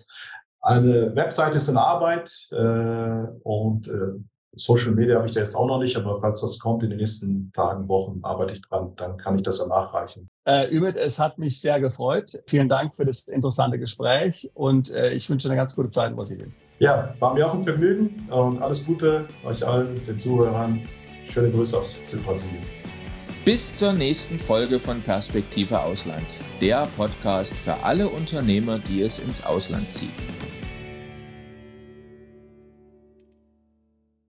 Eine 0.62 1.14
Webseite 1.16 1.56
ist 1.56 1.68
in 1.68 1.76
Arbeit 1.76 2.48
äh, 2.52 3.26
und 3.42 3.88
äh, 3.88 4.20
Social 4.52 4.92
Media 4.92 5.16
habe 5.16 5.26
ich 5.26 5.32
da 5.32 5.40
jetzt 5.40 5.54
auch 5.54 5.66
noch 5.66 5.78
nicht, 5.78 5.96
aber 5.96 6.20
falls 6.20 6.40
das 6.40 6.58
kommt 6.58 6.82
in 6.82 6.90
den 6.90 6.98
nächsten 6.98 7.50
Tagen, 7.52 7.88
Wochen, 7.88 8.18
arbeite 8.22 8.54
ich 8.54 8.62
dran, 8.62 8.92
dann 8.96 9.16
kann 9.16 9.36
ich 9.36 9.42
das 9.42 9.58
ja 9.58 9.68
nachreichen. 9.68 10.28
Äh, 10.44 10.74
Ümit, 10.74 10.96
es 10.96 11.18
hat 11.18 11.38
mich 11.38 11.60
sehr 11.60 11.80
gefreut. 11.80 12.32
Vielen 12.48 12.68
Dank 12.68 12.94
für 12.94 13.06
das 13.06 13.26
interessante 13.28 13.78
Gespräch 13.78 14.50
und 14.54 14.92
äh, 14.92 15.12
ich 15.12 15.30
wünsche 15.30 15.48
eine 15.48 15.56
ganz 15.56 15.76
gute 15.76 15.88
Zeit 15.88 16.10
in 16.10 16.16
Brasilien. 16.16 16.54
Ja, 16.78 17.14
war 17.20 17.34
mir 17.34 17.46
auch 17.46 17.54
ein 17.54 17.62
Vergnügen 17.62 18.28
und 18.30 18.60
alles 18.60 18.84
Gute 18.84 19.26
euch 19.44 19.66
allen, 19.66 20.04
den 20.04 20.18
Zuhörern. 20.18 20.80
Schöne 21.28 21.50
Grüße 21.50 21.78
aus 21.78 22.00
Südbrasilien. 22.04 22.62
Bis 23.44 23.74
zur 23.74 23.92
nächsten 23.92 24.38
Folge 24.38 24.78
von 24.78 25.00
Perspektive 25.00 25.80
Ausland, 25.80 26.26
der 26.60 26.86
Podcast 26.96 27.54
für 27.54 27.74
alle 27.82 28.08
Unternehmer, 28.08 28.78
die 28.78 29.02
es 29.02 29.18
ins 29.18 29.42
Ausland 29.44 29.90
zieht. 29.90 30.10